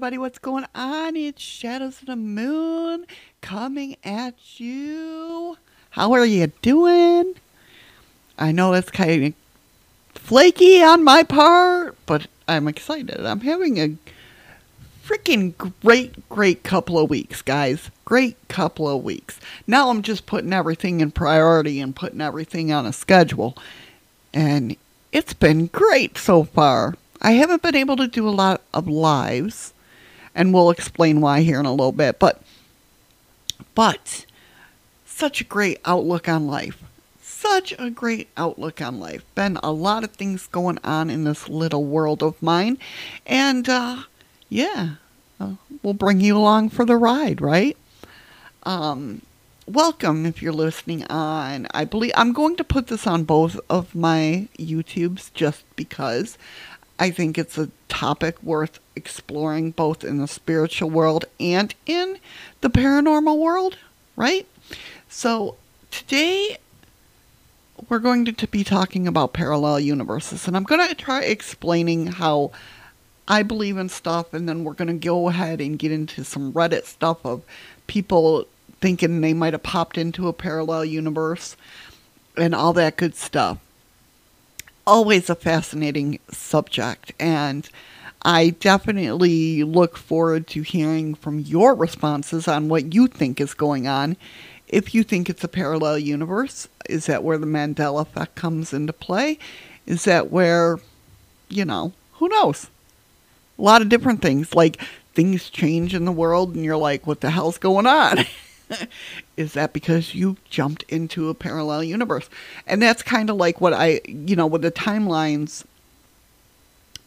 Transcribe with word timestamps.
everybody, 0.00 0.16
what's 0.16 0.38
going 0.38 0.64
on? 0.74 1.14
It's 1.14 1.42
Shadows 1.42 2.00
of 2.00 2.06
the 2.06 2.16
Moon 2.16 3.04
coming 3.42 3.98
at 4.02 4.58
you. 4.58 5.58
How 5.90 6.14
are 6.14 6.24
you 6.24 6.46
doing? 6.62 7.34
I 8.38 8.50
know 8.50 8.72
that's 8.72 8.90
kind 8.90 9.26
of 9.26 9.34
flaky 10.14 10.82
on 10.82 11.04
my 11.04 11.22
part, 11.22 11.98
but 12.06 12.28
I'm 12.48 12.66
excited. 12.66 13.26
I'm 13.26 13.40
having 13.40 13.78
a 13.78 13.98
freaking 15.06 15.52
great, 15.82 16.26
great 16.30 16.62
couple 16.62 16.98
of 16.98 17.10
weeks, 17.10 17.42
guys. 17.42 17.90
Great 18.06 18.38
couple 18.48 18.88
of 18.88 19.04
weeks. 19.04 19.38
Now 19.66 19.90
I'm 19.90 20.00
just 20.00 20.24
putting 20.24 20.54
everything 20.54 21.02
in 21.02 21.10
priority 21.10 21.78
and 21.78 21.94
putting 21.94 22.22
everything 22.22 22.72
on 22.72 22.86
a 22.86 22.94
schedule. 22.94 23.54
And 24.32 24.78
it's 25.12 25.34
been 25.34 25.66
great 25.66 26.16
so 26.16 26.44
far. 26.44 26.94
I 27.20 27.32
haven't 27.32 27.60
been 27.60 27.76
able 27.76 27.98
to 27.98 28.08
do 28.08 28.26
a 28.26 28.30
lot 28.30 28.62
of 28.72 28.88
lives, 28.88 29.74
and 30.34 30.54
we'll 30.54 30.70
explain 30.70 31.20
why 31.20 31.40
here 31.42 31.60
in 31.60 31.66
a 31.66 31.70
little 31.70 31.92
bit. 31.92 32.18
But, 32.18 32.42
but, 33.74 34.26
such 35.04 35.40
a 35.40 35.44
great 35.44 35.80
outlook 35.84 36.28
on 36.28 36.46
life. 36.46 36.82
Such 37.20 37.74
a 37.78 37.90
great 37.90 38.28
outlook 38.36 38.80
on 38.80 39.00
life. 39.00 39.24
Been 39.34 39.58
a 39.62 39.72
lot 39.72 40.04
of 40.04 40.12
things 40.12 40.46
going 40.46 40.78
on 40.84 41.10
in 41.10 41.24
this 41.24 41.48
little 41.48 41.84
world 41.84 42.22
of 42.22 42.42
mine, 42.42 42.78
and 43.26 43.68
uh, 43.68 44.02
yeah, 44.48 44.94
uh, 45.38 45.54
we'll 45.82 45.94
bring 45.94 46.20
you 46.20 46.36
along 46.36 46.70
for 46.70 46.84
the 46.84 46.96
ride, 46.96 47.40
right? 47.40 47.76
Um, 48.64 49.22
welcome 49.66 50.26
if 50.26 50.42
you're 50.42 50.52
listening 50.52 51.04
on. 51.04 51.66
I 51.72 51.84
believe 51.84 52.12
I'm 52.16 52.32
going 52.32 52.56
to 52.56 52.64
put 52.64 52.88
this 52.88 53.06
on 53.06 53.24
both 53.24 53.58
of 53.70 53.94
my 53.94 54.48
YouTubes 54.58 55.32
just 55.32 55.64
because 55.76 56.36
I 57.00 57.10
think 57.10 57.38
it's 57.38 57.56
a 57.56 57.70
topic 57.88 58.40
worth 58.42 58.78
exploring 58.94 59.70
both 59.70 60.04
in 60.04 60.18
the 60.18 60.28
spiritual 60.28 60.90
world 60.90 61.24
and 61.40 61.74
in 61.86 62.18
the 62.60 62.68
paranormal 62.68 63.38
world, 63.38 63.78
right? 64.16 64.46
So 65.08 65.56
today 65.90 66.58
we're 67.88 68.00
going 68.00 68.26
to 68.26 68.46
be 68.46 68.62
talking 68.62 69.08
about 69.08 69.32
parallel 69.32 69.80
universes, 69.80 70.46
and 70.46 70.54
I'm 70.54 70.64
going 70.64 70.86
to 70.86 70.94
try 70.94 71.22
explaining 71.22 72.08
how 72.08 72.50
I 73.26 73.44
believe 73.44 73.78
in 73.78 73.88
stuff, 73.88 74.34
and 74.34 74.46
then 74.46 74.62
we're 74.62 74.74
going 74.74 74.88
to 74.88 75.06
go 75.06 75.30
ahead 75.30 75.62
and 75.62 75.78
get 75.78 75.92
into 75.92 76.22
some 76.22 76.52
Reddit 76.52 76.84
stuff 76.84 77.24
of 77.24 77.42
people 77.86 78.46
thinking 78.82 79.22
they 79.22 79.32
might 79.32 79.54
have 79.54 79.62
popped 79.62 79.96
into 79.96 80.28
a 80.28 80.34
parallel 80.34 80.84
universe 80.84 81.56
and 82.36 82.54
all 82.54 82.74
that 82.74 82.98
good 82.98 83.14
stuff 83.14 83.56
always 84.90 85.30
a 85.30 85.36
fascinating 85.36 86.18
subject, 86.32 87.12
and 87.20 87.68
I 88.22 88.50
definitely 88.50 89.62
look 89.62 89.96
forward 89.96 90.48
to 90.48 90.62
hearing 90.62 91.14
from 91.14 91.38
your 91.38 91.76
responses 91.76 92.48
on 92.48 92.68
what 92.68 92.92
you 92.92 93.06
think 93.06 93.40
is 93.40 93.54
going 93.54 93.86
on. 93.86 94.16
If 94.66 94.92
you 94.92 95.04
think 95.04 95.30
it's 95.30 95.44
a 95.44 95.48
parallel 95.48 96.00
universe, 96.00 96.66
is 96.88 97.06
that 97.06 97.22
where 97.22 97.38
the 97.38 97.46
Mandela 97.46 98.02
effect 98.02 98.34
comes 98.34 98.72
into 98.72 98.92
play? 98.92 99.38
Is 99.86 100.06
that 100.06 100.32
where, 100.32 100.80
you 101.48 101.64
know, 101.64 101.92
who 102.14 102.28
knows? 102.28 102.66
A 103.60 103.62
lot 103.62 103.82
of 103.82 103.88
different 103.88 104.22
things, 104.22 104.56
like 104.56 104.82
things 105.14 105.50
change 105.50 105.94
in 105.94 106.04
the 106.04 106.10
world, 106.10 106.56
and 106.56 106.64
you're 106.64 106.76
like, 106.76 107.06
what 107.06 107.20
the 107.20 107.30
hell's 107.30 107.58
going 107.58 107.86
on? 107.86 108.24
is 109.36 109.52
that 109.54 109.72
because 109.72 110.14
you 110.14 110.36
jumped 110.48 110.84
into 110.84 111.28
a 111.28 111.34
parallel 111.34 111.84
universe? 111.84 112.28
And 112.66 112.80
that's 112.80 113.02
kind 113.02 113.30
of 113.30 113.36
like 113.36 113.60
what 113.60 113.72
I, 113.72 114.00
you 114.06 114.36
know, 114.36 114.46
with 114.46 114.62
the 114.62 114.70
timelines. 114.70 115.64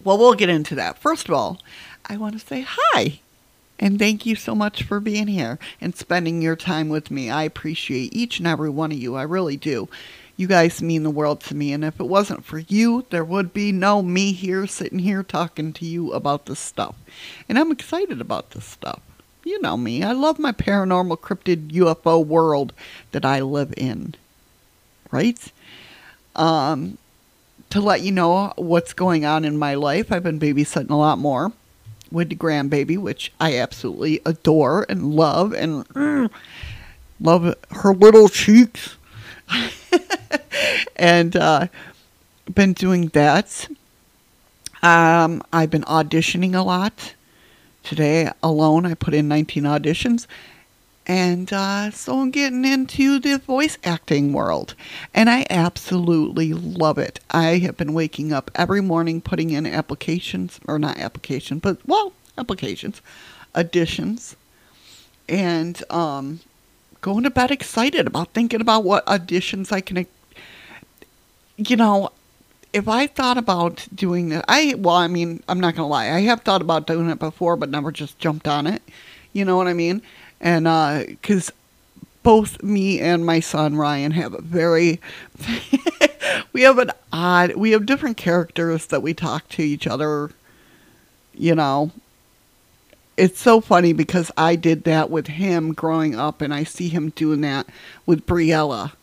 Well, 0.03 0.17
we'll 0.17 0.33
get 0.33 0.49
into 0.49 0.75
that. 0.75 0.97
First 0.97 1.27
of 1.27 1.33
all, 1.33 1.59
I 2.05 2.17
want 2.17 2.39
to 2.39 2.45
say 2.45 2.65
hi. 2.67 3.19
And 3.79 3.97
thank 3.97 4.25
you 4.25 4.35
so 4.35 4.53
much 4.53 4.83
for 4.83 4.99
being 4.99 5.27
here 5.27 5.59
and 5.81 5.95
spending 5.95 6.41
your 6.41 6.55
time 6.55 6.89
with 6.89 7.09
me. 7.09 7.29
I 7.29 7.43
appreciate 7.43 8.13
each 8.13 8.39
and 8.39 8.47
every 8.47 8.69
one 8.69 8.91
of 8.91 8.97
you. 8.97 9.15
I 9.15 9.23
really 9.23 9.57
do. 9.57 9.89
You 10.35 10.47
guys 10.47 10.81
mean 10.81 11.03
the 11.03 11.09
world 11.09 11.41
to 11.41 11.55
me. 11.55 11.73
And 11.73 11.83
if 11.83 11.99
it 11.99 12.05
wasn't 12.05 12.45
for 12.45 12.59
you, 12.59 13.05
there 13.09 13.23
would 13.23 13.53
be 13.53 13.71
no 13.71 14.01
me 14.01 14.31
here 14.33 14.67
sitting 14.67 14.99
here 14.99 15.23
talking 15.23 15.73
to 15.73 15.85
you 15.85 16.11
about 16.11 16.45
this 16.45 16.59
stuff. 16.59 16.95
And 17.47 17.57
I'm 17.59 17.71
excited 17.71 18.19
about 18.21 18.51
this 18.51 18.65
stuff 18.65 19.01
you 19.45 19.61
know 19.61 19.77
me. 19.77 20.03
I 20.03 20.11
love 20.11 20.39
my 20.39 20.51
paranormal 20.51 21.19
cryptid 21.19 21.71
UFO 21.71 22.25
world 22.25 22.73
that 23.11 23.25
I 23.25 23.41
live 23.41 23.73
in. 23.77 24.15
Right? 25.11 25.51
Um, 26.35 26.97
to 27.69 27.81
let 27.81 28.01
you 28.01 28.11
know 28.11 28.53
what's 28.55 28.93
going 28.93 29.25
on 29.25 29.45
in 29.45 29.57
my 29.57 29.75
life, 29.75 30.11
I've 30.11 30.23
been 30.23 30.39
babysitting 30.39 30.89
a 30.89 30.95
lot 30.95 31.17
more 31.17 31.51
with 32.11 32.29
the 32.29 32.35
grandbaby, 32.35 32.97
which 32.97 33.31
I 33.39 33.57
absolutely 33.57 34.21
adore 34.25 34.85
and 34.87 35.15
love 35.15 35.53
and 35.53 35.87
mm, 35.89 36.29
love 37.19 37.55
her 37.71 37.93
little 37.93 38.29
cheeks. 38.29 38.95
and 40.95 41.35
uh, 41.35 41.67
been 42.53 42.73
doing 42.73 43.07
that. 43.09 43.67
Um, 44.81 45.41
I've 45.51 45.69
been 45.69 45.83
auditioning 45.83 46.55
a 46.55 46.61
lot. 46.61 47.13
Today 47.83 48.31
alone, 48.41 48.85
I 48.85 48.93
put 48.93 49.13
in 49.13 49.27
19 49.27 49.63
auditions. 49.63 50.25
And 51.05 51.51
uh, 51.51 51.91
so 51.91 52.19
I'm 52.19 52.31
getting 52.31 52.63
into 52.63 53.19
the 53.19 53.37
voice 53.37 53.77
acting 53.83 54.31
world. 54.31 54.73
And 55.13 55.29
I 55.29 55.45
absolutely 55.49 56.53
love 56.53 56.97
it. 56.97 57.19
I 57.29 57.57
have 57.57 57.75
been 57.75 57.93
waking 57.93 58.31
up 58.31 58.49
every 58.55 58.81
morning 58.81 59.19
putting 59.19 59.49
in 59.49 59.65
applications, 59.65 60.61
or 60.65 60.79
not 60.79 60.97
applications, 60.97 61.61
but, 61.61 61.77
well, 61.85 62.13
applications, 62.37 63.01
auditions, 63.53 64.35
and 65.27 65.83
um, 65.89 66.39
going 67.01 67.23
to 67.23 67.29
bed 67.29 67.51
excited 67.51 68.07
about 68.07 68.29
thinking 68.29 68.61
about 68.61 68.85
what 68.85 69.05
auditions 69.05 69.73
I 69.73 69.81
can, 69.81 70.07
you 71.57 71.75
know, 71.75 72.11
if 72.73 72.87
I 72.87 73.05
thought 73.05 73.37
about 73.37 73.87
doing 73.93 74.29
that, 74.29 74.45
I 74.47 74.73
well, 74.77 74.95
I 74.95 75.07
mean, 75.07 75.43
I'm 75.47 75.59
not 75.59 75.75
gonna 75.75 75.87
lie, 75.87 76.09
I 76.09 76.21
have 76.21 76.41
thought 76.41 76.61
about 76.61 76.87
doing 76.87 77.09
it 77.09 77.19
before, 77.19 77.55
but 77.55 77.69
never 77.69 77.91
just 77.91 78.17
jumped 78.19 78.47
on 78.47 78.67
it. 78.67 78.81
You 79.31 79.45
know 79.45 79.55
what 79.55 79.67
I 79.67 79.73
mean? 79.73 80.01
And 80.41 80.65
because 81.05 81.49
uh, 81.49 81.53
both 82.23 82.61
me 82.63 82.99
and 82.99 83.25
my 83.25 83.39
son 83.39 83.75
Ryan 83.75 84.11
have 84.11 84.33
a 84.33 84.41
very, 84.41 84.99
we 86.53 86.63
have 86.63 86.79
an 86.79 86.91
odd, 87.11 87.55
we 87.55 87.71
have 87.71 87.85
different 87.85 88.17
characters 88.17 88.87
that 88.87 89.01
we 89.01 89.13
talk 89.13 89.47
to 89.49 89.63
each 89.63 89.85
other. 89.85 90.31
You 91.35 91.55
know, 91.55 91.91
it's 93.17 93.39
so 93.39 93.61
funny 93.61 93.93
because 93.93 94.31
I 94.35 94.55
did 94.55 94.83
that 94.83 95.09
with 95.09 95.27
him 95.27 95.73
growing 95.73 96.15
up, 96.15 96.41
and 96.41 96.53
I 96.53 96.63
see 96.63 96.89
him 96.89 97.11
doing 97.11 97.41
that 97.41 97.67
with 98.05 98.25
Briella 98.25 98.93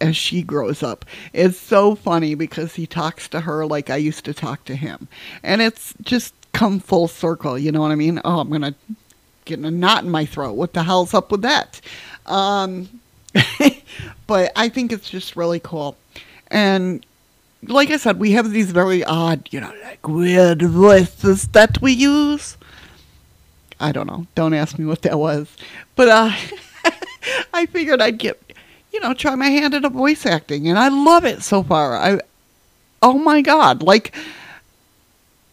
as 0.00 0.16
she 0.16 0.42
grows 0.42 0.82
up. 0.82 1.04
It's 1.32 1.58
so 1.58 1.94
funny 1.94 2.34
because 2.34 2.74
he 2.74 2.86
talks 2.86 3.28
to 3.30 3.40
her 3.40 3.66
like 3.66 3.90
I 3.90 3.96
used 3.96 4.24
to 4.26 4.34
talk 4.34 4.64
to 4.66 4.76
him. 4.76 5.08
And 5.42 5.60
it's 5.60 5.94
just 6.02 6.34
come 6.52 6.80
full 6.80 7.08
circle, 7.08 7.58
you 7.58 7.72
know 7.72 7.80
what 7.80 7.92
I 7.92 7.96
mean? 7.96 8.20
Oh, 8.24 8.40
I'm 8.40 8.48
going 8.48 8.62
to 8.62 8.74
get 9.44 9.58
a 9.60 9.70
knot 9.70 10.04
in 10.04 10.10
my 10.10 10.26
throat. 10.26 10.52
What 10.52 10.72
the 10.74 10.82
hell's 10.82 11.14
up 11.14 11.30
with 11.30 11.42
that? 11.42 11.80
Um, 12.26 13.00
but 14.26 14.52
I 14.56 14.68
think 14.68 14.92
it's 14.92 15.08
just 15.08 15.36
really 15.36 15.60
cool. 15.60 15.96
And 16.48 17.04
like 17.62 17.90
I 17.90 17.96
said, 17.96 18.18
we 18.18 18.32
have 18.32 18.50
these 18.50 18.70
very 18.70 19.04
odd, 19.04 19.48
you 19.50 19.60
know, 19.60 19.72
like 19.82 20.06
weird 20.06 20.62
voices 20.62 21.48
that 21.48 21.80
we 21.82 21.92
use. 21.92 22.56
I 23.80 23.92
don't 23.92 24.06
know. 24.06 24.26
Don't 24.34 24.54
ask 24.54 24.78
me 24.78 24.84
what 24.84 25.02
that 25.02 25.18
was. 25.18 25.48
But 25.96 26.08
uh, 26.08 26.32
I 27.54 27.66
figured 27.66 28.00
I'd 28.00 28.18
get 28.18 28.40
you 28.98 29.08
know, 29.08 29.14
try 29.14 29.36
my 29.36 29.46
hand 29.46 29.74
at 29.74 29.84
a 29.84 29.88
voice 29.88 30.26
acting, 30.26 30.66
and 30.66 30.76
I 30.76 30.88
love 30.88 31.24
it 31.24 31.44
so 31.44 31.62
far. 31.62 31.96
I, 31.96 32.18
oh 33.00 33.16
my 33.16 33.42
god, 33.42 33.80
like, 33.80 34.12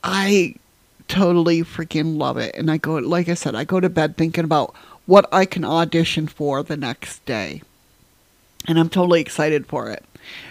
I 0.03 0.55
totally 1.07 1.61
freaking 1.61 2.17
love 2.17 2.37
it. 2.37 2.55
And 2.55 2.71
I 2.71 2.77
go, 2.77 2.95
like 2.95 3.29
I 3.29 3.35
said, 3.35 3.53
I 3.53 3.63
go 3.63 3.79
to 3.79 3.87
bed 3.87 4.17
thinking 4.17 4.45
about 4.45 4.73
what 5.05 5.31
I 5.31 5.45
can 5.45 5.63
audition 5.63 6.25
for 6.25 6.63
the 6.63 6.75
next 6.75 7.23
day, 7.27 7.61
and 8.67 8.79
I'm 8.79 8.89
totally 8.89 9.21
excited 9.21 9.67
for 9.67 9.91
it. 9.91 10.03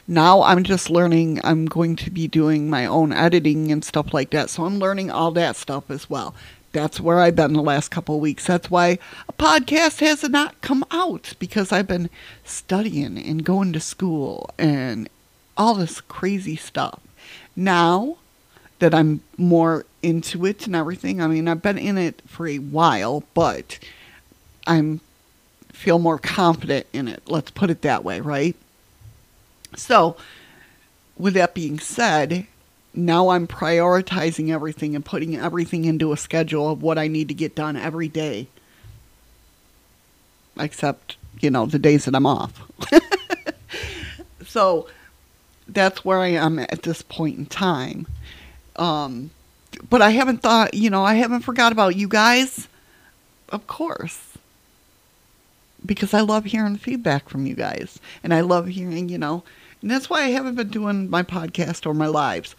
Now 0.07 0.43
I'm 0.43 0.63
just 0.63 0.89
learning. 0.89 1.41
I'm 1.43 1.67
going 1.67 1.97
to 1.97 2.13
be 2.13 2.29
doing 2.29 2.71
my 2.71 2.87
own 2.87 3.13
editing 3.13 3.73
and 3.73 3.85
stuff 3.85 4.15
like 4.15 4.31
that, 4.31 4.51
so 4.51 4.67
I'm 4.67 4.79
learning 4.79 5.11
all 5.11 5.33
that 5.33 5.57
stuff 5.57 5.91
as 5.91 6.09
well 6.09 6.33
that's 6.75 7.01
where 7.01 7.21
I've 7.21 7.37
been 7.37 7.55
the 7.55 7.63
last 7.63 7.91
couple 7.91 8.17
of 8.17 8.21
weeks. 8.21 8.47
That's 8.47 8.71
why 8.71 8.99
a 9.29 9.33
podcast 9.33 10.01
has 10.01 10.23
not 10.25 10.61
come 10.61 10.85
out 10.91 11.33
because 11.39 11.73
I've 11.73 11.87
been 11.87 12.11
studying 12.45 13.17
and 13.17 13.45
going 13.45 13.73
to 13.73 13.81
school 13.81 14.51
and 14.59 15.09
all 15.57 15.77
this 15.77 16.03
crazy 16.03 16.57
stuff. 16.57 17.01
Now 17.57 18.19
that 18.81 18.93
I'm 18.93 19.23
more 19.39 19.87
into 20.03 20.45
it 20.45 20.67
and 20.67 20.77
everything, 20.77 21.23
I 21.23 21.29
mean, 21.29 21.49
I've 21.49 21.63
been 21.63 21.79
in 21.79 21.97
it 21.97 22.21
for 22.27 22.47
a 22.47 22.59
while, 22.59 23.23
but 23.33 23.79
I'm 24.67 25.01
feel 25.73 25.99
more 25.99 26.19
confident 26.19 26.87
in 26.93 27.09
it. 27.09 27.23
Let's 27.27 27.51
put 27.51 27.71
it 27.71 27.83
that 27.83 28.05
way, 28.05 28.21
right? 28.21 28.57
So, 29.77 30.17
with 31.17 31.35
that 31.35 31.55
being 31.55 31.79
said, 31.79 32.47
now 32.95 33.31
I'm 33.31 33.47
prioritizing 33.47 34.51
everything 34.51 34.95
and 34.95 35.05
putting 35.05 35.37
everything 35.37 35.85
into 35.85 36.13
a 36.13 36.17
schedule 36.17 36.71
of 36.71 36.83
what 36.83 36.99
I 36.99 37.09
need 37.09 37.29
to 37.29 37.35
get 37.35 37.55
done 37.55 37.77
every 37.77 38.09
day. 38.09 38.49
Except, 40.59 41.17
you 41.41 41.51
know, 41.51 41.67
the 41.67 41.79
days 41.79 42.05
that 42.05 42.15
I'm 42.15 42.27
off. 42.27 42.63
so 44.47 44.89
that's 45.67 46.05
where 46.05 46.21
I 46.21 46.29
am 46.29 46.61
at 46.61 46.83
this 46.83 47.03
point 47.03 47.39
in 47.39 47.47
time. 47.47 48.07
Um, 48.77 49.31
but 49.91 50.01
I 50.01 50.11
haven't 50.11 50.43
thought, 50.43 50.75
you 50.75 50.91
know, 50.91 51.05
I 51.05 51.15
haven't 51.15 51.41
forgot 51.41 51.73
about 51.73 51.97
you 51.97 52.07
guys. 52.07 52.69
Of 53.49 53.67
course. 53.67 54.21
Because 55.85 56.15
I 56.15 56.21
love 56.21 56.45
hearing 56.45 56.77
feedback 56.77 57.29
from 57.29 57.47
you 57.47 57.55
guys. 57.55 57.99
And 58.23 58.33
I 58.33 58.41
love 58.41 58.69
hearing, 58.69 59.09
you 59.09 59.19
know, 59.19 59.43
and 59.83 59.91
that's 59.91 60.09
why 60.09 60.23
I 60.23 60.29
haven't 60.29 60.55
been 60.55 60.69
doing 60.69 61.11
my 61.11 61.23
podcast 61.23 61.85
or 61.85 61.93
my 61.93 62.07
lives. 62.07 62.55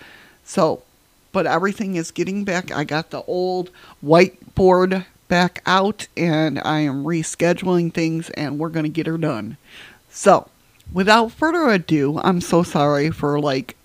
So, 0.46 0.84
but 1.32 1.46
everything 1.46 1.96
is 1.96 2.12
getting 2.12 2.46
back. 2.46 2.72
I 2.72 2.86
got 2.86 3.10
the 3.10 3.24
old 3.24 3.72
whiteboard 4.04 5.06
back 5.28 5.62
out 5.66 6.08
and 6.16 6.62
I 6.64 6.80
am 6.80 7.04
rescheduling 7.04 7.94
things 7.94 8.30
and 8.32 8.60
we're 8.60 8.70
going 8.70 8.86
to 8.86 8.90
get 8.90 9.08
her 9.08 9.18
done. 9.18 9.58
So, 10.10 10.50
without 10.94 11.32
further 11.32 11.68
ado, 11.70 12.20
I'm 12.20 12.40
so 12.40 12.64
sorry 12.64 13.10
for 13.10 13.40
like 13.40 13.76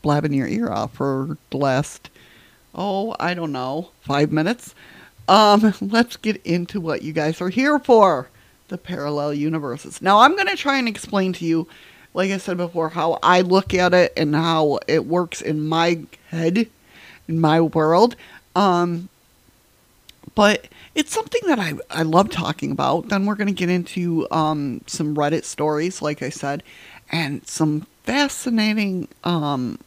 blabbing 0.00 0.32
your 0.32 0.48
ear 0.48 0.70
off 0.70 0.94
for 0.94 1.36
the 1.50 1.56
last, 1.56 2.08
oh, 2.74 3.14
I 3.20 3.34
don't 3.34 3.52
know, 3.52 3.90
five 4.00 4.32
minutes. 4.32 4.74
Um, 5.28 5.74
let's 5.80 6.16
get 6.16 6.40
into 6.44 6.80
what 6.80 7.02
you 7.02 7.12
guys 7.12 7.40
are 7.40 7.48
here 7.48 7.78
for 7.78 8.28
the 8.68 8.78
parallel 8.78 9.34
universes. 9.34 10.00
Now, 10.00 10.20
I'm 10.20 10.34
going 10.34 10.48
to 10.48 10.56
try 10.56 10.78
and 10.78 10.88
explain 10.88 11.32
to 11.34 11.44
you 11.44 11.68
like 12.14 12.30
I 12.30 12.38
said 12.38 12.56
before, 12.56 12.90
how 12.90 13.18
I 13.22 13.40
look 13.40 13.74
at 13.74 13.94
it 13.94 14.12
and 14.16 14.34
how 14.34 14.78
it 14.86 15.06
works 15.06 15.40
in 15.40 15.66
my 15.66 16.02
head, 16.28 16.68
in 17.28 17.40
my 17.40 17.60
world. 17.60 18.16
Um, 18.54 19.08
but 20.34 20.68
it's 20.94 21.12
something 21.12 21.40
that 21.46 21.58
I, 21.58 21.74
I 21.90 22.02
love 22.02 22.30
talking 22.30 22.70
about. 22.70 23.08
Then 23.08 23.26
we're 23.26 23.34
going 23.34 23.48
to 23.48 23.52
get 23.52 23.70
into 23.70 24.26
um, 24.30 24.82
some 24.86 25.14
Reddit 25.14 25.44
stories, 25.44 26.02
like 26.02 26.22
I 26.22 26.28
said, 26.28 26.62
and 27.10 27.46
some 27.46 27.86
fascinating 28.04 29.08
um, 29.24 29.78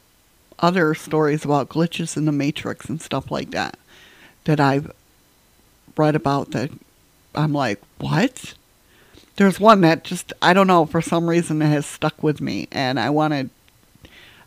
other 0.60 0.96
stories 0.96 1.46
about 1.46 1.70
glitches 1.70 2.18
in 2.18 2.26
the 2.26 2.32
Matrix 2.32 2.88
and 2.90 3.02
stuff 3.02 3.30
like 3.30 3.52
that 3.52 3.78
that 4.46 4.60
I've 4.60 4.92
read 5.98 6.16
about 6.16 6.52
that 6.52 6.72
I'm 7.36 7.54
like, 7.54 7.82
what? 8.00 8.54
There's 9.36 9.60
one 9.60 9.82
that 9.82 10.04
just 10.04 10.34
I 10.42 10.54
don't 10.54 10.68
know 10.68 10.86
for 10.86 11.02
some 11.02 11.30
reason 11.30 11.62
it 11.62 11.68
has 11.68 11.86
stuck 11.86 12.22
with 12.24 12.42
me, 12.42 12.68
and 12.72 13.00
I 13.00 13.10
wanted 13.10 13.50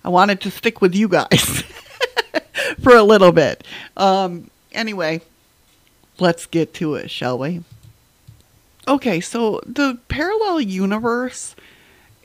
I 0.04 0.08
wanted 0.08 0.40
to 0.42 0.50
stick 0.50 0.80
with 0.80 0.94
you 0.94 1.08
guys 1.08 1.64
for 2.82 2.94
a 2.94 3.02
little 3.02 3.32
bit. 3.32 3.64
Um, 3.96 4.50
anyway, 4.72 5.20
let's 6.18 6.46
get 6.46 6.74
to 6.74 6.94
it, 6.94 7.10
shall 7.10 7.38
we? 7.38 7.62
Okay, 8.86 9.20
so 9.20 9.60
the 9.66 9.98
parallel 10.08 10.60
universe 10.60 11.54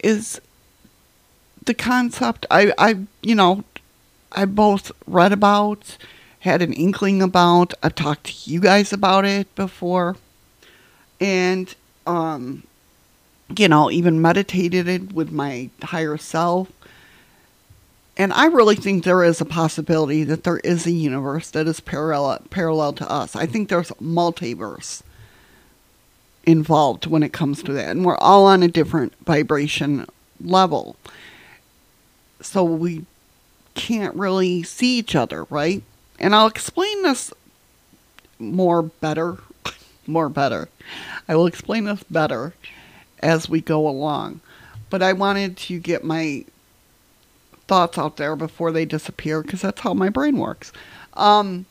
is 0.02 0.40
the 1.66 1.74
concept 1.74 2.46
I, 2.52 2.74
I 2.78 3.00
you 3.22 3.36
know 3.36 3.64
I 4.32 4.46
both 4.46 4.92
read 5.06 5.32
about, 5.32 5.98
had 6.40 6.62
an 6.62 6.74
inkling 6.74 7.22
about, 7.22 7.74
I've 7.84 7.96
talked 7.96 8.26
to 8.26 8.50
you 8.50 8.60
guys 8.60 8.92
about 8.92 9.26
it 9.26 9.54
before. 9.56 10.18
And 11.20 11.74
um, 12.06 12.64
you 13.58 13.68
know, 13.68 13.92
even 13.92 14.22
meditated 14.22 15.14
with 15.14 15.32
my 15.32 15.70
higher 15.82 16.18
self. 16.18 16.72
And 18.16 18.32
I 18.34 18.46
really 18.46 18.76
think 18.76 19.04
there 19.04 19.24
is 19.24 19.42
a 19.42 19.46
possibility 19.46 20.24
that 20.24 20.44
there 20.44 20.60
is 20.60 20.86
a 20.86 20.92
universe 20.92 21.50
that 21.52 21.68
is 21.68 21.80
parallel 21.80 22.44
parallel 22.50 22.94
to 22.94 23.10
us. 23.10 23.36
I 23.36 23.46
think 23.48 23.70
there's 23.70 23.90
multiverse 23.92 25.02
involved 26.46 27.08
when 27.08 27.24
it 27.24 27.34
comes 27.34 27.64
to 27.64 27.74
that. 27.74 27.90
And 27.90 28.06
we're 28.06 28.18
all 28.18 28.46
on 28.46 28.62
a 28.62 28.68
different 28.68 29.14
vibration 29.26 30.06
level. 30.40 30.96
So 32.42 32.64
we 32.64 33.06
can't 33.74 34.16
really 34.16 34.62
see 34.64 35.00
each 35.00 35.16
other, 35.16 35.46
right? 35.46 35.82
And 36.20 36.36
I'll 36.36 36.48
explain 36.48 37.02
this 37.02 37.34
more 38.38 38.84
better, 38.84 39.38
more 40.08 40.30
better 40.30 40.68
I 41.28 41.36
will 41.36 41.48
explain 41.48 41.86
this 41.86 42.04
better 42.04 42.54
as 43.22 43.50
we 43.50 43.62
go 43.62 43.88
along. 43.88 44.42
But 44.90 45.02
I 45.02 45.14
wanted 45.14 45.58
to 45.58 45.80
get 45.80 46.04
my 46.04 46.46
thoughts 47.68 47.98
out 47.98 48.18
there 48.18 48.36
before 48.36 48.72
they 48.72 48.86
disappear 48.86 49.42
because 49.42 49.62
that's 49.62 49.82
how 49.82 49.94
my 49.94 50.10
brain 50.10 50.38
works. 50.38 50.72
Um, 51.14 51.66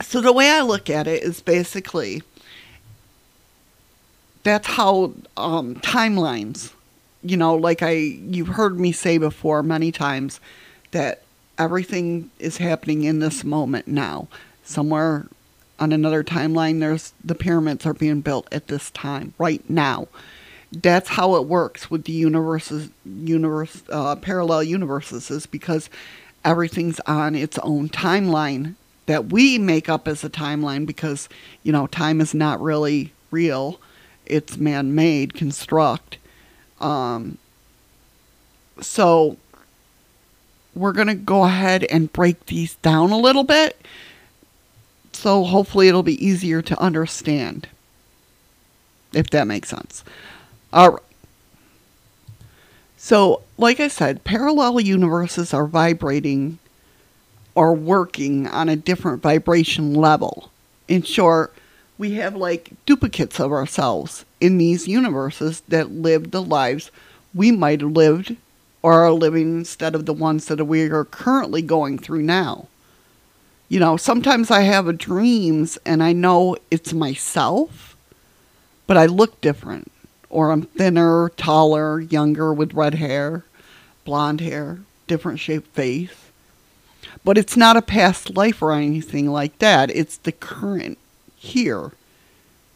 so 0.00 0.20
the 0.20 0.32
way 0.32 0.50
I 0.50 0.62
look 0.62 0.88
at 0.88 1.06
it 1.06 1.22
is 1.22 1.40
basically 1.40 2.22
that's 4.42 4.66
how 4.66 5.12
um, 5.36 5.74
timelines, 5.76 6.72
you 7.22 7.36
know, 7.36 7.54
like 7.54 7.82
I 7.82 7.90
you've 7.90 8.48
heard 8.48 8.80
me 8.80 8.92
say 8.92 9.18
before 9.18 9.62
many 9.62 9.92
times 9.92 10.40
that 10.92 11.22
everything 11.58 12.30
is 12.38 12.56
happening 12.56 13.04
in 13.04 13.18
this 13.18 13.44
moment 13.44 13.86
now. 13.86 14.28
Somewhere 14.64 15.26
on 15.78 15.92
another 15.92 16.24
timeline, 16.24 16.80
there's 16.80 17.12
the 17.24 17.34
pyramids 17.34 17.86
are 17.86 17.94
being 17.94 18.20
built 18.20 18.48
at 18.52 18.66
this 18.68 18.90
time, 18.90 19.34
right 19.38 19.68
now. 19.68 20.08
That's 20.72 21.10
how 21.10 21.36
it 21.36 21.46
works 21.46 21.90
with 21.90 22.04
the 22.04 22.12
universes, 22.12 22.90
universe, 23.04 23.82
uh, 23.88 24.16
parallel 24.16 24.64
universes, 24.64 25.30
is 25.30 25.46
because 25.46 25.88
everything's 26.44 27.00
on 27.00 27.34
its 27.34 27.58
own 27.60 27.88
timeline 27.88 28.74
that 29.06 29.26
we 29.26 29.58
make 29.58 29.88
up 29.88 30.06
as 30.06 30.22
a 30.22 30.28
timeline 30.28 30.84
because 30.84 31.28
you 31.62 31.72
know 31.72 31.86
time 31.86 32.20
is 32.20 32.34
not 32.34 32.60
really 32.60 33.12
real; 33.30 33.80
it's 34.26 34.56
man-made 34.58 35.34
construct. 35.34 36.18
Um, 36.80 37.38
so 38.80 39.36
we're 40.74 40.92
gonna 40.92 41.14
go 41.14 41.44
ahead 41.44 41.84
and 41.84 42.12
break 42.12 42.46
these 42.46 42.74
down 42.76 43.10
a 43.10 43.18
little 43.18 43.44
bit 43.44 43.80
so 45.18 45.42
hopefully 45.42 45.88
it'll 45.88 46.04
be 46.04 46.24
easier 46.24 46.62
to 46.62 46.80
understand. 46.80 47.66
If 49.12 49.30
that 49.30 49.48
makes 49.48 49.68
sense. 49.68 50.04
All 50.72 50.90
right. 50.90 51.02
So, 52.96 53.42
like 53.56 53.80
I 53.80 53.88
said, 53.88 54.22
parallel 54.22 54.80
universes 54.80 55.52
are 55.52 55.66
vibrating 55.66 56.58
or 57.54 57.74
working 57.74 58.46
on 58.46 58.68
a 58.68 58.76
different 58.76 59.20
vibration 59.20 59.94
level. 59.94 60.50
In 60.86 61.02
short, 61.02 61.52
we 61.96 62.12
have 62.12 62.36
like 62.36 62.70
duplicates 62.86 63.40
of 63.40 63.50
ourselves 63.50 64.24
in 64.40 64.58
these 64.58 64.86
universes 64.86 65.62
that 65.68 65.90
live 65.90 66.30
the 66.30 66.42
lives 66.42 66.92
we 67.34 67.50
might 67.50 67.80
have 67.80 67.90
lived 67.90 68.36
or 68.82 68.94
are 68.94 69.12
living 69.12 69.58
instead 69.58 69.96
of 69.96 70.06
the 70.06 70.12
ones 70.12 70.46
that 70.46 70.64
we 70.64 70.82
are 70.82 71.04
currently 71.04 71.62
going 71.62 71.98
through 71.98 72.22
now 72.22 72.68
you 73.68 73.78
know, 73.78 73.96
sometimes 73.96 74.50
I 74.50 74.62
have 74.62 74.96
dreams 74.96 75.78
and 75.84 76.02
I 76.02 76.12
know 76.12 76.56
it's 76.70 76.92
myself, 76.92 77.96
but 78.86 78.96
I 78.96 79.06
look 79.06 79.40
different. 79.40 79.92
Or 80.30 80.50
I'm 80.50 80.62
thinner, 80.62 81.30
taller, 81.36 82.00
younger 82.00 82.52
with 82.52 82.74
red 82.74 82.94
hair, 82.94 83.44
blonde 84.04 84.40
hair, 84.40 84.80
different 85.06 85.38
shaped 85.38 85.74
face. 85.74 86.30
But 87.24 87.38
it's 87.38 87.56
not 87.56 87.76
a 87.76 87.82
past 87.82 88.36
life 88.36 88.62
or 88.62 88.72
anything 88.72 89.30
like 89.30 89.58
that. 89.58 89.90
It's 89.90 90.16
the 90.16 90.32
current 90.32 90.98
here 91.36 91.92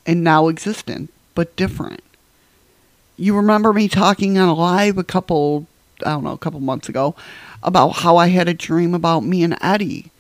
and 0.07 0.25
now 0.25 0.49
existent, 0.49 1.13
but 1.35 1.57
different. 1.57 2.03
You 3.17 3.37
remember 3.37 3.73
me 3.73 3.89
talking 3.89 4.39
on 4.39 4.49
a 4.49 4.55
live 4.55 4.99
a 4.99 5.05
couple, 5.05 5.67
I 6.05 6.11
don't 6.11 6.25
know, 6.25 6.33
a 6.33 6.39
couple 6.39 6.61
months 6.61 6.89
ago 6.89 7.15
about 7.63 7.91
how 7.97 8.17
I 8.17 8.29
had 8.29 8.49
a 8.49 8.55
dream 8.55 8.95
about 8.95 9.21
me 9.21 9.43
and 9.43 9.57
Eddie 9.61 10.11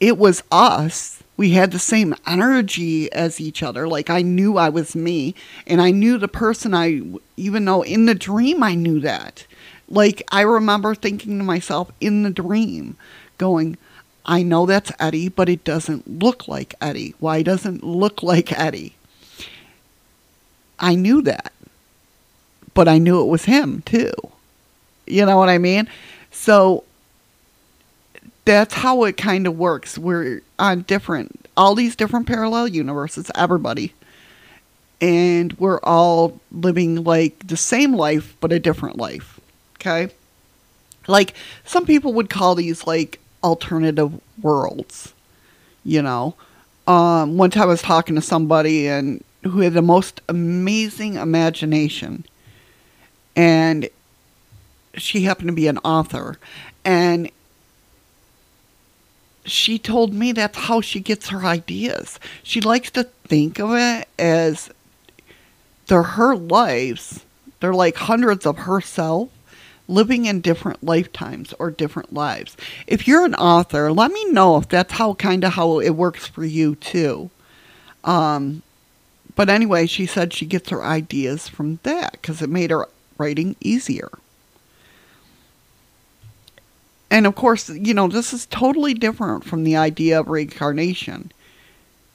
it 0.00 0.18
was 0.18 0.42
us. 0.50 1.22
We 1.36 1.52
had 1.52 1.72
the 1.72 1.78
same 1.78 2.14
energy 2.26 3.10
as 3.12 3.40
each 3.40 3.62
other. 3.62 3.86
Like 3.86 4.10
I 4.10 4.22
knew 4.22 4.56
I 4.58 4.68
was 4.68 4.96
me 4.96 5.34
and 5.66 5.80
I 5.80 5.90
knew 5.90 6.18
the 6.18 6.28
person 6.28 6.74
I, 6.74 7.02
even 7.36 7.64
though 7.64 7.82
in 7.82 8.06
the 8.06 8.14
dream 8.14 8.62
I 8.62 8.74
knew 8.74 9.00
that. 9.00 9.46
Like 9.88 10.22
I 10.30 10.42
remember 10.42 10.94
thinking 10.94 11.38
to 11.38 11.44
myself 11.44 11.90
in 12.00 12.22
the 12.22 12.30
dream, 12.30 12.96
going, 13.38 13.76
I 14.24 14.42
know 14.42 14.66
that's 14.66 14.92
Eddie, 15.00 15.28
but 15.28 15.48
it 15.48 15.64
doesn't 15.64 16.20
look 16.20 16.46
like 16.46 16.74
Eddie. 16.80 17.14
Why 17.18 17.42
doesn't 17.42 17.82
look 17.82 18.22
like 18.22 18.58
Eddie? 18.58 18.94
I 20.78 20.94
knew 20.94 21.20
that, 21.22 21.52
but 22.74 22.88
I 22.88 22.98
knew 22.98 23.20
it 23.20 23.26
was 23.26 23.44
him 23.44 23.82
too. 23.82 24.12
You 25.06 25.26
know 25.26 25.36
what 25.36 25.48
I 25.48 25.58
mean? 25.58 25.88
So 26.30 26.84
that's 28.44 28.74
how 28.74 29.04
it 29.04 29.16
kind 29.16 29.46
of 29.46 29.58
works. 29.58 29.98
We're 29.98 30.42
on 30.58 30.82
different, 30.82 31.48
all 31.56 31.74
these 31.74 31.96
different 31.96 32.26
parallel 32.26 32.68
universes, 32.68 33.30
everybody. 33.34 33.94
And 35.00 35.52
we're 35.54 35.80
all 35.80 36.40
living 36.52 37.04
like 37.04 37.46
the 37.46 37.56
same 37.56 37.94
life, 37.94 38.36
but 38.40 38.52
a 38.52 38.58
different 38.58 38.98
life. 38.98 39.40
Okay? 39.76 40.10
like 41.10 41.34
some 41.64 41.84
people 41.84 42.12
would 42.14 42.30
call 42.30 42.54
these 42.54 42.86
like 42.86 43.20
alternative 43.42 44.20
worlds, 44.40 45.12
you 45.84 46.00
know. 46.00 46.34
Um, 46.86 47.36
one 47.36 47.50
time 47.50 47.64
I 47.64 47.66
was 47.66 47.82
talking 47.82 48.14
to 48.14 48.22
somebody 48.22 48.88
and 48.88 49.22
who 49.42 49.60
had 49.60 49.74
the 49.74 49.82
most 49.82 50.20
amazing 50.28 51.14
imagination, 51.14 52.24
and 53.36 53.88
she 54.94 55.22
happened 55.22 55.48
to 55.48 55.54
be 55.54 55.66
an 55.66 55.78
author, 55.78 56.38
and 56.84 57.30
she 59.44 59.78
told 59.78 60.12
me 60.12 60.32
that's 60.32 60.58
how 60.58 60.80
she 60.80 61.00
gets 61.00 61.28
her 61.28 61.44
ideas. 61.44 62.18
She 62.42 62.60
likes 62.60 62.90
to 62.92 63.04
think 63.04 63.58
of 63.58 63.72
it 63.74 64.08
as 64.18 64.70
they're 65.86 66.02
her 66.02 66.36
lives. 66.36 67.24
They're 67.60 67.74
like 67.74 67.96
hundreds 67.96 68.46
of 68.46 68.58
herself 68.58 69.30
living 69.88 70.26
in 70.26 70.40
different 70.40 70.84
lifetimes 70.84 71.52
or 71.58 71.70
different 71.70 72.12
lives. 72.12 72.56
If 72.86 73.08
you're 73.08 73.24
an 73.24 73.34
author, 73.34 73.92
let 73.92 74.12
me 74.12 74.30
know 74.30 74.56
if 74.56 74.68
that's 74.68 74.92
how 74.94 75.14
kind 75.14 75.44
of 75.44 75.54
how 75.54 75.80
it 75.80 75.90
works 75.90 76.26
for 76.26 76.44
you 76.44 76.76
too. 76.76 77.30
Um, 78.04 78.62
but 79.34 79.48
anyway, 79.48 79.86
she 79.86 80.06
said 80.06 80.32
she 80.32 80.46
gets 80.46 80.70
her 80.70 80.84
ideas 80.84 81.48
from 81.48 81.80
that 81.82 82.12
because 82.12 82.40
it 82.40 82.48
made 82.48 82.70
her 82.70 82.88
writing 83.18 83.56
easier. 83.60 84.10
And 87.10 87.26
of 87.26 87.34
course, 87.34 87.68
you 87.68 87.92
know, 87.92 88.08
this 88.08 88.32
is 88.32 88.46
totally 88.46 88.94
different 88.94 89.44
from 89.44 89.64
the 89.64 89.76
idea 89.76 90.20
of 90.20 90.28
reincarnation. 90.28 91.32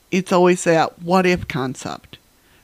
It's 0.10 0.32
always 0.32 0.64
that 0.64 1.02
what 1.02 1.26
if 1.26 1.48
concept. 1.48 2.18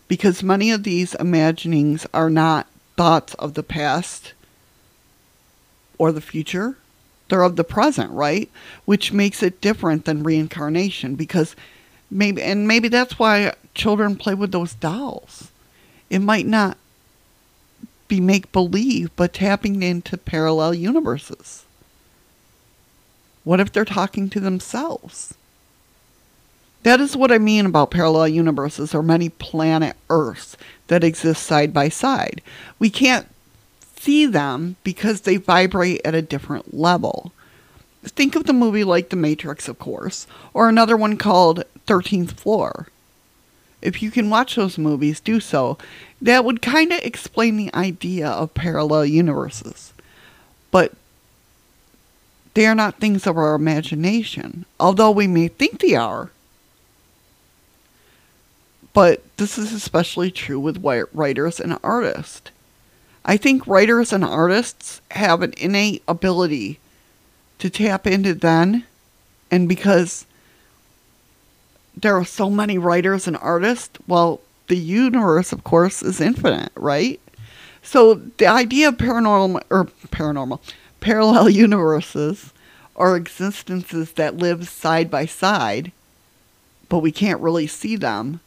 Because 0.08 0.44
many 0.44 0.72
of 0.72 0.84
these 0.84 1.16
imaginings 1.16 2.08
are 2.14 2.30
not 2.30 2.68
thoughts 2.98 3.34
of 3.36 3.54
the 3.54 3.64
past 3.64 4.34
or 5.98 6.12
the 6.12 6.22
future, 6.22 6.78
they're 7.30 7.44
of 7.44 7.56
the 7.56 7.64
present, 7.64 8.12
right? 8.12 8.50
Which 8.86 9.14
makes 9.14 9.42
it 9.42 9.62
different 9.62 10.06
than 10.06 10.24
reincarnation 10.24 11.16
because 11.16 11.56
maybe, 12.10 12.42
and 12.42 12.68
maybe 12.68 12.88
that's 12.88 13.18
why 13.18 13.54
children 13.74 14.16
play 14.16 14.34
with 14.34 14.52
those 14.52 14.74
dolls. 14.74 15.52
It 16.10 16.20
might 16.20 16.46
not 16.46 16.78
be 18.08 18.20
make 18.20 18.52
believe, 18.52 19.16
but 19.16 19.34
tapping 19.34 19.82
into 19.82 20.18
parallel 20.18 20.74
universes. 20.74 21.66
What 23.44 23.60
if 23.60 23.72
they're 23.72 23.86
talking 23.86 24.30
to 24.30 24.40
themselves? 24.40 25.34
That 26.84 27.00
is 27.00 27.16
what 27.16 27.32
I 27.32 27.38
mean 27.38 27.66
about 27.66 27.92
parallel 27.92 28.28
universes 28.28 28.96
or 28.96 29.04
many 29.04 29.30
planet 29.30 29.96
Earths 30.10 30.58
that 30.88 31.04
exist 31.04 31.44
side 31.44 31.74
by 31.74 31.90
side. 31.90 32.42
We 32.80 32.90
can't 32.90 33.28
see 33.98 34.26
them 34.26 34.78
because 34.84 35.22
they 35.22 35.38
vibrate 35.38 36.02
at 36.04 36.16
a 36.16 36.24
different 36.24 36.74
level. 36.74 37.32
Think 38.04 38.36
of 38.36 38.46
the 38.46 38.54
movie 38.54 38.84
like 38.84 39.10
The 39.10 39.16
Matrix, 39.16 39.68
of 39.68 39.78
course, 39.78 40.26
or 40.56 40.68
another 40.68 40.98
one 40.98 41.18
called 41.18 41.64
13th 41.86 42.32
Floor. 42.32 42.88
If 43.80 44.02
you 44.02 44.10
can 44.10 44.30
watch 44.30 44.56
those 44.56 44.78
movies, 44.78 45.20
do 45.20 45.40
so. 45.40 45.78
That 46.20 46.46
would 46.46 46.62
kind 46.62 46.92
of 46.92 47.00
explain 47.04 47.58
the 47.58 47.74
idea 47.76 48.28
of 48.28 48.56
parallel 48.56 49.06
universes. 49.06 49.94
But 50.72 50.94
they 52.54 52.66
are 52.66 52.76
not 52.76 53.00
things 53.00 53.26
of 53.26 53.38
our 53.38 53.56
imagination, 53.56 54.66
although 54.80 55.12
we 55.12 55.28
may 55.28 55.48
think 55.48 55.80
they 55.80 55.96
are. 55.96 56.32
But 58.94 59.24
this 59.38 59.58
is 59.58 59.72
especially 59.72 60.32
true 60.32 60.60
with 60.60 60.84
writers 61.14 61.60
and 61.60 61.78
artists. 61.82 62.52
I 63.24 63.38
think 63.38 63.66
writers 63.68 64.12
and 64.12 64.26
artists 64.26 65.00
have 65.12 65.42
an 65.42 65.54
innate 65.58 66.04
ability 66.08 66.80
to 67.60 67.70
tap 67.70 68.06
into 68.06 68.34
then, 68.34 68.86
and 69.50 69.70
because 69.70 70.26
there 71.96 72.18
are 72.18 72.26
so 72.26 72.50
many 72.50 72.78
writers 72.78 73.28
and 73.28 73.38
artists, 73.38 73.98
well, 74.08 74.42
the 74.68 74.76
universe, 74.76 75.52
of 75.52 75.64
course, 75.64 76.02
is 76.02 76.20
infinite, 76.20 76.72
right? 76.76 77.20
So 77.84 78.16
the 78.16 78.48
idea 78.48 78.90
of 78.90 78.98
paranormal 78.98 79.62
or 79.70 79.86
paranormal 80.08 80.60
parallel 81.02 81.50
universes 81.66 82.54
are 82.96 83.18
existences 83.18 84.14
that 84.14 84.38
live 84.38 84.70
side 84.70 85.12
by 85.12 85.26
side, 85.26 85.92
but 86.88 87.00
we 87.00 87.12
can't 87.12 87.42
really 87.42 87.68
see 87.68 87.98
them. 87.98 88.40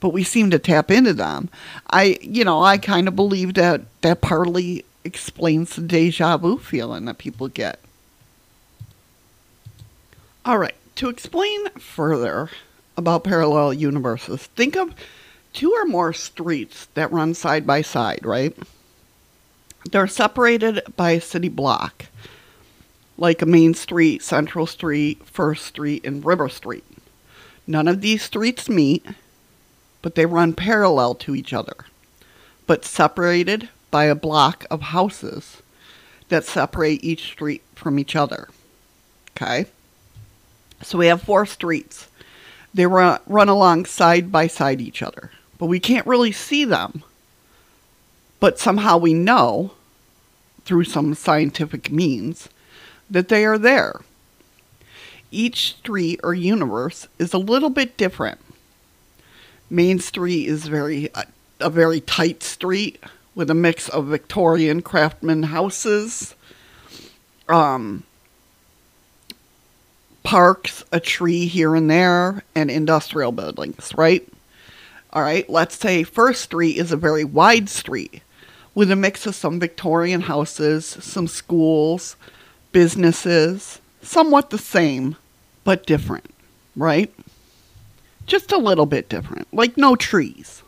But 0.00 0.10
we 0.10 0.22
seem 0.22 0.50
to 0.50 0.60
tap 0.60 0.92
into 0.92 1.12
them. 1.12 1.48
I, 1.90 2.18
you 2.20 2.44
know, 2.44 2.62
I 2.62 2.78
kind 2.78 3.08
of 3.08 3.16
believe 3.16 3.54
that 3.54 3.80
that 4.02 4.20
partly 4.20 4.84
explains 5.02 5.74
the 5.74 5.82
deja 5.82 6.36
vu 6.36 6.58
feeling 6.58 7.06
that 7.06 7.18
people 7.18 7.48
get. 7.48 7.80
All 10.44 10.58
right, 10.58 10.76
to 10.96 11.08
explain 11.08 11.68
further 11.70 12.48
about 12.96 13.24
parallel 13.24 13.74
universes, 13.74 14.46
think 14.46 14.76
of 14.76 14.94
two 15.52 15.72
or 15.72 15.84
more 15.84 16.12
streets 16.12 16.86
that 16.94 17.12
run 17.12 17.34
side 17.34 17.66
by 17.66 17.82
side, 17.82 18.24
right? 18.24 18.56
They're 19.84 20.06
separated 20.06 20.82
by 20.96 21.12
a 21.12 21.20
city 21.20 21.48
block, 21.48 22.06
like 23.16 23.42
a 23.42 23.46
main 23.46 23.74
street, 23.74 24.22
Central 24.22 24.66
Street, 24.66 25.24
First 25.24 25.66
Street, 25.66 26.04
and 26.04 26.24
River 26.24 26.48
Street. 26.48 26.84
None 27.66 27.88
of 27.88 28.00
these 28.00 28.22
streets 28.22 28.68
meet, 28.68 29.04
but 30.02 30.14
they 30.14 30.26
run 30.26 30.52
parallel 30.54 31.14
to 31.16 31.34
each 31.34 31.52
other, 31.52 31.76
but 32.66 32.84
separated 32.84 33.68
by 33.90 34.04
a 34.04 34.14
block 34.14 34.64
of 34.70 34.80
houses 34.80 35.62
that 36.28 36.44
separate 36.44 37.02
each 37.02 37.24
street 37.24 37.62
from 37.74 37.98
each 37.98 38.14
other. 38.16 38.48
Okay? 39.36 39.66
So 40.82 40.98
we 40.98 41.06
have 41.06 41.22
four 41.22 41.46
streets. 41.46 42.08
They 42.74 42.86
run, 42.86 43.20
run 43.26 43.48
along 43.48 43.86
side 43.86 44.30
by 44.30 44.46
side 44.46 44.80
each 44.80 45.02
other, 45.02 45.30
but 45.58 45.66
we 45.66 45.80
can't 45.80 46.06
really 46.06 46.32
see 46.32 46.64
them. 46.64 47.02
But 48.40 48.58
somehow 48.58 48.98
we 48.98 49.14
know 49.14 49.72
through 50.64 50.84
some 50.84 51.14
scientific 51.14 51.90
means 51.90 52.48
that 53.10 53.28
they 53.28 53.44
are 53.44 53.58
there. 53.58 54.00
Each 55.30 55.76
street 55.76 56.20
or 56.22 56.34
universe 56.34 57.08
is 57.18 57.32
a 57.32 57.38
little 57.38 57.70
bit 57.70 57.96
different. 57.96 58.40
Main 59.70 59.98
Street 59.98 60.46
is 60.46 60.66
very 60.66 61.12
uh, 61.14 61.24
a 61.60 61.68
very 61.68 62.00
tight 62.00 62.42
street 62.42 63.02
with 63.34 63.50
a 63.50 63.54
mix 63.54 63.88
of 63.88 64.06
Victorian 64.06 64.80
craftsman 64.80 65.44
houses, 65.44 66.34
um, 67.48 68.04
parks, 70.22 70.84
a 70.92 71.00
tree 71.00 71.46
here 71.46 71.74
and 71.74 71.90
there, 71.90 72.42
and 72.54 72.70
industrial 72.70 73.32
buildings, 73.32 73.92
right? 73.96 74.26
All 75.12 75.22
right, 75.22 75.48
let's 75.48 75.76
say 75.76 76.02
First 76.02 76.42
Street 76.42 76.76
is 76.76 76.92
a 76.92 76.96
very 76.96 77.24
wide 77.24 77.68
street 77.68 78.22
with 78.78 78.92
a 78.92 78.94
mix 78.94 79.26
of 79.26 79.34
some 79.34 79.58
Victorian 79.58 80.20
houses, 80.20 80.86
some 80.86 81.26
schools, 81.26 82.14
businesses, 82.70 83.80
somewhat 84.02 84.50
the 84.50 84.56
same, 84.56 85.16
but 85.64 85.84
different, 85.84 86.32
right? 86.76 87.12
Just 88.26 88.52
a 88.52 88.56
little 88.56 88.86
bit 88.86 89.08
different, 89.08 89.52
like 89.52 89.76
no 89.76 89.96
trees. 89.96 90.62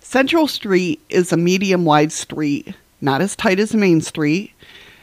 Central 0.00 0.48
Street 0.48 0.98
is 1.10 1.30
a 1.30 1.36
medium 1.36 1.84
wide 1.84 2.10
street, 2.10 2.72
not 3.02 3.20
as 3.20 3.36
tight 3.36 3.60
as 3.60 3.74
Main 3.74 4.00
Street, 4.00 4.54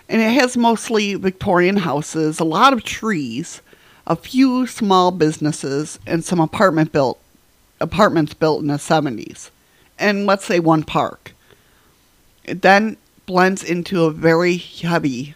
and 0.09 0.19
it 0.19 0.31
has 0.31 0.57
mostly 0.57 1.13
Victorian 1.13 1.77
houses, 1.77 2.39
a 2.39 2.43
lot 2.43 2.74
of 2.74 2.83
trees, 2.83 3.62
a 4.07 4.15
few 4.15 4.65
small 4.65 5.12
businesses, 5.12 6.00
and 6.07 6.25
some 6.25 6.39
apartment 6.39 6.91
built 6.91 7.19
apartments 7.79 8.33
built 8.33 8.62
in 8.62 8.69
the 8.69 8.77
70s. 8.77 9.51
And 10.00 10.25
let's 10.25 10.45
say 10.45 10.59
one 10.59 10.81
park. 10.81 11.36
It 12.48 12.62
then 12.62 12.98
blends 13.25 13.63
into 13.63 14.06
a 14.06 14.12
very 14.12 14.58
heavy 14.58 15.36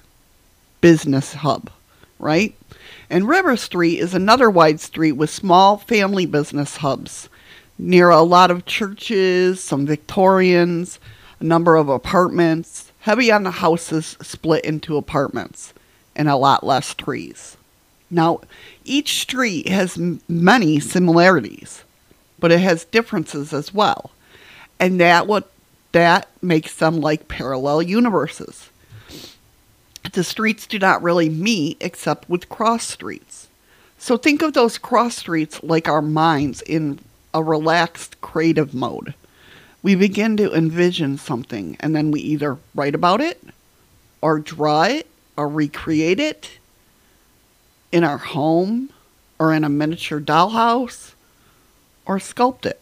business 0.80 1.34
hub, 1.36 1.70
right? 2.18 2.56
And 3.10 3.27
River 3.27 3.58
Street 3.58 4.00
is 4.00 4.13
another 4.13 4.50
wide 4.50 4.80
street 4.80 5.12
with 5.12 5.30
small 5.30 5.77
family 5.77 6.25
business 6.25 6.77
hubs 6.77 7.27
near 7.77 8.10
a 8.10 8.22
lot 8.22 8.50
of 8.50 8.65
churches, 8.65 9.62
some 9.62 9.86
Victorians, 9.86 11.00
a 11.39 11.44
number 11.44 11.75
of 11.75 11.89
apartments, 11.89 12.91
heavy 13.01 13.32
on 13.32 13.44
the 13.44 13.51
houses 13.51 14.15
split 14.22 14.63
into 14.63 14.96
apartments, 14.96 15.74
and 16.15 16.30
a 16.30 16.36
lot 16.36 16.63
less 16.63 16.94
trees. 16.94 17.58
Now, 18.10 18.41
each 18.86 19.20
street 19.20 19.68
has 19.68 19.98
many 20.30 20.80
similarities, 20.80 21.84
but 22.39 22.51
it 22.51 22.60
has 22.60 22.86
differences 22.86 23.53
as 23.53 23.74
well. 23.74 24.12
And 24.80 25.00
that 25.00 25.27
what 25.27 25.50
that 25.91 26.27
makes 26.41 26.75
them 26.75 27.01
like 27.01 27.27
parallel 27.27 27.81
universes. 27.81 28.69
The 30.13 30.24
streets 30.24 30.67
do 30.67 30.79
not 30.79 31.03
really 31.03 31.29
meet 31.29 31.77
except 31.79 32.29
with 32.29 32.50
cross 32.50 32.88
streets. 32.88 33.48
So 33.98 34.17
think 34.17 34.41
of 34.41 34.53
those 34.53 34.77
cross 34.77 35.15
streets 35.15 35.62
like 35.63 35.88
our 35.88 36.01
minds 36.01 36.62
in 36.63 37.00
a 37.33 37.43
relaxed 37.43 38.19
creative 38.19 38.74
mode. 38.74 39.13
We 39.83 39.95
begin 39.95 40.38
to 40.38 40.53
envision 40.53 41.17
something 41.17 41.77
and 41.79 41.95
then 41.95 42.12
we 42.12 42.19
either 42.21 42.57
write 42.74 42.95
about 42.95 43.21
it 43.21 43.41
or 44.21 44.39
draw 44.39 44.83
it 44.83 45.07
or 45.38 45.48
recreate 45.48 46.19
it 46.19 46.57
in 47.91 48.03
our 48.03 48.17
home 48.17 48.89
or 49.39 49.53
in 49.53 49.63
a 49.63 49.69
miniature 49.69 50.19
dollhouse 50.19 51.13
or 52.05 52.17
sculpt 52.17 52.65
it. 52.65 52.80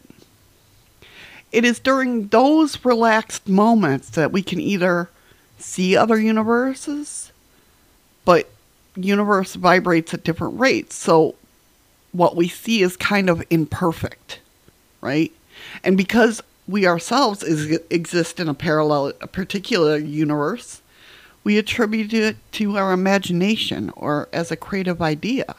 It 1.52 1.64
is 1.64 1.78
during 1.80 2.28
those 2.28 2.84
relaxed 2.84 3.48
moments 3.48 4.10
that 4.10 4.32
we 4.32 4.42
can 4.42 4.60
either 4.60 5.08
see 5.58 5.96
other 5.96 6.18
universes, 6.18 7.32
but 8.24 8.50
universe 8.96 9.54
vibrates 9.54 10.14
at 10.14 10.24
different 10.24 10.58
rates. 10.58 10.94
So 10.94 11.34
what 12.12 12.36
we 12.36 12.48
see 12.48 12.82
is 12.82 12.96
kind 12.96 13.28
of 13.28 13.42
imperfect, 13.50 14.40
right? 15.00 15.32
And 15.82 15.96
because 15.96 16.42
we 16.68 16.86
ourselves 16.86 17.42
is, 17.42 17.78
exist 17.90 18.38
in 18.40 18.48
a 18.48 18.54
parallel, 18.54 19.12
a 19.20 19.26
particular 19.26 19.96
universe, 19.96 20.82
we 21.42 21.58
attribute 21.58 22.12
it 22.12 22.36
to 22.52 22.76
our 22.76 22.92
imagination 22.92 23.90
or 23.96 24.28
as 24.32 24.50
a 24.50 24.56
creative 24.56 25.02
idea. 25.02 25.56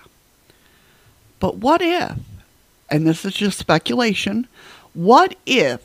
But 1.39 1.57
what 1.57 1.81
if, 1.81 2.17
and 2.89 3.07
this 3.07 3.25
is 3.25 3.33
just 3.33 3.57
speculation, 3.57 4.47
what 4.93 5.35
if 5.45 5.81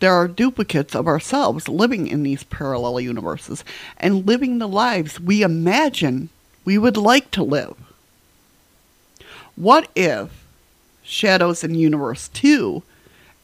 there 0.00 0.12
are 0.12 0.28
duplicates 0.28 0.94
of 0.94 1.06
ourselves 1.06 1.68
living 1.68 2.06
in 2.06 2.22
these 2.22 2.44
parallel 2.44 3.00
universes 3.00 3.64
and 3.98 4.26
living 4.26 4.58
the 4.58 4.68
lives 4.68 5.20
we 5.20 5.42
imagine 5.42 6.28
we 6.64 6.76
would 6.76 6.96
like 6.96 7.30
to 7.30 7.42
live? 7.42 7.76
What 9.56 9.88
if 9.94 10.44
Shadows 11.02 11.62
in 11.62 11.74
Universe 11.74 12.28
2 12.28 12.82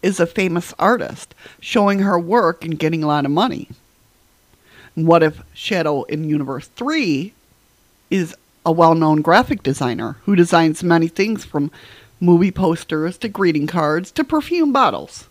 is 0.02 0.20
a 0.20 0.26
famous 0.26 0.74
artist 0.78 1.34
showing 1.60 2.00
her 2.00 2.18
work 2.18 2.64
and 2.64 2.78
getting 2.78 3.02
a 3.02 3.06
lot 3.06 3.24
of 3.24 3.30
money? 3.30 3.68
What 4.94 5.22
if 5.22 5.42
Shadow 5.54 6.04
in 6.04 6.28
Universe 6.28 6.68
3 6.68 7.32
is 8.10 8.34
a 8.64 8.72
well 8.72 8.94
known 8.94 9.22
graphic 9.22 9.62
designer 9.62 10.16
who 10.24 10.34
designs 10.36 10.82
many 10.82 11.08
things 11.08 11.44
from 11.44 11.70
movie 12.20 12.50
posters 12.50 13.18
to 13.18 13.28
greeting 13.28 13.66
cards 13.66 14.10
to 14.12 14.24
perfume 14.24 14.72
bottles? 14.72 15.28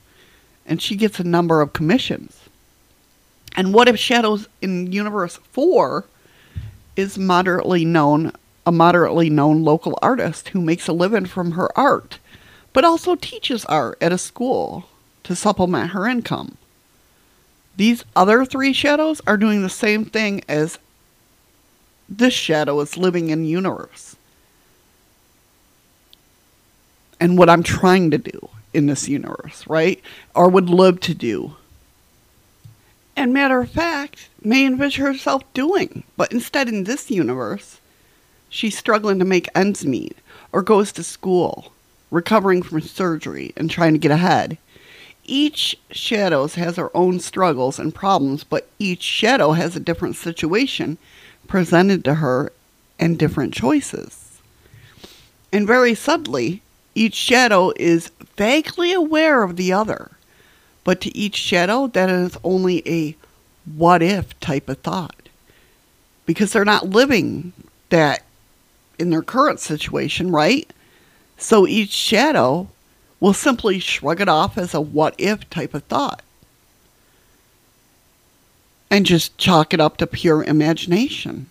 And 0.66 0.82
she 0.82 0.96
gets 0.96 1.20
a 1.20 1.24
number 1.24 1.62
of 1.62 1.74
commissions. 1.74 2.50
And 3.56 3.74
what 3.74 3.88
if 3.88 3.98
Shadows 3.98 4.48
in 4.62 4.92
Universe 4.92 5.40
4 5.52 6.06
is 6.96 7.18
moderately 7.18 7.86
known 7.86 8.32
a 8.66 8.72
moderately 8.72 9.30
known 9.30 9.64
local 9.64 9.98
artist 10.02 10.50
who 10.50 10.60
makes 10.60 10.88
a 10.88 10.94
living 10.94 11.26
from 11.26 11.52
her 11.52 11.70
art, 11.78 12.20
but 12.74 12.84
also 12.84 13.16
teaches 13.16 13.64
art 13.66 13.98
at 14.02 14.12
a 14.12 14.18
school 14.18 14.90
to 15.24 15.36
supplement 15.36 15.92
her 15.92 16.06
income. 16.06 16.58
These 17.78 18.04
other 18.16 18.46
three 18.46 18.74
shadows 18.74 19.22
are 19.28 19.38
doing 19.38 19.62
the 19.62 19.70
same 19.70 20.06
thing 20.06 20.42
as 20.48 20.80
this 22.10 22.34
shadow 22.34 22.80
is 22.80 22.98
living 22.98 23.30
in 23.30 23.46
universe. 23.46 24.07
And 27.20 27.38
what 27.38 27.50
I'm 27.50 27.64
trying 27.64 28.12
to 28.12 28.18
do 28.18 28.50
in 28.74 28.86
this 28.86 29.08
universe, 29.08 29.66
right? 29.68 30.02
Or 30.36 30.50
would 30.50 30.70
love 30.70 31.00
to 31.02 31.14
do. 31.14 31.56
And 33.16 33.34
matter 33.34 33.60
of 33.60 33.72
fact, 33.72 34.30
may 34.44 34.66
envision 34.66 35.06
herself 35.06 35.42
doing. 35.56 36.04
But 36.16 36.32
instead, 36.32 36.70
in 36.70 36.84
this 36.84 37.10
universe, 37.10 37.80
she's 38.50 38.78
struggling 38.78 39.18
to 39.20 39.26
make 39.26 39.50
ends 39.56 39.86
meet 39.86 40.16
or 40.52 40.62
goes 40.62 40.92
to 40.94 41.04
school, 41.04 41.74
recovering 42.12 42.62
from 42.62 42.82
surgery 42.82 43.54
and 43.58 43.70
trying 43.72 43.94
to 43.94 44.00
get 44.00 44.12
ahead. 44.12 44.58
Each 45.26 45.76
shadows 45.92 46.56
has 46.56 46.78
her 46.78 46.96
own 46.96 47.20
struggles 47.20 47.80
and 47.80 47.94
problems, 47.94 48.44
but 48.44 48.70
each 48.80 49.02
shadow 49.02 49.52
has 49.54 49.76
a 49.76 49.82
different 49.82 50.16
situation 50.16 50.98
presented 51.48 52.06
to 52.06 52.16
her 52.16 52.52
and 53.00 53.18
different 53.18 53.54
choices. 53.54 54.40
And 55.52 55.66
very 55.66 55.96
subtly, 55.96 56.62
each 56.98 57.16
shadow 57.16 57.72
is 57.78 58.12
vaguely 58.36 58.92
aware 58.92 59.44
of 59.44 59.56
the 59.56 59.72
other, 59.72 60.12
but 60.84 61.00
to 61.02 61.16
each 61.16 61.36
shadow, 61.36 61.88
that 61.88 62.10
is 62.10 62.38
only 62.44 62.88
a 62.88 63.16
what 63.76 64.02
if 64.02 64.40
type 64.40 64.70
of 64.70 64.80
thought 64.80 65.16
because 66.26 66.54
they're 66.54 66.66
not 66.66 66.90
living 66.90 67.54
that 67.90 68.24
in 69.00 69.10
their 69.10 69.22
current 69.22 69.60
situation, 69.60 70.32
right? 70.32 70.72
So 71.38 71.68
each 71.68 71.92
shadow 71.92 72.68
will 73.20 73.34
simply 73.34 73.80
shrug 73.80 74.22
it 74.22 74.30
off 74.30 74.58
as 74.58 74.74
a 74.74 74.82
what 74.82 75.16
if 75.18 75.50
type 75.50 75.74
of 75.74 75.84
thought 75.84 76.22
and 78.90 79.06
just 79.06 79.38
chalk 79.38 79.74
it 79.74 79.80
up 79.80 79.98
to 79.98 80.08
pure 80.08 80.44
imagination. 80.44 81.50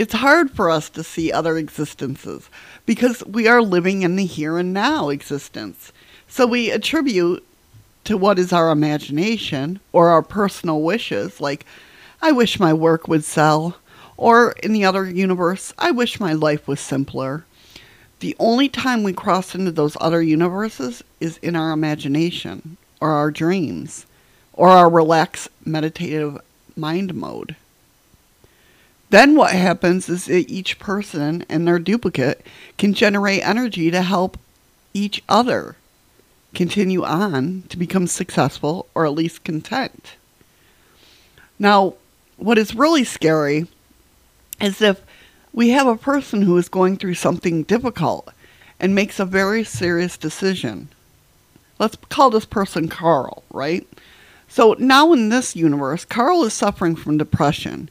It's 0.00 0.14
hard 0.14 0.50
for 0.50 0.70
us 0.70 0.88
to 0.88 1.04
see 1.04 1.30
other 1.30 1.58
existences 1.58 2.48
because 2.86 3.22
we 3.26 3.46
are 3.46 3.60
living 3.60 4.00
in 4.00 4.16
the 4.16 4.24
here 4.24 4.56
and 4.56 4.72
now 4.72 5.10
existence. 5.10 5.92
So 6.26 6.46
we 6.46 6.70
attribute 6.70 7.46
to 8.04 8.16
what 8.16 8.38
is 8.38 8.50
our 8.50 8.70
imagination 8.70 9.78
or 9.92 10.08
our 10.08 10.22
personal 10.22 10.80
wishes, 10.80 11.38
like, 11.38 11.66
I 12.22 12.32
wish 12.32 12.58
my 12.58 12.72
work 12.72 13.08
would 13.08 13.24
sell, 13.24 13.76
or 14.16 14.52
in 14.62 14.72
the 14.72 14.86
other 14.86 15.04
universe, 15.04 15.74
I 15.78 15.90
wish 15.90 16.18
my 16.18 16.32
life 16.32 16.66
was 16.66 16.80
simpler. 16.80 17.44
The 18.20 18.34
only 18.38 18.70
time 18.70 19.02
we 19.02 19.12
cross 19.12 19.54
into 19.54 19.70
those 19.70 19.98
other 20.00 20.22
universes 20.22 21.04
is 21.20 21.36
in 21.42 21.54
our 21.54 21.72
imagination, 21.72 22.78
or 23.02 23.10
our 23.10 23.30
dreams, 23.30 24.06
or 24.54 24.70
our 24.70 24.88
relaxed 24.88 25.50
meditative 25.66 26.38
mind 26.74 27.14
mode. 27.14 27.54
Then 29.10 29.34
what 29.34 29.52
happens 29.52 30.08
is 30.08 30.26
that 30.26 30.48
each 30.48 30.78
person 30.78 31.44
and 31.48 31.66
their 31.66 31.80
duplicate 31.80 32.46
can 32.78 32.94
generate 32.94 33.46
energy 33.46 33.90
to 33.90 34.02
help 34.02 34.38
each 34.94 35.22
other 35.28 35.76
continue 36.54 37.04
on 37.04 37.64
to 37.68 37.76
become 37.76 38.06
successful 38.06 38.86
or 38.94 39.04
at 39.04 39.12
least 39.12 39.44
content. 39.44 40.14
Now, 41.58 41.94
what 42.36 42.58
is 42.58 42.74
really 42.74 43.04
scary 43.04 43.66
is 44.60 44.80
if 44.80 45.02
we 45.52 45.70
have 45.70 45.86
a 45.86 45.96
person 45.96 46.42
who 46.42 46.56
is 46.56 46.68
going 46.68 46.96
through 46.96 47.14
something 47.14 47.64
difficult 47.64 48.32
and 48.78 48.94
makes 48.94 49.18
a 49.18 49.24
very 49.24 49.64
serious 49.64 50.16
decision. 50.16 50.88
Let's 51.78 51.96
call 52.08 52.30
this 52.30 52.44
person 52.44 52.88
Carl, 52.88 53.42
right? 53.50 53.86
So 54.48 54.74
now 54.78 55.12
in 55.12 55.28
this 55.28 55.56
universe, 55.56 56.04
Carl 56.04 56.44
is 56.44 56.52
suffering 56.52 56.94
from 56.94 57.18
depression. 57.18 57.90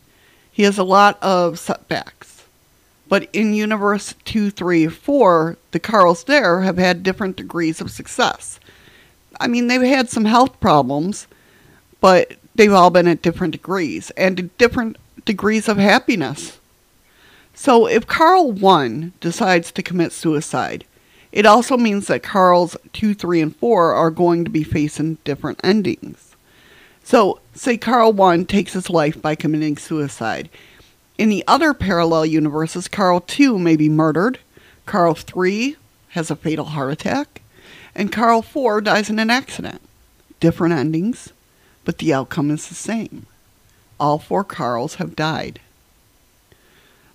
He 0.59 0.65
has 0.65 0.77
a 0.77 0.83
lot 0.83 1.17
of 1.23 1.57
setbacks. 1.57 2.43
But 3.07 3.29
in 3.31 3.53
universe 3.53 4.13
2, 4.25 4.51
3, 4.51 4.87
4, 4.87 5.57
the 5.71 5.79
Carls 5.79 6.25
there 6.25 6.63
have 6.63 6.77
had 6.77 7.01
different 7.01 7.37
degrees 7.37 7.79
of 7.79 7.89
success. 7.89 8.59
I 9.39 9.47
mean, 9.47 9.67
they've 9.67 9.81
had 9.81 10.09
some 10.09 10.25
health 10.25 10.59
problems, 10.59 11.27
but 12.01 12.33
they've 12.55 12.73
all 12.73 12.89
been 12.89 13.07
at 13.07 13.21
different 13.21 13.53
degrees 13.53 14.09
and 14.17 14.57
different 14.57 14.97
degrees 15.23 15.69
of 15.69 15.77
happiness. 15.77 16.59
So 17.53 17.87
if 17.87 18.05
Carl 18.05 18.51
1 18.51 19.13
decides 19.21 19.71
to 19.71 19.81
commit 19.81 20.11
suicide, 20.11 20.83
it 21.31 21.45
also 21.45 21.77
means 21.77 22.07
that 22.07 22.21
Carl's 22.21 22.75
2, 22.91 23.13
3, 23.13 23.39
and 23.39 23.55
4 23.55 23.93
are 23.93 24.11
going 24.11 24.43
to 24.43 24.51
be 24.51 24.65
facing 24.65 25.19
different 25.23 25.61
endings. 25.63 26.35
So, 27.01 27.39
say 27.59 27.77
Carl 27.77 28.13
1 28.13 28.45
takes 28.45 28.71
his 28.71 28.89
life 28.89 29.21
by 29.21 29.35
committing 29.35 29.75
suicide. 29.75 30.49
In 31.17 31.27
the 31.27 31.43
other 31.45 31.73
parallel 31.73 32.25
universes, 32.25 32.87
Carl 32.87 33.19
2 33.19 33.59
may 33.59 33.75
be 33.75 33.89
murdered, 33.89 34.39
Carl 34.85 35.13
3 35.13 35.75
has 36.09 36.31
a 36.31 36.37
fatal 36.37 36.65
heart 36.65 36.93
attack, 36.93 37.41
and 37.93 38.13
Carl 38.13 38.41
4 38.41 38.79
dies 38.79 39.09
in 39.09 39.19
an 39.19 39.29
accident. 39.29 39.81
Different 40.39 40.73
endings, 40.73 41.33
but 41.83 41.97
the 41.97 42.13
outcome 42.13 42.49
is 42.49 42.69
the 42.69 42.75
same. 42.75 43.25
All 43.99 44.19
four 44.19 44.45
Carls 44.45 44.95
have 44.95 45.17
died. 45.17 45.59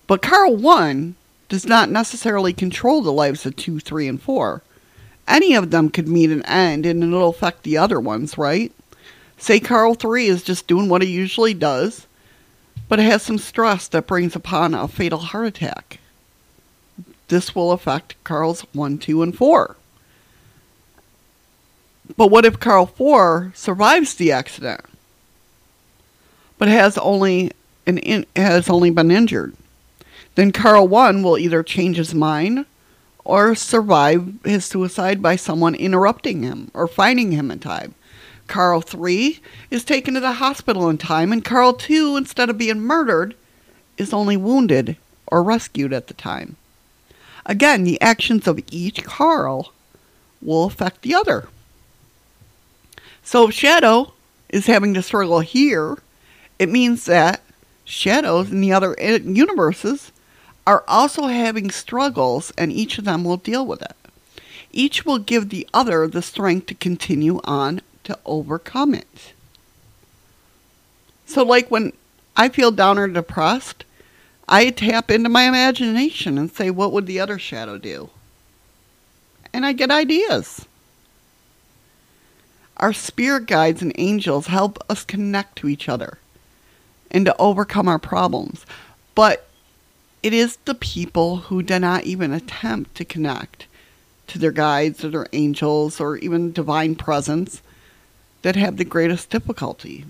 But 0.06 0.20
Carl 0.20 0.54
1 0.56 1.14
does 1.48 1.64
not 1.64 1.88
necessarily 1.88 2.52
control 2.52 3.00
the 3.00 3.10
lives 3.10 3.46
of 3.46 3.56
2, 3.56 3.80
3, 3.80 4.08
and 4.08 4.20
4. 4.20 4.60
Any 5.26 5.54
of 5.54 5.70
them 5.70 5.88
could 5.88 6.06
meet 6.06 6.28
an 6.28 6.44
end 6.44 6.84
and 6.84 7.02
it'll 7.02 7.30
affect 7.30 7.62
the 7.62 7.78
other 7.78 7.98
ones, 7.98 8.36
right? 8.36 8.70
Say 9.44 9.60
Carl 9.60 9.92
3 9.92 10.26
is 10.28 10.42
just 10.42 10.66
doing 10.66 10.88
what 10.88 11.02
he 11.02 11.08
usually 11.10 11.52
does, 11.52 12.06
but 12.88 12.98
has 12.98 13.22
some 13.22 13.36
stress 13.36 13.86
that 13.88 14.06
brings 14.06 14.34
upon 14.34 14.72
a 14.72 14.88
fatal 14.88 15.18
heart 15.18 15.46
attack. 15.46 15.98
This 17.28 17.54
will 17.54 17.70
affect 17.70 18.14
Carl's 18.24 18.62
1, 18.72 18.96
2, 18.96 19.22
and 19.22 19.36
4. 19.36 19.76
But 22.16 22.28
what 22.28 22.46
if 22.46 22.58
Carl 22.58 22.86
4 22.86 23.52
survives 23.54 24.14
the 24.14 24.32
accident, 24.32 24.80
but 26.56 26.68
has 26.68 26.96
only 26.96 27.52
an 27.86 27.98
in, 27.98 28.24
has 28.34 28.70
only 28.70 28.88
been 28.88 29.10
injured? 29.10 29.54
then 30.36 30.52
Carl 30.52 30.88
1 30.88 31.22
will 31.22 31.36
either 31.36 31.62
change 31.62 31.98
his 31.98 32.14
mind 32.14 32.64
or 33.26 33.54
survive 33.54 34.26
his 34.42 34.64
suicide 34.64 35.20
by 35.20 35.36
someone 35.36 35.74
interrupting 35.74 36.42
him 36.42 36.70
or 36.72 36.88
finding 36.88 37.32
him 37.32 37.50
in 37.50 37.58
time. 37.58 37.94
Carl 38.46 38.80
3 38.80 39.40
is 39.70 39.84
taken 39.84 40.14
to 40.14 40.20
the 40.20 40.32
hospital 40.32 40.88
in 40.88 40.98
time, 40.98 41.32
and 41.32 41.44
Carl 41.44 41.72
2, 41.72 42.16
instead 42.16 42.50
of 42.50 42.58
being 42.58 42.80
murdered, 42.80 43.34
is 43.96 44.12
only 44.12 44.36
wounded 44.36 44.96
or 45.26 45.42
rescued 45.42 45.92
at 45.92 46.08
the 46.08 46.14
time. 46.14 46.56
Again, 47.46 47.84
the 47.84 48.00
actions 48.00 48.46
of 48.46 48.60
each 48.70 49.04
Carl 49.04 49.72
will 50.40 50.64
affect 50.64 51.02
the 51.02 51.14
other. 51.14 51.48
So 53.22 53.48
if 53.48 53.54
Shadow 53.54 54.12
is 54.48 54.66
having 54.66 54.94
to 54.94 55.02
struggle 55.02 55.40
here, 55.40 55.98
it 56.58 56.68
means 56.68 57.06
that 57.06 57.42
shadows 57.84 58.50
in 58.50 58.60
the 58.60 58.72
other 58.72 58.94
universes 58.98 60.12
are 60.66 60.84
also 60.86 61.26
having 61.26 61.70
struggles, 61.70 62.52
and 62.56 62.72
each 62.72 62.98
of 62.98 63.04
them 63.04 63.24
will 63.24 63.36
deal 63.36 63.66
with 63.66 63.82
it. 63.82 63.96
Each 64.72 65.04
will 65.04 65.18
give 65.18 65.48
the 65.48 65.68
other 65.72 66.06
the 66.06 66.22
strength 66.22 66.66
to 66.66 66.74
continue 66.74 67.40
on 67.44 67.80
to 68.04 68.18
overcome 68.24 68.94
it. 68.94 69.32
So, 71.26 71.42
like 71.42 71.70
when 71.70 71.92
I 72.36 72.48
feel 72.48 72.70
down 72.70 72.98
or 72.98 73.08
depressed, 73.08 73.84
I 74.48 74.70
tap 74.70 75.10
into 75.10 75.28
my 75.28 75.44
imagination 75.44 76.38
and 76.38 76.50
say, 76.50 76.70
What 76.70 76.92
would 76.92 77.06
the 77.06 77.20
other 77.20 77.38
shadow 77.38 77.78
do? 77.78 78.10
And 79.52 79.64
I 79.64 79.72
get 79.72 79.90
ideas. 79.90 80.66
Our 82.76 82.92
spirit 82.92 83.46
guides 83.46 83.82
and 83.82 83.92
angels 83.96 84.48
help 84.48 84.78
us 84.90 85.04
connect 85.04 85.56
to 85.56 85.68
each 85.68 85.88
other 85.88 86.18
and 87.10 87.24
to 87.26 87.36
overcome 87.38 87.88
our 87.88 88.00
problems. 88.00 88.66
But 89.14 89.46
it 90.22 90.32
is 90.32 90.56
the 90.64 90.74
people 90.74 91.36
who 91.36 91.62
do 91.62 91.78
not 91.78 92.04
even 92.04 92.32
attempt 92.32 92.96
to 92.96 93.04
connect 93.04 93.66
to 94.26 94.38
their 94.38 94.50
guides 94.50 95.04
or 95.04 95.10
their 95.10 95.26
angels 95.32 96.00
or 96.00 96.16
even 96.16 96.52
divine 96.52 96.96
presence 96.96 97.62
that 98.44 98.56
have 98.56 98.76
the 98.76 98.84
greatest 98.84 99.30
difficulty. 99.30 100.04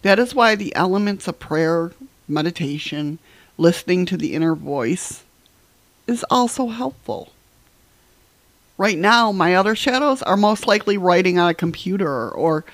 That 0.00 0.18
is 0.18 0.34
why 0.34 0.54
the 0.54 0.74
elements 0.74 1.28
of 1.28 1.38
prayer, 1.38 1.92
meditation, 2.26 3.18
listening 3.58 4.06
to 4.06 4.16
the 4.16 4.32
inner 4.32 4.54
voice 4.54 5.24
is 6.06 6.24
also 6.30 6.68
helpful. 6.68 7.34
Right 8.78 8.96
now, 8.96 9.30
my 9.30 9.54
other 9.54 9.74
shadows 9.74 10.22
are 10.22 10.38
most 10.38 10.66
likely 10.66 10.96
writing 10.96 11.38
on 11.38 11.50
a 11.50 11.54
computer, 11.54 12.30
or 12.30 12.64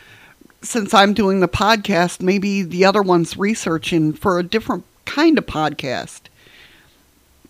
since 0.63 0.95
I'm 0.95 1.15
doing 1.15 1.41
the 1.41 1.49
podcast, 1.49 2.23
maybe 2.23 2.63
the 2.63 2.85
other 2.85 3.03
one's 3.03 3.37
researching 3.37 4.13
for 4.13 4.39
a 4.39 4.45
different 4.45 4.85
kind 5.05 5.37
of 5.37 5.47
podcast, 5.47 6.21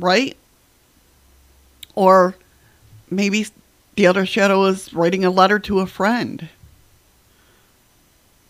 right? 0.00 0.38
Or 1.94 2.34
maybe 3.10 3.46
the 3.94 4.06
other 4.06 4.24
shadow 4.24 4.64
is 4.64 4.94
writing 4.94 5.22
a 5.22 5.30
letter 5.30 5.58
to 5.58 5.80
a 5.80 5.86
friend, 5.86 6.48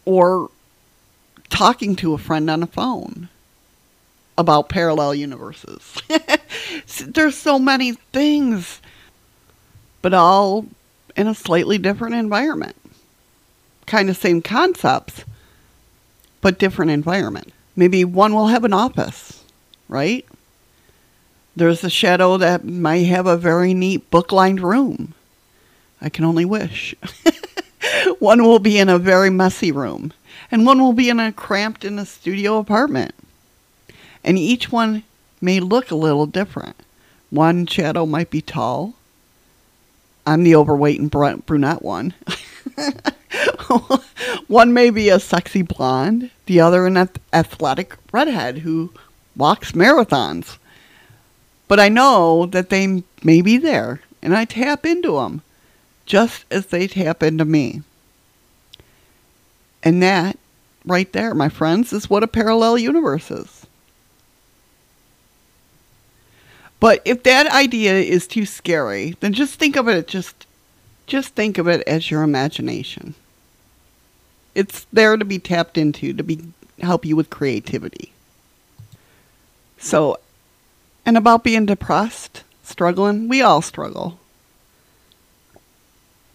or 0.05 0.51
talking 1.51 1.97
to 1.97 2.15
a 2.15 2.19
friend 2.19 2.49
on 2.51 2.63
a 2.63 2.67
phone 2.67 3.29
about 4.37 4.69
parallel 4.69 5.15
universes. 5.15 5.97
There's 7.07 7.37
so 7.37 7.59
many 7.59 7.93
things 8.13 8.81
but 10.05 10.13
all 10.13 10.67
in 11.17 11.27
a 11.27 11.35
slightly 11.35 11.79
different 11.79 12.15
environment. 12.15 12.77
Kind 13.87 14.11
of 14.11 14.19
same 14.19 14.43
concepts, 14.43 15.25
but 16.43 16.59
different 16.59 16.91
environment. 16.91 17.55
Maybe 17.75 18.05
one 18.05 18.35
will 18.35 18.49
have 18.49 18.65
an 18.65 18.75
office, 18.75 19.43
right? 19.89 20.27
There's 21.57 21.83
a 21.83 21.89
shadow 21.89 22.37
that 22.37 22.67
might 22.67 23.07
have 23.07 23.27
a 23.27 23.39
very 23.39 23.73
neat 23.73 24.11
book 24.11 24.31
lined 24.31 24.61
room. 24.61 25.15
I 26.03 26.11
can 26.11 26.27
only 26.27 26.45
wish. 26.45 26.95
one 28.19 28.43
will 28.43 28.59
be 28.59 28.79
in 28.79 28.89
a 28.89 28.99
very 28.99 29.31
messy 29.31 29.73
room, 29.73 30.13
and 30.51 30.67
one 30.67 30.81
will 30.81 30.93
be 30.93 31.09
in 31.09 31.21
a 31.21 31.33
cramped 31.33 31.85
in 31.85 31.99
a 31.99 32.07
studio 32.07 32.59
apartment. 32.59 33.15
And 34.23 34.39
each 34.39 34.73
one 34.73 35.03
may 35.41 35.61
look 35.61 35.91
a 35.91 35.97
little 35.97 36.27
different. 36.27 36.77
One 37.31 37.67
shadow 37.67 38.07
might 38.07 38.31
be 38.31 38.41
tall, 38.41 38.95
I'm 40.27 40.43
the 40.43 40.57
overweight 40.57 41.01
and 41.01 41.11
brunette 41.11 41.83
one. 41.83 42.15
one 44.47 44.73
may 44.73 44.91
be 44.91 45.11
a 45.11 45.21
sexy 45.21 45.63
blonde, 45.63 46.31
the 46.47 46.61
other 46.61 46.87
an 46.87 46.97
athletic 47.33 47.97
redhead 48.11 48.59
who 48.59 48.93
walks 49.37 49.73
marathons. 49.73 50.57
But 51.69 51.79
I 51.79 51.89
know 51.89 52.47
that 52.47 52.71
they 52.71 53.03
may 53.23 53.43
be 53.43 53.59
there, 53.59 54.01
and 54.23 54.35
I 54.35 54.47
tap 54.47 54.87
into 54.87 55.17
them 55.17 55.43
just 56.07 56.45
as 56.51 56.67
they 56.67 56.87
tap 56.87 57.23
into 57.23 57.45
me. 57.45 57.83
And 59.83 60.03
that, 60.03 60.39
right 60.85 61.13
there, 61.13 61.35
my 61.35 61.49
friends, 61.49 61.93
is 61.93 62.09
what 62.09 62.23
a 62.23 62.29
parallel 62.29 62.79
universe 62.79 63.31
is. 63.31 63.67
But 66.81 67.01
if 67.05 67.23
that 67.23 67.47
idea 67.47 67.95
is 67.95 68.27
too 68.27 68.45
scary, 68.45 69.17
then 69.21 69.33
just 69.33 69.59
think 69.59 69.77
of 69.77 69.89
it 69.89 70.07
just 70.07 70.47
just 71.07 71.35
think 71.35 71.59
of 71.59 71.69
it 71.69 71.83
as 71.87 72.11
your 72.11 72.23
imagination. 72.23 73.15
It's 74.55 74.87
there 74.93 75.17
to 75.17 75.25
be 75.25 75.39
tapped 75.39 75.77
into 75.79 76.13
to 76.13 76.23
be 76.23 76.41
help 76.81 77.05
you 77.05 77.17
with 77.17 77.31
creativity. 77.31 78.13
So, 79.79 80.19
and 81.05 81.17
about 81.17 81.45
being 81.45 81.67
depressed, 81.67 82.43
struggling, 82.63 83.29
we 83.29 83.43
all 83.43 83.63
struggle. 83.63 84.19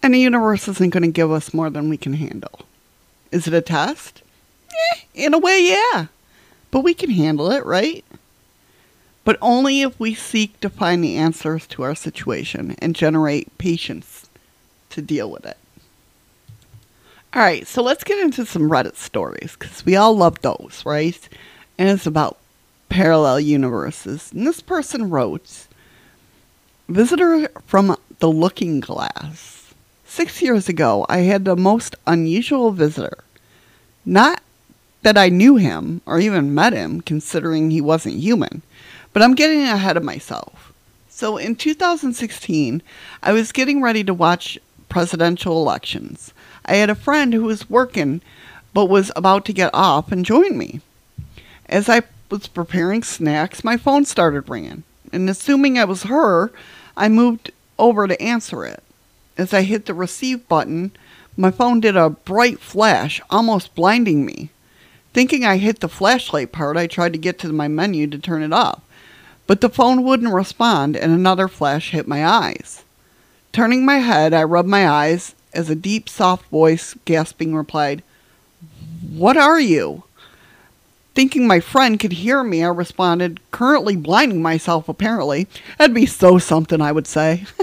And 0.02 0.14
the 0.14 0.18
universe 0.18 0.66
isn't 0.68 0.90
going 0.90 1.02
to 1.02 1.08
give 1.08 1.30
us 1.30 1.52
more 1.52 1.70
than 1.70 1.88
we 1.88 1.96
can 1.96 2.14
handle. 2.14 2.60
Is 3.30 3.46
it 3.46 3.54
a 3.54 3.60
test? 3.60 4.22
Eh, 4.70 5.00
in 5.14 5.34
a 5.34 5.38
way, 5.38 5.62
yeah. 5.62 6.06
But 6.70 6.80
we 6.80 6.94
can 6.94 7.10
handle 7.10 7.50
it, 7.50 7.64
right? 7.66 8.04
but 9.24 9.38
only 9.40 9.82
if 9.82 9.98
we 10.00 10.14
seek 10.14 10.58
to 10.60 10.70
find 10.70 11.04
the 11.04 11.16
answers 11.16 11.66
to 11.68 11.82
our 11.82 11.94
situation 11.94 12.74
and 12.78 12.96
generate 12.96 13.56
patience 13.58 14.28
to 14.90 15.02
deal 15.02 15.30
with 15.30 15.44
it. 15.46 15.56
All 17.32 17.42
right, 17.42 17.66
so 17.66 17.82
let's 17.82 18.02
get 18.02 18.18
into 18.18 18.44
some 18.44 18.68
Reddit 18.68 18.96
stories 18.96 19.56
because 19.56 19.86
we 19.86 19.94
all 19.94 20.16
love 20.16 20.40
those, 20.40 20.82
right? 20.84 21.28
And 21.78 21.88
it's 21.88 22.06
about 22.06 22.38
parallel 22.88 23.38
universes. 23.38 24.32
And 24.32 24.46
this 24.46 24.60
person 24.60 25.10
wrote 25.10 25.68
Visitor 26.88 27.48
from 27.66 27.96
the 28.18 28.28
Looking 28.28 28.80
Glass. 28.80 29.59
Six 30.10 30.42
years 30.42 30.68
ago, 30.68 31.06
I 31.08 31.18
had 31.18 31.44
the 31.44 31.54
most 31.54 31.94
unusual 32.04 32.72
visitor. 32.72 33.22
Not 34.04 34.42
that 35.02 35.16
I 35.16 35.28
knew 35.28 35.54
him 35.54 36.00
or 36.04 36.18
even 36.18 36.52
met 36.52 36.72
him, 36.72 37.00
considering 37.00 37.70
he 37.70 37.80
wasn't 37.80 38.16
human. 38.16 38.62
But 39.12 39.22
I'm 39.22 39.36
getting 39.36 39.62
ahead 39.62 39.96
of 39.96 40.02
myself. 40.02 40.72
So 41.08 41.36
in 41.36 41.54
2016, 41.54 42.82
I 43.22 43.32
was 43.32 43.52
getting 43.52 43.80
ready 43.80 44.02
to 44.02 44.12
watch 44.12 44.58
presidential 44.88 45.62
elections. 45.62 46.34
I 46.66 46.74
had 46.74 46.90
a 46.90 46.96
friend 46.96 47.32
who 47.32 47.44
was 47.44 47.70
working 47.70 48.20
but 48.74 48.86
was 48.86 49.12
about 49.14 49.44
to 49.44 49.52
get 49.52 49.72
off 49.72 50.10
and 50.10 50.26
join 50.26 50.58
me. 50.58 50.80
As 51.66 51.88
I 51.88 52.02
was 52.32 52.48
preparing 52.48 53.04
snacks, 53.04 53.62
my 53.62 53.76
phone 53.76 54.04
started 54.04 54.48
ringing, 54.48 54.82
and 55.12 55.30
assuming 55.30 55.78
I 55.78 55.84
was 55.84 56.02
her, 56.02 56.50
I 56.96 57.08
moved 57.08 57.52
over 57.78 58.08
to 58.08 58.20
answer 58.20 58.64
it. 58.64 58.82
As 59.40 59.54
I 59.54 59.62
hit 59.62 59.86
the 59.86 59.94
receive 59.94 60.46
button, 60.48 60.92
my 61.36 61.50
phone 61.50 61.80
did 61.80 61.96
a 61.96 62.10
bright 62.10 62.60
flash, 62.60 63.20
almost 63.30 63.74
blinding 63.74 64.24
me. 64.24 64.50
Thinking 65.12 65.44
I 65.44 65.56
hit 65.56 65.80
the 65.80 65.88
flashlight 65.88 66.52
part, 66.52 66.76
I 66.76 66.86
tried 66.86 67.12
to 67.14 67.18
get 67.18 67.38
to 67.40 67.52
my 67.52 67.66
menu 67.66 68.06
to 68.06 68.18
turn 68.18 68.42
it 68.42 68.52
off 68.52 68.82
but 69.50 69.60
the 69.60 69.68
phone 69.68 70.04
wouldn't 70.04 70.32
respond 70.32 70.96
and 70.96 71.12
another 71.12 71.48
flash 71.48 71.90
hit 71.90 72.06
my 72.06 72.24
eyes. 72.24 72.84
Turning 73.50 73.84
my 73.84 73.96
head, 73.96 74.32
I 74.32 74.44
rubbed 74.44 74.68
my 74.68 74.88
eyes 74.88 75.34
as 75.52 75.68
a 75.68 75.74
deep, 75.74 76.08
soft 76.08 76.46
voice, 76.50 76.94
gasping, 77.04 77.52
replied, 77.52 78.04
What 79.10 79.36
are 79.36 79.58
you? 79.58 80.04
Thinking 81.16 81.48
my 81.48 81.58
friend 81.58 81.98
could 81.98 82.12
hear 82.12 82.44
me, 82.44 82.62
I 82.62 82.68
responded, 82.68 83.40
currently 83.50 83.96
blinding 83.96 84.40
myself 84.40 84.88
apparently. 84.88 85.48
That'd 85.78 85.96
be 85.96 86.06
so 86.06 86.38
something, 86.38 86.80
I 86.80 86.92
would 86.92 87.08
say. 87.08 87.44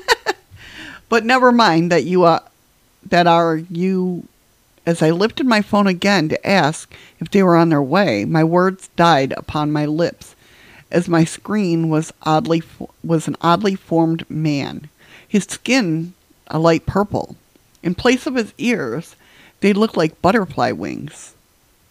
but 1.09 1.25
never 1.25 1.51
mind 1.51 1.91
that 1.91 2.03
you 2.03 2.23
uh, 2.23 2.39
that 3.05 3.27
are 3.27 3.57
you 3.57 4.27
as 4.85 5.01
I 5.01 5.11
lifted 5.11 5.45
my 5.45 5.61
phone 5.61 5.87
again 5.87 6.29
to 6.29 6.47
ask 6.47 6.93
if 7.19 7.29
they 7.29 7.43
were 7.43 7.57
on 7.57 7.69
their 7.69 7.81
way, 7.81 8.23
my 8.23 8.43
words 8.43 8.89
died 8.95 9.33
upon 9.33 9.71
my 9.71 9.85
lips 9.85 10.35
as 10.89 11.09
my 11.09 11.25
screen 11.25 11.89
was 11.89 12.13
oddly 12.23 12.63
was 13.03 13.27
an 13.27 13.35
oddly 13.41 13.75
formed 13.75 14.29
man. 14.29 14.89
His 15.27 15.43
skin 15.43 16.13
a 16.47 16.59
light 16.59 16.85
purple. 16.85 17.35
In 17.83 17.95
place 17.95 18.25
of 18.25 18.35
his 18.35 18.53
ears, 18.57 19.15
they 19.59 19.73
looked 19.73 19.97
like 19.97 20.21
butterfly 20.21 20.71
wings. 20.71 21.33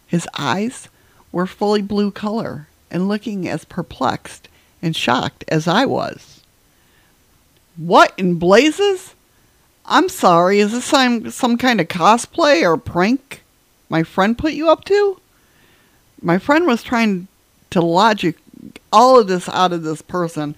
His 0.07 0.27
eyes 0.37 0.89
were 1.31 1.45
fully 1.45 1.81
blue 1.81 2.11
color 2.11 2.67
and 2.89 3.07
looking 3.07 3.47
as 3.47 3.65
perplexed 3.65 4.47
and 4.81 4.95
shocked 4.95 5.43
as 5.49 5.67
I 5.67 5.85
was. 5.85 6.36
What 7.77 8.13
in 8.17 8.35
blazes? 8.35 9.13
I'm 9.85 10.09
sorry, 10.09 10.59
is 10.59 10.71
this 10.73 10.85
some, 10.85 11.29
some 11.31 11.57
kind 11.57 11.79
of 11.79 11.87
cosplay 11.87 12.63
or 12.63 12.75
prank 12.75 13.43
my 13.89 14.03
friend 14.03 14.37
put 14.37 14.53
you 14.53 14.69
up 14.69 14.83
to? 14.85 15.21
My 16.21 16.39
friend 16.39 16.65
was 16.67 16.83
trying 16.83 17.27
to 17.69 17.81
logic 17.81 18.37
all 18.91 19.19
of 19.19 19.27
this 19.27 19.47
out 19.47 19.71
of 19.71 19.83
this 19.83 20.01
person 20.01 20.55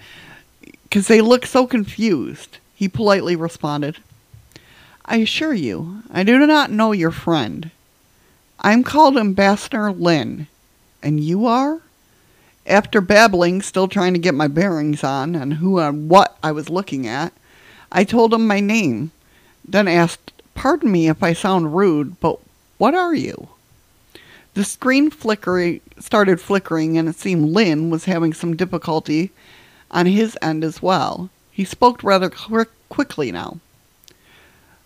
because 0.83 1.07
they 1.07 1.21
look 1.21 1.45
so 1.45 1.67
confused. 1.67 2.57
He 2.73 2.87
politely 2.87 3.35
responded, 3.35 3.97
I 5.05 5.17
assure 5.17 5.53
you, 5.53 6.03
I 6.11 6.23
do 6.23 6.45
not 6.47 6.71
know 6.71 6.91
your 6.91 7.11
friend. 7.11 7.71
I'm 8.61 8.83
called 8.83 9.17
Ambassador 9.17 9.91
Lin, 9.91 10.47
and 11.03 11.19
you 11.19 11.45
are? 11.45 11.81
After 12.69 13.01
babbling, 13.01 13.63
still 13.63 13.87
trying 13.87 14.13
to 14.13 14.19
get 14.19 14.35
my 14.35 14.47
bearings 14.47 15.03
on 15.03 15.35
and 15.35 15.55
who 15.55 15.79
and 15.79 16.07
what 16.07 16.37
I 16.43 16.51
was 16.51 16.69
looking 16.69 17.07
at, 17.07 17.33
I 17.91 18.03
told 18.03 18.31
him 18.31 18.45
my 18.45 18.59
name, 18.59 19.11
then 19.67 19.87
asked, 19.87 20.31
Pardon 20.53 20.91
me 20.91 21.09
if 21.09 21.23
I 21.23 21.33
sound 21.33 21.75
rude, 21.75 22.19
but 22.19 22.37
what 22.77 22.93
are 22.93 23.15
you? 23.15 23.49
The 24.53 24.63
screen 24.63 25.09
flickering 25.09 25.81
started 25.97 26.39
flickering, 26.39 26.97
and 26.97 27.09
it 27.09 27.15
seemed 27.15 27.49
Lin 27.49 27.89
was 27.89 28.05
having 28.05 28.33
some 28.33 28.55
difficulty 28.55 29.31
on 29.89 30.05
his 30.05 30.37
end 30.41 30.63
as 30.63 30.81
well. 30.81 31.29
He 31.51 31.65
spoke 31.65 32.03
rather 32.03 32.29
quick, 32.29 32.69
quickly 32.87 33.31
now. 33.31 33.59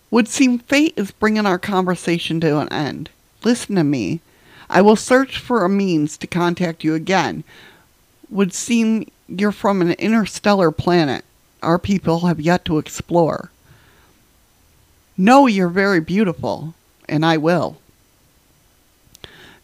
Would 0.10 0.28
seem 0.28 0.60
fate 0.60 0.94
is 0.96 1.12
bringing 1.12 1.46
our 1.46 1.60
conversation 1.60 2.40
to 2.42 2.60
an 2.60 2.70
end. 2.70 3.10
Listen 3.44 3.76
to 3.76 3.84
me. 3.84 4.22
I 4.70 4.82
will 4.82 4.96
search 4.96 5.38
for 5.38 5.66
a 5.66 5.70
means 5.70 6.18
to 6.18 6.28
contact 6.28 6.84
you 6.84 6.94
again. 6.94 7.44
Would 8.34 8.52
seem 8.52 9.12
you're 9.28 9.52
from 9.52 9.82
an 9.82 9.92
interstellar 9.92 10.72
planet 10.72 11.24
our 11.62 11.78
people 11.78 12.22
have 12.22 12.42
yet 12.42 12.66
to 12.66 12.80
explore. 12.80 13.52
No, 15.16 15.46
you're 15.46 15.70
very 15.70 16.00
beautiful, 16.00 16.74
and 17.08 17.24
I 17.24 17.38
will. 17.38 17.78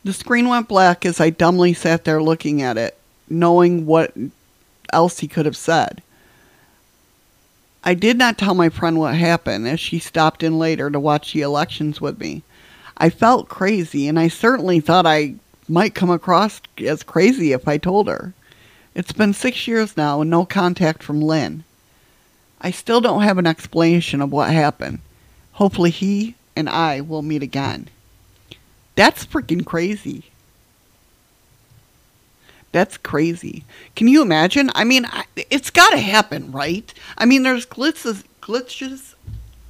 The 0.04 0.14
screen 0.14 0.48
went 0.48 0.68
black 0.68 1.04
as 1.04 1.20
I 1.20 1.32
dumbly 1.32 1.74
sat 1.74 2.06
there 2.06 2.22
looking 2.22 2.62
at 2.62 2.78
it, 2.78 2.96
knowing 3.28 3.88
what 3.88 4.14
else 4.94 5.20
he 5.20 5.28
could 5.28 5.48
have 5.48 5.58
said. 5.58 6.04
I 7.84 7.96
did 7.96 8.20
not 8.20 8.38
tell 8.38 8.54
my 8.54 8.70
friend 8.70 9.00
what 9.00 9.16
happened 9.16 9.68
as 9.68 9.80
she 9.80 9.98
stopped 9.98 10.44
in 10.44 10.60
later 10.60 10.92
to 10.92 11.00
watch 11.00 11.34
the 11.34 11.42
elections 11.42 12.00
with 12.00 12.20
me. 12.20 12.44
I 12.98 13.10
felt 13.10 13.50
crazy, 13.50 14.08
and 14.08 14.20
I 14.20 14.28
certainly 14.28 14.80
thought 14.80 15.08
I 15.08 15.36
might 15.68 15.96
come 15.96 16.12
across 16.12 16.62
as 16.78 17.02
crazy 17.02 17.52
if 17.52 17.68
I 17.68 17.78
told 17.78 18.08
her. 18.08 18.34
It's 19.00 19.14
been 19.14 19.32
six 19.32 19.66
years 19.66 19.96
now 19.96 20.20
and 20.20 20.30
no 20.30 20.44
contact 20.44 21.04
from 21.04 21.22
Lin. 21.22 21.64
I 22.60 22.70
still 22.72 23.00
don't 23.00 23.22
have 23.22 23.38
an 23.38 23.48
explanation 23.48 24.22
of 24.22 24.34
what 24.34 24.52
happened. 24.52 25.00
Hopefully, 25.54 25.90
he 25.90 26.36
and 26.54 26.68
I 26.68 27.00
will 27.00 27.22
meet 27.22 27.42
again. 27.42 27.88
That's 28.96 29.26
freaking 29.26 29.66
crazy. 29.66 30.26
That's 32.74 32.98
crazy. 32.98 33.64
Can 33.96 34.10
you 34.10 34.22
imagine? 34.22 34.70
I 34.76 34.84
mean, 34.84 35.08
it's 35.50 35.70
got 35.70 35.92
to 35.92 35.98
happen, 35.98 36.52
right? 36.52 36.94
I 37.18 37.24
mean, 37.24 37.44
there's 37.44 37.66
glitches, 37.66 38.26
glitches. 38.42 39.16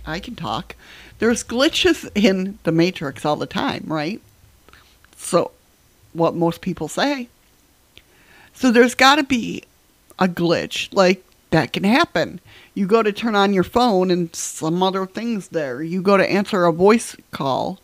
I 0.08 0.20
can 0.20 0.36
talk. 0.36 0.76
There's 1.20 1.44
glitches 1.44 2.10
in 2.16 2.58
the 2.64 2.72
Matrix 2.72 3.26
all 3.26 3.36
the 3.36 3.46
time, 3.46 3.84
right? 3.86 4.24
So, 5.18 5.52
what 6.14 6.34
most 6.34 6.62
people 6.62 6.88
say. 6.88 7.28
So, 8.60 8.72
there's 8.72 8.94
got 8.94 9.16
to 9.16 9.24
be 9.24 9.64
a 10.20 10.28
glitch. 10.28 10.94
Like, 10.94 11.24
that 11.52 11.72
can 11.72 11.86
happen. 11.86 12.42
You 12.74 12.88
go 12.88 13.02
to 13.02 13.14
turn 13.14 13.34
on 13.34 13.54
your 13.54 13.64
phone 13.64 14.12
and 14.12 14.36
some 14.36 14.84
other 14.84 15.06
things 15.06 15.48
there. 15.48 15.82
You 15.82 16.02
go 16.02 16.18
to 16.18 16.30
answer 16.30 16.66
a 16.66 16.74
voice 16.74 17.16
call 17.32 17.80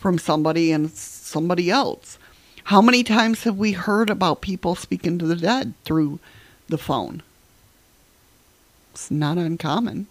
from 0.00 0.18
somebody 0.18 0.72
and 0.72 0.90
somebody 0.90 1.70
else. 1.70 2.18
How 2.64 2.82
many 2.82 3.04
times 3.04 3.44
have 3.44 3.56
we 3.56 3.72
heard 3.72 4.10
about 4.10 4.40
people 4.40 4.74
speaking 4.74 5.20
to 5.20 5.24
the 5.24 5.36
dead 5.36 5.72
through 5.84 6.18
the 6.68 6.78
phone? 6.78 7.22
It's 8.90 9.08
not 9.08 9.38
uncommon. 9.38 10.08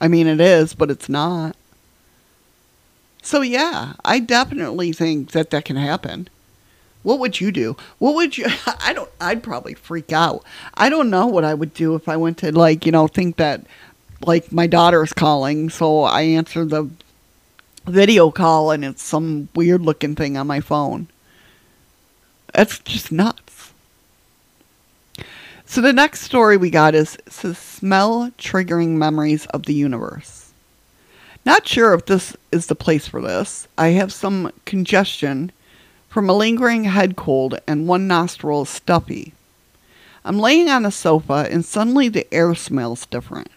I 0.00 0.08
mean, 0.08 0.26
it 0.26 0.40
is, 0.40 0.72
but 0.72 0.90
it's 0.90 1.10
not. 1.10 1.56
So, 3.20 3.42
yeah, 3.42 3.92
I 4.02 4.18
definitely 4.18 4.94
think 4.94 5.32
that 5.32 5.50
that 5.50 5.66
can 5.66 5.76
happen. 5.76 6.30
What 7.06 7.20
would 7.20 7.40
you 7.40 7.52
do? 7.52 7.76
What 8.00 8.16
would 8.16 8.36
you? 8.36 8.46
I 8.80 8.92
don't. 8.92 9.08
I'd 9.20 9.40
probably 9.40 9.74
freak 9.74 10.12
out. 10.12 10.44
I 10.74 10.88
don't 10.88 11.08
know 11.08 11.28
what 11.28 11.44
I 11.44 11.54
would 11.54 11.72
do 11.72 11.94
if 11.94 12.08
I 12.08 12.16
went 12.16 12.38
to 12.38 12.50
like 12.50 12.84
you 12.84 12.90
know 12.90 13.06
think 13.06 13.36
that 13.36 13.64
like 14.26 14.50
my 14.50 14.66
daughter's 14.66 15.12
calling, 15.12 15.70
so 15.70 16.02
I 16.02 16.22
answer 16.22 16.64
the 16.64 16.90
video 17.84 18.32
call 18.32 18.72
and 18.72 18.84
it's 18.84 19.04
some 19.04 19.48
weird 19.54 19.82
looking 19.82 20.16
thing 20.16 20.36
on 20.36 20.48
my 20.48 20.58
phone. 20.58 21.06
That's 22.52 22.80
just 22.80 23.12
nuts. 23.12 23.72
So 25.64 25.80
the 25.80 25.92
next 25.92 26.22
story 26.22 26.56
we 26.56 26.70
got 26.70 26.96
is 26.96 27.16
says 27.28 27.56
smell 27.56 28.32
triggering 28.36 28.96
memories 28.96 29.46
of 29.46 29.66
the 29.66 29.74
universe. 29.74 30.50
Not 31.44 31.68
sure 31.68 31.94
if 31.94 32.06
this 32.06 32.36
is 32.50 32.66
the 32.66 32.74
place 32.74 33.06
for 33.06 33.20
this. 33.20 33.68
I 33.78 33.90
have 33.90 34.12
some 34.12 34.50
congestion 34.64 35.52
from 36.16 36.30
a 36.30 36.32
lingering 36.32 36.84
head 36.84 37.14
cold 37.14 37.60
and 37.66 37.86
one 37.86 38.08
nostril 38.08 38.64
stuffy. 38.64 39.34
I'm 40.24 40.38
laying 40.38 40.66
on 40.66 40.86
a 40.86 40.90
sofa 40.90 41.46
and 41.50 41.62
suddenly 41.62 42.08
the 42.08 42.26
air 42.32 42.54
smells 42.54 43.04
different. 43.04 43.50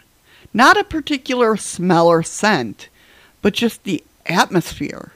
Not 0.52 0.76
a 0.76 0.84
particular 0.84 1.56
smell 1.56 2.06
or 2.06 2.22
scent, 2.22 2.90
but 3.40 3.54
just 3.54 3.84
the 3.84 4.04
atmosphere. 4.26 5.12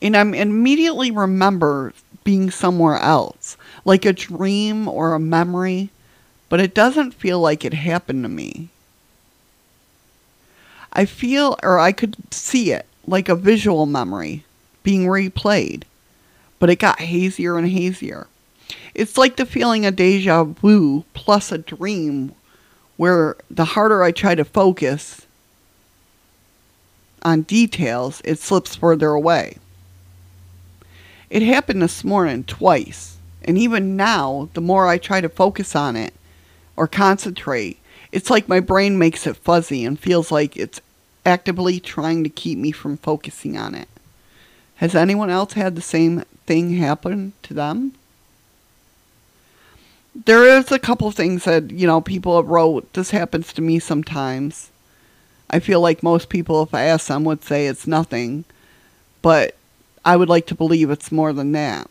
And 0.00 0.16
I'm 0.16 0.32
immediately 0.32 1.10
remember 1.10 1.92
being 2.24 2.50
somewhere 2.50 2.96
else, 3.00 3.58
like 3.84 4.06
a 4.06 4.14
dream 4.14 4.88
or 4.88 5.12
a 5.12 5.20
memory, 5.20 5.90
but 6.48 6.58
it 6.58 6.72
doesn't 6.72 7.12
feel 7.12 7.38
like 7.38 7.66
it 7.66 7.74
happened 7.74 8.22
to 8.22 8.30
me. 8.30 8.70
I 10.90 11.04
feel, 11.04 11.58
or 11.62 11.78
I 11.78 11.92
could 11.92 12.16
see 12.32 12.72
it, 12.72 12.86
like 13.06 13.28
a 13.28 13.34
visual 13.36 13.84
memory 13.84 14.46
being 14.82 15.04
replayed, 15.04 15.82
but 16.58 16.70
it 16.70 16.78
got 16.78 17.00
hazier 17.00 17.58
and 17.58 17.68
hazier. 17.68 18.26
It's 18.94 19.18
like 19.18 19.36
the 19.36 19.46
feeling 19.46 19.84
of 19.86 19.96
deja 19.96 20.44
vu 20.44 21.04
plus 21.14 21.52
a 21.52 21.58
dream 21.58 22.34
where 22.96 23.36
the 23.50 23.64
harder 23.64 24.02
I 24.02 24.10
try 24.10 24.34
to 24.34 24.44
focus, 24.44 25.26
on 27.22 27.42
details, 27.42 28.22
it 28.24 28.38
slips 28.38 28.76
further 28.76 29.08
away. 29.08 29.58
It 31.28 31.42
happened 31.42 31.82
this 31.82 32.04
morning 32.04 32.44
twice, 32.44 33.18
and 33.42 33.58
even 33.58 33.96
now, 33.96 34.48
the 34.54 34.60
more 34.60 34.86
I 34.86 34.96
try 34.96 35.20
to 35.20 35.28
focus 35.28 35.74
on 35.74 35.96
it 35.96 36.14
or 36.76 36.86
concentrate, 36.86 37.78
it's 38.12 38.30
like 38.30 38.48
my 38.48 38.60
brain 38.60 38.96
makes 38.96 39.26
it 39.26 39.36
fuzzy 39.36 39.84
and 39.84 39.98
feels 39.98 40.30
like 40.30 40.56
it's 40.56 40.80
actively 41.24 41.80
trying 41.80 42.22
to 42.22 42.30
keep 42.30 42.58
me 42.58 42.70
from 42.70 42.96
focusing 42.96 43.58
on 43.58 43.74
it. 43.74 43.88
Has 44.76 44.94
anyone 44.94 45.28
else 45.28 45.54
had 45.54 45.74
the 45.74 45.82
same 45.82 46.22
thing 46.46 46.76
happen 46.76 47.32
to 47.42 47.54
them? 47.54 47.92
There 50.24 50.44
is 50.44 50.72
a 50.72 50.78
couple 50.78 51.10
things 51.10 51.44
that, 51.44 51.70
you 51.70 51.86
know, 51.86 52.00
people 52.00 52.36
have 52.36 52.48
wrote, 52.48 52.90
this 52.94 53.10
happens 53.10 53.52
to 53.52 53.62
me 53.62 53.78
sometimes. 53.78 54.70
I 55.50 55.58
feel 55.58 55.80
like 55.80 56.02
most 56.02 56.28
people, 56.28 56.62
if 56.62 56.72
I 56.72 56.82
ask 56.82 57.08
them, 57.08 57.24
would 57.24 57.44
say 57.44 57.66
it's 57.66 57.86
nothing. 57.86 58.44
But 59.20 59.56
I 60.04 60.16
would 60.16 60.28
like 60.28 60.46
to 60.46 60.54
believe 60.54 60.90
it's 60.90 61.12
more 61.12 61.32
than 61.32 61.52
that. 61.52 61.90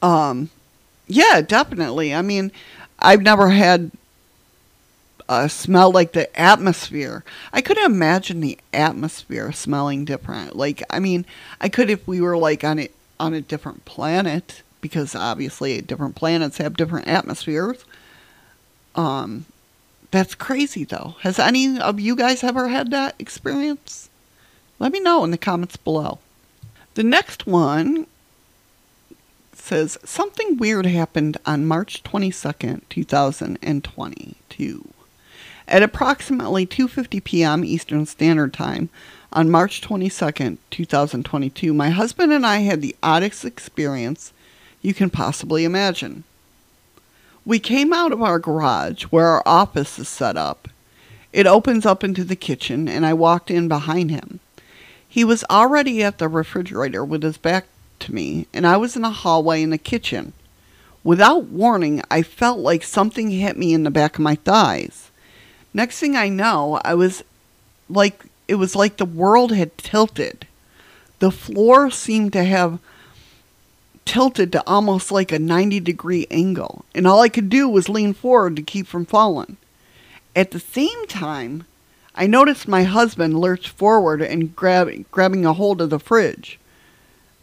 Um, 0.00 0.50
yeah, 1.06 1.40
definitely. 1.40 2.12
I 2.14 2.22
mean, 2.22 2.50
I've 2.98 3.22
never 3.22 3.50
had 3.50 3.90
a 5.40 5.48
smell 5.48 5.90
like 5.90 6.12
the 6.12 6.34
atmosphere. 6.38 7.24
I 7.52 7.60
couldn't 7.60 7.84
imagine 7.84 8.40
the 8.40 8.58
atmosphere 8.72 9.52
smelling 9.52 10.04
different. 10.04 10.56
Like, 10.56 10.82
I 10.90 10.98
mean, 10.98 11.24
I 11.60 11.68
could 11.68 11.90
if 11.90 12.06
we 12.06 12.20
were 12.20 12.36
like 12.36 12.64
on 12.64 12.78
a 12.78 12.88
on 13.18 13.34
a 13.34 13.40
different 13.40 13.84
planet 13.84 14.62
because 14.80 15.14
obviously 15.14 15.80
different 15.80 16.14
planets 16.16 16.58
have 16.58 16.76
different 16.76 17.08
atmospheres. 17.08 17.84
Um, 18.94 19.46
that's 20.10 20.34
crazy, 20.34 20.84
though. 20.84 21.14
Has 21.20 21.38
any 21.38 21.80
of 21.80 21.98
you 21.98 22.14
guys 22.14 22.44
ever 22.44 22.68
had 22.68 22.90
that 22.90 23.14
experience? 23.18 24.10
Let 24.78 24.92
me 24.92 25.00
know 25.00 25.24
in 25.24 25.30
the 25.30 25.38
comments 25.38 25.76
below. 25.76 26.18
The 26.94 27.02
next 27.02 27.46
one 27.46 28.06
says 29.54 29.96
something 30.04 30.56
weird 30.58 30.84
happened 30.86 31.38
on 31.46 31.64
March 31.64 32.02
22nd, 32.02 32.82
2022. 32.90 34.88
At 35.68 35.82
approximately 35.82 36.66
2:50 36.66 37.22
p.m. 37.24 37.64
Eastern 37.64 38.06
Standard 38.06 38.52
Time 38.52 38.88
on 39.32 39.50
March 39.50 39.80
22nd, 39.80 40.58
2022, 40.70 41.72
my 41.72 41.90
husband 41.90 42.32
and 42.32 42.44
I 42.44 42.58
had 42.58 42.82
the 42.82 42.96
oddest 43.02 43.44
experience 43.44 44.32
you 44.82 44.92
can 44.92 45.08
possibly 45.08 45.64
imagine. 45.64 46.24
We 47.44 47.58
came 47.58 47.92
out 47.92 48.12
of 48.12 48.22
our 48.22 48.38
garage 48.38 49.04
where 49.04 49.26
our 49.28 49.42
office 49.46 49.98
is 49.98 50.08
set 50.08 50.36
up, 50.36 50.68
It 51.32 51.46
opens 51.46 51.86
up 51.86 52.04
into 52.04 52.24
the 52.24 52.36
kitchen, 52.36 52.88
and 52.88 53.06
I 53.06 53.14
walked 53.14 53.50
in 53.50 53.66
behind 53.68 54.10
him. 54.10 54.40
He 55.08 55.24
was 55.24 55.44
already 55.50 56.02
at 56.02 56.18
the 56.18 56.28
refrigerator 56.28 57.04
with 57.04 57.22
his 57.22 57.38
back 57.38 57.66
to 58.00 58.14
me, 58.14 58.46
and 58.52 58.66
I 58.66 58.76
was 58.76 58.96
in 58.96 59.04
a 59.04 59.10
hallway 59.10 59.62
in 59.62 59.70
the 59.70 59.78
kitchen. 59.78 60.34
Without 61.04 61.44
warning, 61.44 62.02
I 62.10 62.22
felt 62.22 62.58
like 62.58 62.82
something 62.84 63.30
hit 63.30 63.56
me 63.56 63.72
in 63.72 63.82
the 63.82 63.90
back 63.90 64.16
of 64.16 64.20
my 64.20 64.34
thighs. 64.34 65.10
Next 65.74 65.98
thing 65.98 66.16
I 66.16 66.28
know, 66.28 66.80
I 66.84 66.94
was 66.94 67.24
like, 67.88 68.24
it 68.48 68.56
was 68.56 68.76
like 68.76 68.96
the 68.96 69.04
world 69.04 69.52
had 69.52 69.78
tilted. 69.78 70.46
The 71.18 71.30
floor 71.30 71.90
seemed 71.90 72.32
to 72.34 72.44
have 72.44 72.78
tilted 74.04 74.52
to 74.52 74.66
almost 74.66 75.10
like 75.12 75.32
a 75.32 75.38
90 75.38 75.80
degree 75.80 76.26
angle, 76.30 76.84
and 76.94 77.06
all 77.06 77.20
I 77.20 77.28
could 77.28 77.48
do 77.48 77.68
was 77.68 77.88
lean 77.88 78.12
forward 78.12 78.56
to 78.56 78.62
keep 78.62 78.86
from 78.86 79.06
falling. 79.06 79.56
At 80.34 80.50
the 80.50 80.60
same 80.60 81.06
time, 81.06 81.66
I 82.14 82.26
noticed 82.26 82.68
my 82.68 82.82
husband 82.82 83.38
lurch 83.38 83.68
forward 83.68 84.20
and 84.20 84.54
grab, 84.54 84.90
grabbing 85.10 85.46
a 85.46 85.52
hold 85.52 85.80
of 85.80 85.90
the 85.90 85.98
fridge. 85.98 86.58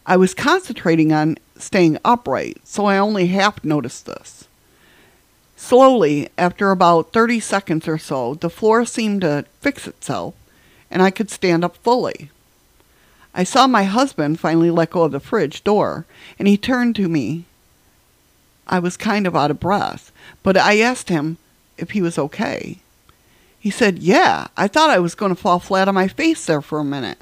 I 0.06 0.16
was 0.16 0.34
concentrating 0.34 1.12
on 1.12 1.38
staying 1.56 1.98
upright, 2.04 2.58
so 2.64 2.86
I 2.86 2.98
only 2.98 3.28
half 3.28 3.64
noticed 3.64 4.06
this. 4.06 4.39
Slowly, 5.60 6.30
after 6.38 6.70
about 6.70 7.12
30 7.12 7.38
seconds 7.38 7.86
or 7.86 7.98
so, 7.98 8.34
the 8.34 8.48
floor 8.48 8.86
seemed 8.86 9.20
to 9.20 9.44
fix 9.60 9.86
itself, 9.86 10.34
and 10.90 11.02
I 11.02 11.10
could 11.10 11.30
stand 11.30 11.64
up 11.64 11.76
fully. 11.76 12.30
I 13.34 13.44
saw 13.44 13.66
my 13.66 13.84
husband 13.84 14.40
finally 14.40 14.70
let 14.70 14.90
go 14.90 15.02
of 15.02 15.12
the 15.12 15.20
fridge 15.20 15.62
door, 15.62 16.06
and 16.38 16.48
he 16.48 16.56
turned 16.56 16.96
to 16.96 17.08
me. 17.08 17.44
I 18.66 18.78
was 18.78 18.96
kind 18.96 19.26
of 19.26 19.36
out 19.36 19.50
of 19.50 19.60
breath, 19.60 20.10
but 20.42 20.56
I 20.56 20.80
asked 20.80 21.10
him 21.10 21.36
if 21.76 21.90
he 21.90 22.00
was 22.00 22.18
okay. 22.18 22.78
He 23.60 23.70
said, 23.70 23.98
Yeah, 23.98 24.48
I 24.56 24.66
thought 24.66 24.90
I 24.90 24.98
was 24.98 25.14
going 25.14 25.32
to 25.32 25.40
fall 25.40 25.58
flat 25.60 25.88
on 25.88 25.94
my 25.94 26.08
face 26.08 26.46
there 26.46 26.62
for 26.62 26.78
a 26.78 26.84
minute. 26.84 27.18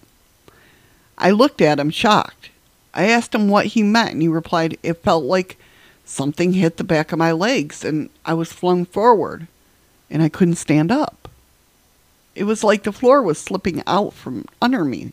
I 1.18 1.32
looked 1.32 1.60
at 1.60 1.80
him, 1.80 1.90
shocked. 1.90 2.50
I 2.94 3.06
asked 3.08 3.34
him 3.34 3.48
what 3.48 3.66
he 3.66 3.82
meant, 3.82 4.12
and 4.12 4.22
he 4.22 4.28
replied, 4.28 4.78
It 4.84 5.02
felt 5.02 5.24
like 5.24 5.58
something 6.08 6.54
hit 6.54 6.76
the 6.78 6.84
back 6.84 7.12
of 7.12 7.18
my 7.18 7.32
legs, 7.32 7.84
and 7.84 8.10
I 8.24 8.34
was 8.34 8.52
flung 8.52 8.86
forward, 8.86 9.46
and 10.10 10.22
I 10.22 10.28
couldn't 10.28 10.56
stand 10.56 10.90
up. 10.90 11.28
It 12.34 12.44
was 12.44 12.64
like 12.64 12.82
the 12.82 12.92
floor 12.92 13.22
was 13.22 13.38
slipping 13.38 13.82
out 13.86 14.14
from 14.14 14.46
under 14.62 14.84
me. 14.84 15.12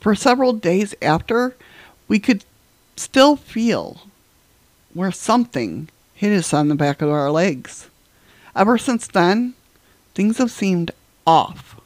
For 0.00 0.14
several 0.14 0.52
days 0.52 0.94
after, 1.00 1.56
we 2.06 2.18
could 2.18 2.44
still 2.96 3.36
feel 3.36 4.02
where 4.94 5.12
something 5.12 5.88
hit 6.14 6.36
us 6.36 6.52
on 6.52 6.68
the 6.68 6.74
back 6.74 7.00
of 7.00 7.08
our 7.08 7.30
legs. 7.30 7.88
Ever 8.54 8.78
since 8.78 9.06
then, 9.06 9.54
things 10.14 10.38
have 10.38 10.50
seemed 10.50 10.90
off. 11.26 11.80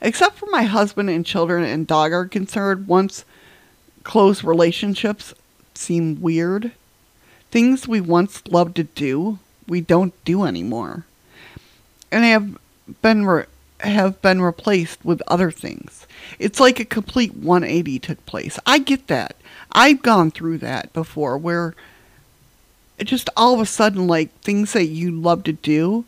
Except 0.00 0.36
for 0.36 0.46
my 0.50 0.62
husband 0.62 1.10
and 1.10 1.26
children 1.26 1.64
and 1.64 1.86
dog 1.86 2.12
are 2.12 2.26
concerned, 2.26 2.86
once 2.86 3.24
close 4.04 4.44
relationships 4.44 5.34
seem 5.74 6.20
weird. 6.20 6.72
Things 7.50 7.88
we 7.88 8.00
once 8.00 8.42
loved 8.48 8.76
to 8.76 8.84
do, 8.84 9.38
we 9.66 9.80
don't 9.80 10.12
do 10.24 10.44
anymore. 10.44 11.04
And 12.10 12.24
have 12.24 12.58
been 13.02 13.26
re- 13.26 13.46
have 13.80 14.20
been 14.22 14.42
replaced 14.42 15.04
with 15.04 15.22
other 15.28 15.50
things. 15.50 16.06
It's 16.38 16.58
like 16.58 16.80
a 16.80 16.84
complete 16.84 17.34
180 17.34 17.98
took 18.00 18.24
place. 18.26 18.58
I 18.66 18.78
get 18.78 19.06
that. 19.06 19.36
I've 19.72 20.02
gone 20.02 20.30
through 20.30 20.58
that 20.58 20.92
before 20.92 21.38
where 21.38 21.74
just 23.04 23.30
all 23.36 23.54
of 23.54 23.60
a 23.60 23.66
sudden 23.66 24.06
like 24.06 24.32
things 24.40 24.72
that 24.72 24.86
you 24.86 25.10
love 25.10 25.44
to 25.44 25.52
do 25.52 26.04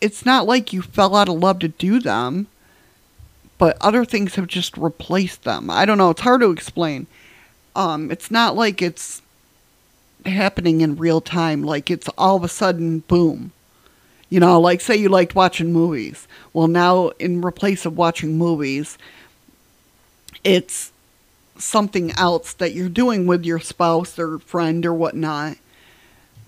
it's 0.00 0.24
not 0.24 0.46
like 0.46 0.72
you 0.72 0.82
fell 0.82 1.14
out 1.14 1.28
of 1.28 1.38
love 1.38 1.58
to 1.58 1.68
do 1.68 2.00
them 2.00 2.46
but 3.58 3.76
other 3.80 4.04
things 4.04 4.34
have 4.34 4.46
just 4.46 4.76
replaced 4.76 5.44
them 5.44 5.68
i 5.70 5.84
don't 5.84 5.98
know 5.98 6.10
it's 6.10 6.22
hard 6.22 6.40
to 6.40 6.50
explain 6.50 7.06
um 7.76 8.10
it's 8.10 8.30
not 8.30 8.56
like 8.56 8.80
it's 8.82 9.22
happening 10.26 10.80
in 10.80 10.96
real 10.96 11.20
time 11.20 11.62
like 11.62 11.90
it's 11.90 12.08
all 12.16 12.36
of 12.36 12.44
a 12.44 12.48
sudden 12.48 13.00
boom 13.00 13.52
you 14.30 14.40
know 14.40 14.58
like 14.58 14.80
say 14.80 14.96
you 14.96 15.08
liked 15.08 15.34
watching 15.34 15.72
movies 15.72 16.26
well 16.52 16.68
now 16.68 17.08
in 17.18 17.42
replace 17.42 17.84
of 17.84 17.96
watching 17.96 18.38
movies 18.38 18.96
it's 20.42 20.92
something 21.56 22.10
else 22.12 22.52
that 22.54 22.72
you're 22.72 22.88
doing 22.88 23.26
with 23.26 23.44
your 23.44 23.60
spouse 23.60 24.18
or 24.18 24.38
friend 24.40 24.84
or 24.84 24.94
whatnot. 24.94 25.56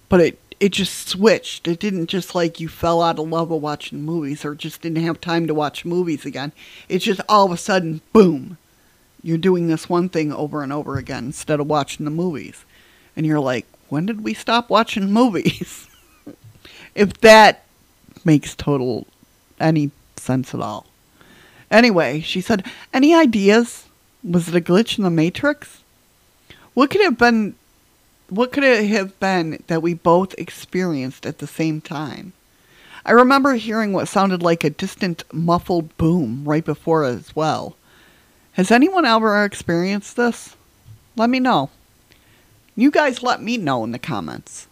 But 0.08 0.20
it 0.20 0.38
it 0.58 0.72
just 0.72 1.08
switched. 1.08 1.68
It 1.68 1.80
didn't 1.80 2.06
just 2.06 2.34
like 2.34 2.60
you 2.60 2.68
fell 2.68 3.02
out 3.02 3.18
of 3.18 3.28
love 3.28 3.50
with 3.50 3.60
watching 3.60 4.02
movies 4.02 4.44
or 4.44 4.54
just 4.54 4.80
didn't 4.80 5.04
have 5.04 5.20
time 5.20 5.46
to 5.46 5.54
watch 5.54 5.84
movies 5.84 6.24
again. 6.24 6.52
It's 6.88 7.04
just 7.04 7.20
all 7.28 7.46
of 7.46 7.52
a 7.52 7.58
sudden, 7.58 8.00
boom, 8.12 8.56
you're 9.26 9.38
doing 9.38 9.66
this 9.66 9.88
one 9.88 10.08
thing 10.08 10.32
over 10.32 10.62
and 10.62 10.72
over 10.72 10.98
again 10.98 11.24
instead 11.24 11.58
of 11.58 11.66
watching 11.66 12.04
the 12.04 12.12
movies. 12.12 12.64
And 13.16 13.26
you're 13.26 13.40
like, 13.40 13.66
when 13.88 14.06
did 14.06 14.22
we 14.22 14.34
stop 14.34 14.70
watching 14.70 15.12
movies? 15.12 15.88
if 16.94 17.12
that 17.22 17.64
makes 18.24 18.54
total 18.54 19.04
any 19.58 19.90
sense 20.14 20.54
at 20.54 20.60
all. 20.60 20.86
Anyway, 21.72 22.20
she 22.20 22.40
said, 22.40 22.64
any 22.94 23.16
ideas? 23.16 23.86
Was 24.22 24.48
it 24.48 24.54
a 24.54 24.60
glitch 24.60 24.96
in 24.96 25.02
the 25.02 25.10
Matrix? 25.10 25.82
What 26.74 26.90
could 26.90 27.00
have 27.00 27.18
been 27.18 27.56
what 28.28 28.52
could 28.52 28.64
it 28.64 28.88
have 28.88 29.18
been 29.18 29.62
that 29.66 29.82
we 29.82 29.94
both 29.94 30.34
experienced 30.38 31.26
at 31.26 31.38
the 31.38 31.46
same 31.48 31.80
time? 31.80 32.32
I 33.04 33.10
remember 33.10 33.54
hearing 33.54 33.92
what 33.92 34.08
sounded 34.08 34.42
like 34.42 34.62
a 34.62 34.70
distant 34.70 35.24
muffled 35.32 35.96
boom 35.96 36.44
right 36.44 36.64
before 36.64 37.04
as 37.04 37.34
well. 37.34 37.76
Has 38.56 38.70
anyone 38.70 39.04
ever 39.04 39.44
experienced 39.44 40.16
this? 40.16 40.56
Let 41.14 41.28
me 41.28 41.40
know. 41.40 41.68
You 42.74 42.90
guys 42.90 43.22
let 43.22 43.42
me 43.42 43.58
know 43.58 43.84
in 43.84 43.92
the 43.92 43.98
comments. 43.98 44.66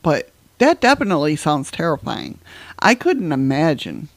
But 0.00 0.30
that 0.58 0.80
definitely 0.80 1.34
sounds 1.34 1.72
terrifying. 1.72 2.38
I 2.78 2.94
couldn't 2.94 3.32
imagine. 3.32 4.08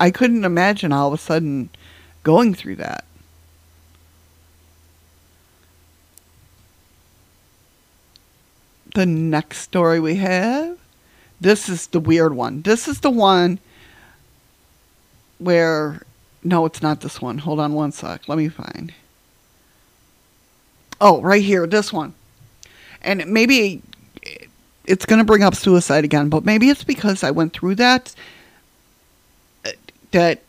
I 0.00 0.10
couldn't 0.10 0.46
imagine 0.46 0.92
all 0.92 1.08
of 1.08 1.14
a 1.14 1.22
sudden 1.22 1.68
going 2.22 2.54
through 2.54 2.76
that. 2.76 3.04
The 8.94 9.04
next 9.04 9.58
story 9.58 10.00
we 10.00 10.16
have, 10.16 10.78
this 11.38 11.68
is 11.68 11.88
the 11.88 12.00
weird 12.00 12.32
one. 12.34 12.62
This 12.62 12.88
is 12.88 13.00
the 13.00 13.10
one 13.10 13.58
where, 15.38 16.00
no, 16.44 16.66
it's 16.66 16.82
not 16.82 17.00
this 17.00 17.20
one. 17.20 17.38
Hold 17.38 17.58
on 17.58 17.72
one 17.72 17.92
sec. 17.92 18.28
Let 18.28 18.38
me 18.38 18.48
find. 18.48 18.92
Oh, 21.00 21.20
right 21.22 21.42
here, 21.42 21.66
this 21.66 21.92
one. 21.92 22.14
And 23.02 23.26
maybe 23.26 23.82
it's 24.84 25.06
going 25.06 25.18
to 25.18 25.24
bring 25.24 25.42
up 25.42 25.54
suicide 25.54 26.04
again, 26.04 26.28
but 26.28 26.44
maybe 26.44 26.68
it's 26.68 26.84
because 26.84 27.24
I 27.24 27.30
went 27.30 27.52
through 27.52 27.76
that 27.76 28.14
that 30.12 30.42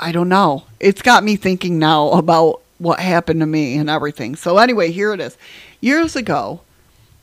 I 0.00 0.12
don't 0.12 0.28
know. 0.30 0.64
It's 0.80 1.02
got 1.02 1.24
me 1.24 1.36
thinking 1.36 1.78
now 1.78 2.10
about 2.10 2.62
what 2.78 3.00
happened 3.00 3.40
to 3.40 3.46
me 3.46 3.76
and 3.76 3.90
everything. 3.90 4.36
So, 4.36 4.58
anyway, 4.58 4.90
here 4.92 5.12
it 5.12 5.20
is. 5.20 5.36
Years 5.80 6.16
ago, 6.16 6.60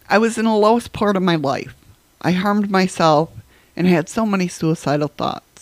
I 0.10 0.18
was 0.18 0.38
in 0.38 0.46
the 0.46 0.54
lowest 0.54 0.94
part 0.94 1.16
of 1.16 1.24
my 1.24 1.36
life. 1.36 1.76
I 2.22 2.32
harmed 2.32 2.70
myself 2.70 3.30
and 3.76 3.88
had 3.88 4.10
so 4.10 4.26
many 4.26 4.48
suicidal 4.48 5.08
thoughts. 5.08 5.55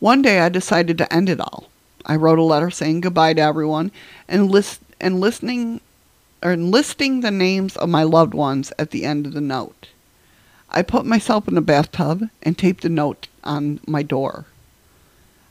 One 0.00 0.22
day, 0.22 0.40
I 0.40 0.48
decided 0.48 0.96
to 0.98 1.12
end 1.12 1.28
it 1.28 1.40
all. 1.40 1.68
I 2.06 2.16
wrote 2.16 2.38
a 2.38 2.42
letter 2.42 2.70
saying 2.70 3.00
goodbye 3.00 3.34
to 3.34 3.40
everyone 3.40 3.90
and 4.28 4.50
list 4.50 4.80
and 5.00 5.20
listening 5.20 5.80
or 6.42 6.56
listing 6.56 7.20
the 7.20 7.30
names 7.30 7.76
of 7.76 7.88
my 7.88 8.04
loved 8.04 8.32
ones 8.32 8.72
at 8.78 8.92
the 8.92 9.04
end 9.04 9.26
of 9.26 9.32
the 9.32 9.40
note. 9.40 9.88
I 10.70 10.82
put 10.82 11.04
myself 11.04 11.48
in 11.48 11.54
the 11.54 11.60
bathtub 11.60 12.28
and 12.42 12.56
taped 12.56 12.82
the 12.82 12.88
note 12.88 13.26
on 13.42 13.80
my 13.86 14.02
door. 14.02 14.46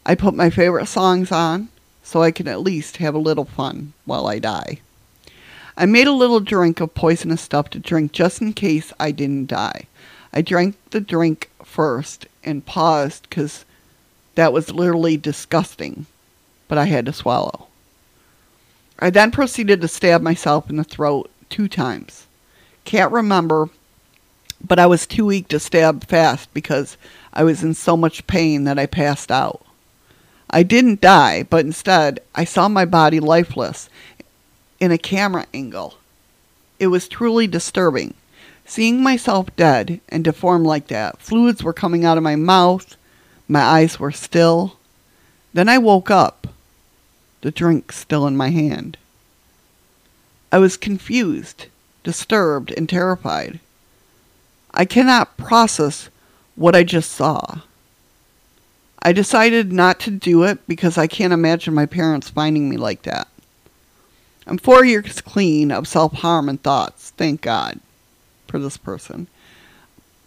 I 0.06 0.16
put 0.16 0.34
my 0.34 0.50
favorite 0.50 0.88
songs 0.88 1.32
on 1.32 1.70
so 2.02 2.24
I 2.24 2.32
can 2.32 2.48
at 2.48 2.62
least 2.62 2.98
have 2.98 3.16
a 3.16 3.20
little 3.20 3.44
fun 3.44 3.92
while 4.06 4.28
I 4.28 4.40
die. 4.40 4.80
I 5.76 5.86
made 5.86 6.08
a 6.08 6.14
little 6.14 6.40
drink 6.40 6.80
of 6.80 6.96
poisonous 6.96 7.42
stuff 7.42 7.70
to 7.72 7.80
drink 7.80 8.14
just 8.14 8.42
in 8.42 8.54
case 8.54 8.94
I 9.00 9.12
didn't 9.12 9.48
die. 9.48 9.88
I 10.32 10.42
drank 10.42 10.78
the 10.92 11.02
drink 11.02 11.50
first 11.64 12.28
and 12.44 12.66
paused 12.66 13.28
because 13.30 13.66
that 14.38 14.54
was 14.54 14.72
literally 14.72 15.18
disgusting, 15.18 16.06
but 16.68 16.78
I 16.78 16.86
had 16.86 17.08
to 17.08 17.12
swallow. 17.12 17.66
I 19.00 19.10
then 19.10 19.32
proceeded 19.32 19.82
to 19.82 19.88
stab 19.88 20.22
myself 20.22 20.70
in 20.70 20.76
the 20.76 20.84
throat 20.84 21.32
two 21.50 21.68
times. 21.68 22.28
Can't 22.86 23.12
remember, 23.12 23.70
but 24.64 24.78
I 24.78 24.86
was 24.86 25.08
too 25.08 25.26
weak 25.26 25.48
to 25.48 25.60
stab 25.60 26.06
fast 26.06 26.54
because 26.54 26.98
I 27.34 27.44
was 27.44 27.64
in 27.64 27.74
so 27.74 27.98
much 27.98 28.28
pain 28.28 28.66
that 28.66 28.78
I 28.78 28.86
passed 28.86 29.32
out. 29.32 29.66
I 30.52 30.62
didn't 30.62 31.02
die, 31.02 31.42
but 31.42 31.66
instead 31.66 32.20
I 32.36 32.44
saw 32.44 32.70
my 32.70 32.86
body 32.86 33.20
lifeless 33.20 33.90
in 34.80 34.92
a 34.92 35.00
camera 35.00 35.48
angle. 35.52 35.96
It 36.78 36.88
was 36.88 37.08
truly 37.08 37.48
disturbing. 37.48 38.14
Seeing 38.66 39.02
myself 39.02 39.48
dead 39.56 40.00
and 40.10 40.24
deformed 40.24 40.68
like 40.68 40.90
that, 40.90 41.20
fluids 41.20 41.64
were 41.64 41.74
coming 41.74 42.06
out 42.06 42.18
of 42.18 42.24
my 42.24 42.36
mouth, 42.36 42.96
my 43.48 43.62
eyes 43.62 44.00
were 44.00 44.12
still. 44.12 44.78
Then 45.54 45.70
I 45.70 45.78
woke 45.78 46.12
up, 46.12 46.48
the 47.42 47.52
drink 47.52 47.92
still 47.92 48.28
in 48.28 48.36
my 48.38 48.50
hand. 48.50 48.98
I 50.52 50.60
was 50.60 50.78
confused, 50.78 51.66
disturbed, 52.04 52.72
and 52.72 52.88
terrified. 52.88 53.60
I 54.74 54.86
cannot 54.86 55.38
process 55.38 56.10
what 56.56 56.76
I 56.76 56.84
just 56.84 57.12
saw. 57.12 57.62
I 59.02 59.14
decided 59.14 59.72
not 59.72 60.00
to 60.02 60.12
do 60.12 60.44
it 60.44 60.60
because 60.68 60.98
I 60.98 61.08
can't 61.08 61.34
imagine 61.34 61.74
my 61.74 61.86
parents 61.86 62.30
finding 62.30 62.70
me 62.70 62.78
like 62.78 63.04
that. 63.04 63.28
I'm 64.46 64.58
four 64.58 64.86
years 64.86 65.22
clean 65.22 65.72
of 65.72 65.88
self 65.88 66.14
harm 66.14 66.50
and 66.50 66.62
thoughts, 66.62 67.12
thank 67.18 67.42
God, 67.42 67.80
for 68.48 68.60
this 68.60 68.78
person. 68.78 69.28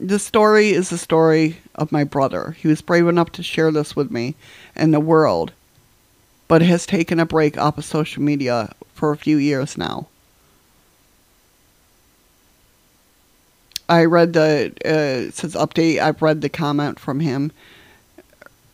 This 0.02 0.24
story 0.24 0.70
is 0.70 0.88
the 0.88 0.96
story 0.96 1.58
of 1.74 1.92
my 1.92 2.04
brother. 2.04 2.56
He 2.58 2.68
was 2.68 2.80
brave 2.80 3.06
enough 3.06 3.32
to 3.32 3.42
share 3.42 3.70
this 3.70 3.94
with 3.94 4.10
me 4.10 4.34
and 4.74 4.94
the 4.94 4.98
world, 4.98 5.52
but 6.48 6.62
has 6.62 6.86
taken 6.86 7.20
a 7.20 7.26
break 7.26 7.58
off 7.58 7.76
of 7.76 7.84
social 7.84 8.22
media 8.22 8.74
for 8.94 9.12
a 9.12 9.16
few 9.18 9.36
years 9.36 9.76
now. 9.76 10.08
I 13.90 14.06
read 14.06 14.32
the 14.32 14.72
uh, 14.86 15.32
says 15.32 15.54
update. 15.54 15.98
I've 16.00 16.22
read 16.22 16.40
the 16.40 16.48
comment 16.48 16.98
from 16.98 17.20
him. 17.20 17.52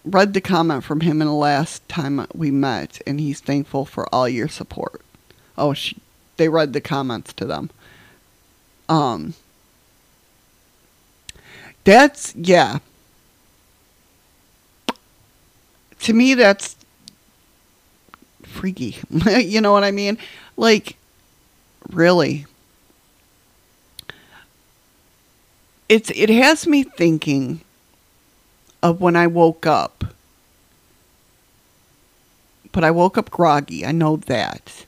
Read 0.04 0.32
the 0.32 0.40
comment 0.40 0.84
from 0.84 1.00
him 1.00 1.20
in 1.20 1.26
the 1.26 1.34
last 1.34 1.88
time 1.88 2.24
we 2.34 2.52
met, 2.52 3.00
and 3.04 3.18
he's 3.18 3.40
thankful 3.40 3.84
for 3.84 4.06
all 4.14 4.28
your 4.28 4.46
support. 4.46 5.02
Oh, 5.58 5.74
she, 5.74 5.96
they 6.36 6.48
read 6.48 6.72
the 6.72 6.80
comments 6.80 7.32
to 7.32 7.46
them. 7.46 7.70
Um, 8.88 9.34
that's 11.86 12.34
yeah. 12.36 12.80
To 16.00 16.12
me, 16.12 16.34
that's 16.34 16.76
freaky. 18.42 18.98
you 19.10 19.62
know 19.62 19.72
what 19.72 19.84
I 19.84 19.90
mean? 19.90 20.18
Like, 20.58 20.96
really 21.90 22.44
it's 25.88 26.10
it 26.14 26.28
has 26.30 26.66
me 26.66 26.82
thinking 26.82 27.60
of 28.82 29.00
when 29.00 29.16
I 29.16 29.26
woke 29.26 29.66
up. 29.66 30.04
But 32.72 32.84
I 32.84 32.90
woke 32.90 33.16
up 33.16 33.30
groggy. 33.30 33.86
I 33.86 33.92
know 33.92 34.16
that. 34.16 34.84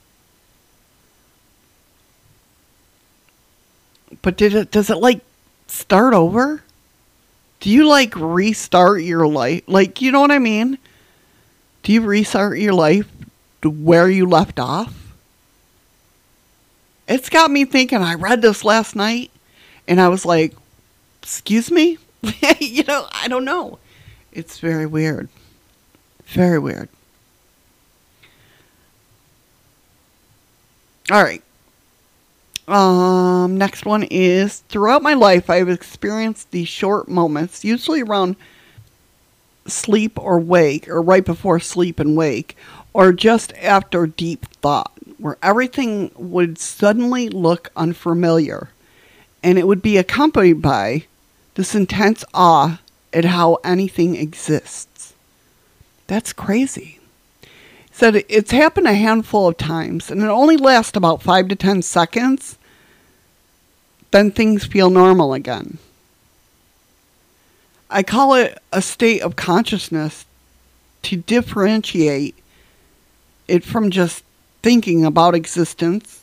But 4.20 4.36
did 4.36 4.54
it 4.54 4.70
does 4.70 4.90
it 4.90 4.98
like 4.98 5.20
start 5.68 6.14
over? 6.14 6.62
Do 7.60 7.70
you 7.70 7.88
like 7.88 8.14
restart 8.16 9.02
your 9.02 9.26
life? 9.26 9.62
Like, 9.66 10.00
you 10.00 10.12
know 10.12 10.20
what 10.20 10.30
I 10.30 10.38
mean? 10.38 10.78
Do 11.82 11.92
you 11.92 12.02
restart 12.02 12.58
your 12.58 12.74
life 12.74 13.08
to 13.62 13.70
where 13.70 14.08
you 14.08 14.26
left 14.26 14.60
off? 14.60 14.94
It's 17.08 17.28
got 17.28 17.50
me 17.50 17.64
thinking. 17.64 18.02
I 18.02 18.14
read 18.14 18.42
this 18.42 18.64
last 18.64 18.94
night 18.94 19.30
and 19.88 20.00
I 20.00 20.08
was 20.08 20.24
like, 20.24 20.54
excuse 21.22 21.70
me? 21.70 21.98
you 22.60 22.84
know, 22.84 23.06
I 23.10 23.28
don't 23.28 23.44
know. 23.44 23.78
It's 24.32 24.58
very 24.58 24.86
weird. 24.86 25.28
Very 26.26 26.58
weird. 26.58 26.88
All 31.10 31.22
right. 31.22 31.42
Um, 32.68 33.56
next 33.56 33.86
one 33.86 34.02
is 34.02 34.58
throughout 34.68 35.02
my 35.02 35.14
life, 35.14 35.48
I've 35.48 35.70
experienced 35.70 36.50
these 36.50 36.68
short 36.68 37.08
moments, 37.08 37.64
usually 37.64 38.02
around 38.02 38.36
sleep 39.66 40.18
or 40.18 40.38
wake, 40.38 40.86
or 40.86 41.00
right 41.00 41.24
before 41.24 41.60
sleep 41.60 41.98
and 41.98 42.14
wake, 42.14 42.56
or 42.92 43.12
just 43.12 43.54
after 43.54 44.06
deep 44.06 44.44
thought, 44.60 44.92
where 45.16 45.38
everything 45.42 46.10
would 46.14 46.58
suddenly 46.58 47.30
look 47.30 47.72
unfamiliar. 47.74 48.68
And 49.42 49.58
it 49.58 49.66
would 49.66 49.80
be 49.80 49.96
accompanied 49.96 50.60
by 50.60 51.04
this 51.54 51.74
intense 51.74 52.22
awe 52.34 52.80
at 53.14 53.24
how 53.24 53.58
anything 53.64 54.14
exists. 54.14 55.14
That's 56.06 56.34
crazy. 56.34 56.98
Said 57.92 58.24
it's 58.28 58.50
happened 58.50 58.86
a 58.86 58.94
handful 58.94 59.48
of 59.48 59.56
times 59.56 60.10
and 60.10 60.22
it 60.22 60.28
only 60.28 60.56
lasts 60.56 60.96
about 60.96 61.22
five 61.22 61.48
to 61.48 61.56
ten 61.56 61.82
seconds. 61.82 62.57
Then 64.10 64.30
things 64.30 64.64
feel 64.64 64.90
normal 64.90 65.34
again. 65.34 65.78
I 67.90 68.02
call 68.02 68.34
it 68.34 68.58
a 68.72 68.82
state 68.82 69.22
of 69.22 69.36
consciousness 69.36 70.26
to 71.02 71.16
differentiate 71.16 72.34
it 73.46 73.64
from 73.64 73.90
just 73.90 74.24
thinking 74.62 75.04
about 75.04 75.34
existence 75.34 76.22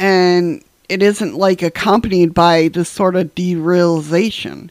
and 0.00 0.64
it 0.88 1.02
isn't 1.02 1.36
like 1.36 1.62
accompanied 1.62 2.32
by 2.32 2.68
this 2.68 2.88
sort 2.88 3.14
of 3.14 3.34
derealization. 3.34 4.70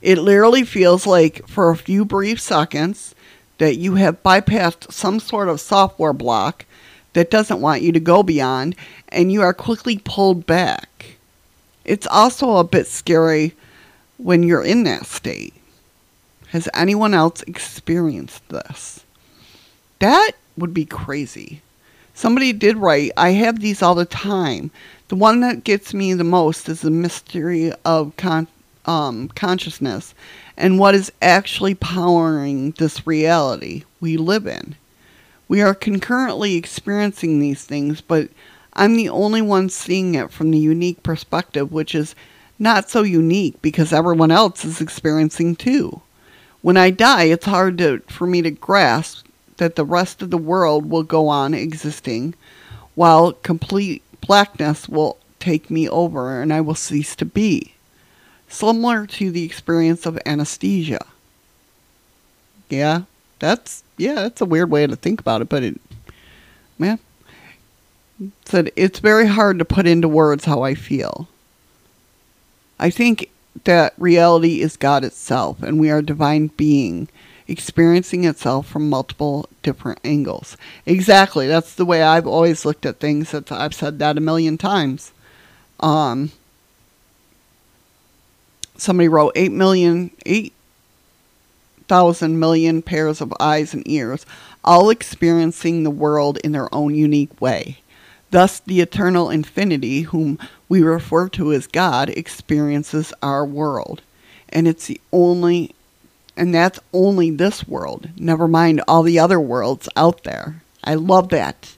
It 0.00 0.18
literally 0.18 0.62
feels 0.62 1.06
like 1.06 1.46
for 1.48 1.70
a 1.70 1.76
few 1.76 2.04
brief 2.04 2.40
seconds 2.40 3.14
that 3.58 3.76
you 3.76 3.96
have 3.96 4.22
bypassed 4.22 4.92
some 4.92 5.18
sort 5.18 5.48
of 5.48 5.60
software 5.60 6.12
block 6.12 6.66
that 7.14 7.30
doesn't 7.30 7.60
want 7.60 7.82
you 7.82 7.92
to 7.92 8.00
go 8.00 8.22
beyond 8.22 8.76
and 9.08 9.32
you 9.32 9.40
are 9.42 9.54
quickly 9.54 9.98
pulled 10.04 10.46
back. 10.46 11.16
It's 11.84 12.06
also 12.06 12.56
a 12.56 12.64
bit 12.64 12.86
scary 12.86 13.54
when 14.18 14.42
you're 14.42 14.64
in 14.64 14.84
that 14.84 15.06
state. 15.06 15.54
Has 16.48 16.68
anyone 16.74 17.14
else 17.14 17.42
experienced 17.42 18.48
this? 18.48 19.04
That 19.98 20.32
would 20.56 20.72
be 20.72 20.84
crazy. 20.84 21.62
Somebody 22.14 22.52
did 22.52 22.76
write, 22.76 23.10
I 23.16 23.30
have 23.30 23.58
these 23.58 23.82
all 23.82 23.96
the 23.96 24.04
time. 24.04 24.70
The 25.08 25.16
one 25.16 25.40
that 25.40 25.64
gets 25.64 25.92
me 25.92 26.14
the 26.14 26.24
most 26.24 26.68
is 26.68 26.80
the 26.80 26.90
mystery 26.90 27.72
of 27.84 28.16
con- 28.16 28.46
um, 28.86 29.28
consciousness 29.28 30.14
and 30.56 30.78
what 30.78 30.94
is 30.94 31.12
actually 31.20 31.74
powering 31.74 32.70
this 32.72 33.06
reality 33.06 33.84
we 34.00 34.16
live 34.16 34.46
in. 34.46 34.76
We 35.48 35.60
are 35.60 35.74
concurrently 35.74 36.56
experiencing 36.56 37.38
these 37.38 37.64
things, 37.64 38.00
but 38.00 38.28
I'm 38.72 38.96
the 38.96 39.08
only 39.08 39.42
one 39.42 39.68
seeing 39.68 40.14
it 40.14 40.30
from 40.30 40.50
the 40.50 40.58
unique 40.58 41.02
perspective, 41.02 41.70
which 41.70 41.94
is 41.94 42.14
not 42.58 42.90
so 42.90 43.02
unique 43.02 43.60
because 43.62 43.92
everyone 43.92 44.30
else 44.30 44.64
is 44.64 44.80
experiencing 44.80 45.56
too. 45.56 46.00
When 46.62 46.76
I 46.76 46.90
die, 46.90 47.24
it's 47.24 47.46
hard 47.46 47.78
to, 47.78 48.00
for 48.08 48.26
me 48.26 48.42
to 48.42 48.50
grasp 48.50 49.26
that 49.58 49.76
the 49.76 49.84
rest 49.84 50.22
of 50.22 50.30
the 50.30 50.38
world 50.38 50.90
will 50.90 51.02
go 51.02 51.28
on 51.28 51.54
existing 51.54 52.34
while 52.94 53.32
complete 53.32 54.02
blackness 54.20 54.88
will 54.88 55.18
take 55.38 55.70
me 55.70 55.88
over 55.88 56.40
and 56.40 56.52
I 56.52 56.60
will 56.60 56.74
cease 56.74 57.14
to 57.16 57.24
be. 57.24 57.74
Similar 58.48 59.06
to 59.06 59.30
the 59.30 59.44
experience 59.44 60.06
of 60.06 60.18
anesthesia. 60.24 61.04
Yeah, 62.70 63.02
that's 63.38 63.82
yeah, 63.96 64.14
that's 64.14 64.40
a 64.40 64.46
weird 64.46 64.70
way 64.70 64.86
to 64.86 64.96
think 64.96 65.20
about 65.20 65.42
it, 65.42 65.48
but 65.48 65.62
it 65.62 65.80
man 66.78 66.98
said 68.44 68.70
it's 68.76 69.00
very 69.00 69.26
hard 69.26 69.58
to 69.58 69.64
put 69.64 69.86
into 69.86 70.08
words 70.08 70.44
how 70.44 70.62
I 70.62 70.74
feel. 70.74 71.28
I 72.78 72.90
think 72.90 73.30
that 73.64 73.94
reality 73.98 74.60
is 74.60 74.76
God 74.76 75.04
itself 75.04 75.62
and 75.62 75.78
we 75.78 75.90
are 75.90 76.02
divine 76.02 76.48
being 76.48 77.08
experiencing 77.46 78.24
itself 78.24 78.66
from 78.66 78.88
multiple 78.88 79.48
different 79.62 80.00
angles. 80.04 80.56
Exactly. 80.86 81.46
That's 81.46 81.74
the 81.74 81.84
way 81.84 82.02
I've 82.02 82.26
always 82.26 82.64
looked 82.64 82.86
at 82.86 83.00
things. 83.00 83.30
That's, 83.32 83.52
I've 83.52 83.74
said 83.74 83.98
that 83.98 84.16
a 84.16 84.20
million 84.20 84.56
times. 84.58 85.12
Um, 85.80 86.32
somebody 88.76 89.08
wrote 89.08 89.32
8 89.36 89.52
million, 89.52 90.10
8,000 91.86 92.38
million 92.38 92.80
pairs 92.80 93.20
of 93.20 93.34
eyes 93.38 93.74
and 93.74 93.86
ears, 93.86 94.24
all 94.64 94.88
experiencing 94.88 95.82
the 95.82 95.90
world 95.90 96.38
in 96.38 96.52
their 96.52 96.74
own 96.74 96.94
unique 96.94 97.40
way. 97.40 97.78
Thus, 98.30 98.58
the 98.60 98.80
eternal 98.80 99.28
infinity, 99.28 100.02
whom 100.02 100.38
we 100.68 100.82
refer 100.82 101.28
to 101.30 101.52
as 101.52 101.66
God, 101.66 102.08
experiences 102.10 103.12
our 103.22 103.44
world. 103.44 104.00
And 104.48 104.66
it's 104.66 104.86
the 104.86 105.00
only 105.12 105.74
and 106.36 106.52
that's 106.52 106.80
only 106.92 107.30
this 107.30 107.68
world. 107.68 108.08
Never 108.16 108.48
mind 108.48 108.82
all 108.88 109.04
the 109.04 109.20
other 109.20 109.38
worlds 109.38 109.88
out 109.94 110.24
there. 110.24 110.62
I 110.82 110.94
love 110.94 111.28
that. 111.28 111.76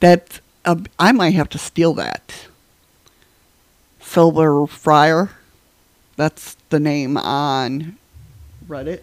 That 0.00 0.40
I 0.98 1.12
might 1.12 1.34
have 1.34 1.50
to 1.50 1.58
steal 1.58 1.92
that. 1.94 2.46
Silver 4.00 4.66
Friar. 4.66 5.32
That's 6.16 6.56
the 6.70 6.80
name 6.80 7.18
on 7.18 7.98
Reddit. 8.66 9.02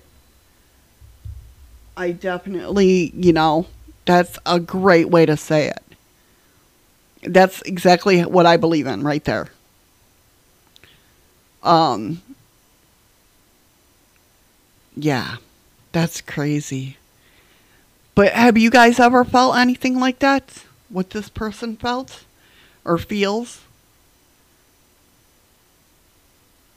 I 1.98 2.12
definitely, 2.12 3.12
you 3.16 3.34
know, 3.34 3.68
that's 4.06 4.38
a 4.46 4.60
great 4.60 5.10
way 5.10 5.26
to 5.26 5.38
say 5.38 5.68
it. 5.70 5.82
That's 7.24 7.62
exactly 7.64 8.22
what 8.22 8.46
I 8.46 8.58
believe 8.58 8.86
in 8.88 9.04
right 9.04 9.24
there. 9.24 9.50
Um, 11.64 12.22
yeah, 14.96 15.38
that's 15.91 16.22
crazy. 16.22 16.98
But 18.14 18.34
have 18.34 18.58
you 18.58 18.70
guys 18.70 19.00
ever 19.00 19.26
felt 19.26 19.58
anything 19.58 20.00
like 20.00 20.20
that? 20.20 20.64
What 20.89 21.10
this 21.10 21.30
person 21.30 21.76
felt 21.76 22.24
or 22.86 22.98
feels? 22.98 23.62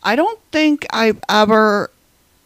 I 0.02 0.16
don't 0.16 0.40
think 0.50 0.86
I've 0.90 1.20
ever, 1.28 1.90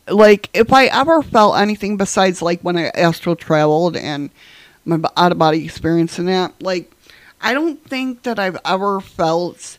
like, 0.09 0.51
if 0.53 0.73
I 0.73 0.87
ever 0.87 1.23
felt 1.23 1.59
anything 1.59 1.97
besides, 1.97 2.43
like, 2.43 2.61
when 2.63 2.77
I 2.77 2.89
astral 2.89 3.37
traveled 3.37 3.97
and 3.97 4.31
my 4.85 4.99
out 5.17 5.33
of 5.33 5.39
body 5.39 5.65
experience 5.65 6.19
and 6.19 6.29
that, 6.29 6.61
like, 6.61 6.91
I 7.41 7.55
don't 7.55 7.83
think 7.85 8.23
that 8.23 8.39
I've 8.39 8.59
ever 8.65 9.01
felt 9.01 9.79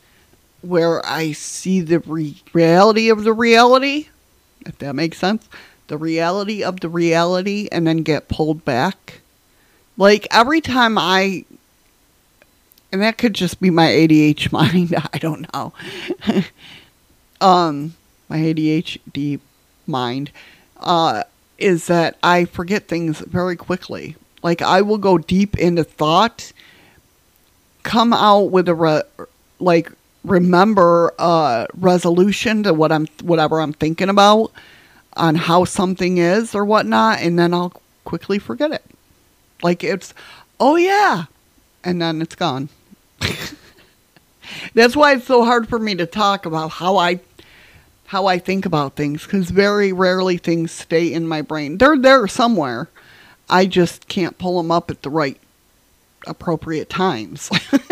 where 0.62 1.06
I 1.06 1.34
see 1.34 1.82
the 1.82 2.00
re- 2.00 2.42
reality 2.54 3.10
of 3.10 3.24
the 3.24 3.34
reality, 3.34 4.08
if 4.66 4.78
that 4.80 4.96
makes 4.96 5.18
sense 5.18 5.48
the 5.88 5.98
reality 5.98 6.64
of 6.64 6.80
the 6.80 6.90
reality 6.90 7.68
and 7.72 7.86
then 7.86 7.98
get 7.98 8.28
pulled 8.28 8.66
back. 8.66 9.22
Like 9.98 10.28
every 10.32 10.62
time 10.62 10.98
I, 10.98 11.46
and 12.92 13.02
that 13.02 13.18
could 13.18 13.34
just 13.34 13.62
be 13.62 13.70
my 13.70 13.88
ADHD 13.88 14.52
mind, 14.52 14.96
I 15.14 15.18
don't 15.18 15.52
know. 15.54 15.74
um, 17.42 17.96
my 18.30 18.38
ADHD 18.38 19.40
mind, 19.88 20.32
uh, 20.80 21.24
is 21.58 21.88
that 21.88 22.18
I 22.24 22.46
forget 22.46 22.88
things 22.88 23.20
very 23.20 23.56
quickly. 23.56 24.16
Like 24.42 24.62
I 24.62 24.82
will 24.82 24.98
go 24.98 25.18
deep 25.18 25.58
into 25.58 25.84
thought, 25.84 26.52
come 27.84 28.14
out 28.14 28.52
with 28.52 28.68
a 28.68 28.76
re- 28.76 29.28
like 29.60 29.92
remember 30.24 31.14
a 31.20 31.68
resolution 31.74 32.64
to 32.64 32.74
what 32.74 32.92
I'm 32.92 33.08
whatever 33.22 33.62
I'm 33.62 33.74
thinking 33.74 34.10
about 34.10 34.52
on 35.16 35.36
how 35.36 35.64
something 35.66 36.18
is 36.18 36.56
or 36.56 36.66
whatnot, 36.66 37.20
and 37.20 37.38
then 37.38 37.54
I'll 37.54 37.74
quickly 38.04 38.40
forget 38.40 38.72
it. 38.72 38.84
Like 39.62 39.84
it's, 39.84 40.14
oh 40.60 40.76
yeah, 40.76 41.26
and 41.84 42.02
then 42.02 42.22
it's 42.22 42.36
gone. 42.36 42.70
That's 44.74 44.96
why 44.96 45.14
it's 45.14 45.26
so 45.26 45.46
hard 45.46 45.70
for 45.70 45.80
me 45.80 45.96
to 45.96 46.06
talk 46.06 46.46
about 46.46 46.70
how 46.70 46.98
I 46.98 47.16
how 48.14 48.28
I 48.28 48.38
think 48.38 48.64
about 48.64 48.96
things 48.96 49.24
because 49.24 49.50
very 49.50 49.92
rarely 49.92 50.38
things 50.38 50.72
stay 50.72 51.12
in 51.12 51.28
my 51.28 51.42
brain. 51.42 51.80
They're 51.80 51.98
there 51.98 52.28
somewhere. 52.28 52.88
I 53.50 53.66
just 53.66 54.08
can't 54.08 54.38
pull 54.38 54.58
them 54.62 54.70
up 54.70 54.92
at 54.92 55.02
the 55.02 55.10
right 55.10 55.40
appropriate 56.28 56.92
times. 56.92 57.50
That's 57.72 57.90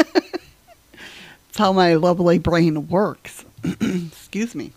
how 1.55 1.73
my 1.73 1.95
lovely 1.95 2.37
brain 2.37 2.87
works. 2.87 3.45
Excuse 3.63 4.53
me. 4.53 4.73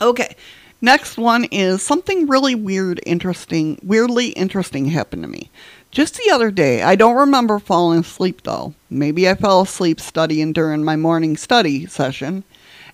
Okay, 0.00 0.34
Next 0.80 1.18
one 1.18 1.44
is 1.44 1.82
something 1.82 2.26
really 2.26 2.54
weird, 2.54 3.00
interesting, 3.04 3.78
weirdly 3.82 4.28
interesting 4.28 4.86
happened 4.86 5.22
to 5.22 5.28
me. 5.28 5.50
Just 5.90 6.14
the 6.14 6.30
other 6.32 6.50
day, 6.50 6.82
I 6.82 6.94
don't 6.94 7.16
remember 7.16 7.58
falling 7.58 7.98
asleep 7.98 8.44
though. 8.44 8.72
Maybe 8.88 9.28
I 9.28 9.34
fell 9.34 9.60
asleep 9.60 10.00
studying 10.00 10.54
during 10.54 10.82
my 10.82 10.96
morning 10.96 11.36
study 11.36 11.84
session, 11.84 12.44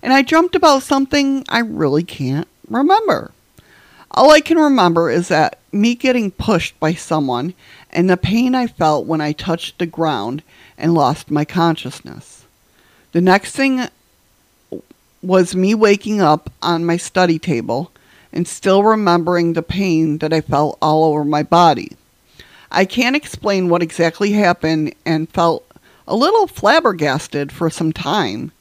and 0.01 0.13
I 0.13 0.21
dreamt 0.21 0.55
about 0.55 0.83
something 0.83 1.43
I 1.49 1.59
really 1.59 2.03
can't 2.03 2.47
remember. 2.69 3.31
All 4.11 4.31
I 4.31 4.39
can 4.41 4.57
remember 4.57 5.09
is 5.09 5.27
that 5.27 5.59
me 5.71 5.95
getting 5.95 6.31
pushed 6.31 6.79
by 6.79 6.93
someone 6.93 7.53
and 7.91 8.09
the 8.09 8.17
pain 8.17 8.55
I 8.55 8.67
felt 8.67 9.05
when 9.05 9.21
I 9.21 9.31
touched 9.31 9.77
the 9.77 9.85
ground 9.85 10.43
and 10.77 10.93
lost 10.93 11.31
my 11.31 11.45
consciousness. 11.45 12.45
The 13.11 13.21
next 13.21 13.55
thing 13.55 13.87
was 15.21 15.55
me 15.55 15.75
waking 15.75 16.21
up 16.21 16.51
on 16.61 16.85
my 16.85 16.97
study 16.97 17.39
table 17.39 17.91
and 18.31 18.47
still 18.47 18.83
remembering 18.83 19.53
the 19.53 19.63
pain 19.63 20.19
that 20.19 20.33
I 20.33 20.41
felt 20.41 20.77
all 20.81 21.05
over 21.05 21.23
my 21.23 21.43
body. 21.43 21.93
I 22.71 22.85
can't 22.85 23.15
explain 23.15 23.69
what 23.69 23.81
exactly 23.81 24.33
happened 24.33 24.93
and 25.05 25.29
felt 25.29 25.65
a 26.07 26.15
little 26.15 26.47
flabbergasted 26.47 27.51
for 27.51 27.69
some 27.69 27.93
time. 27.93 28.51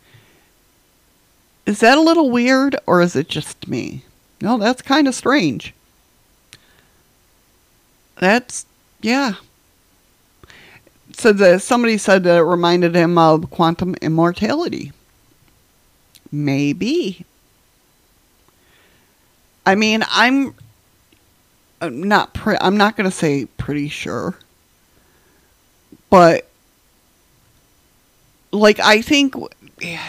Is 1.67 1.81
that 1.81 1.99
a 1.99 2.01
little 2.01 2.31
weird 2.31 2.77
or 2.87 3.03
is 3.03 3.17
it 3.17 3.29
just 3.29 3.67
me? 3.67 4.05
No, 4.41 4.57
that's 4.57 4.83
kind 4.83 5.09
of 5.09 5.14
strange. 5.14 5.75
That's, 8.19 8.67
yeah. 9.03 9.35
So 11.12 11.33
the, 11.33 11.59
somebody 11.59 11.99
said 11.99 12.25
that 12.25 12.39
it 12.39 12.43
reminded 12.43 12.95
him 12.95 13.19
of 13.19 13.51
quantum 13.51 13.95
immortality. 13.97 14.93
Maybe. 16.31 17.25
I 19.64 19.75
mean, 19.75 20.05
I'm 20.09 20.55
not 21.83 22.35
pre- 22.35 22.59
I'm 22.61 22.77
not 22.77 22.97
going 22.97 23.09
to 23.09 23.17
say 23.17 23.47
pretty 23.57 23.89
sure. 23.89 24.37
But 26.11 26.49
like 28.53 28.79
I 28.81 29.03
think 29.03 29.35
yeah, 29.81 30.09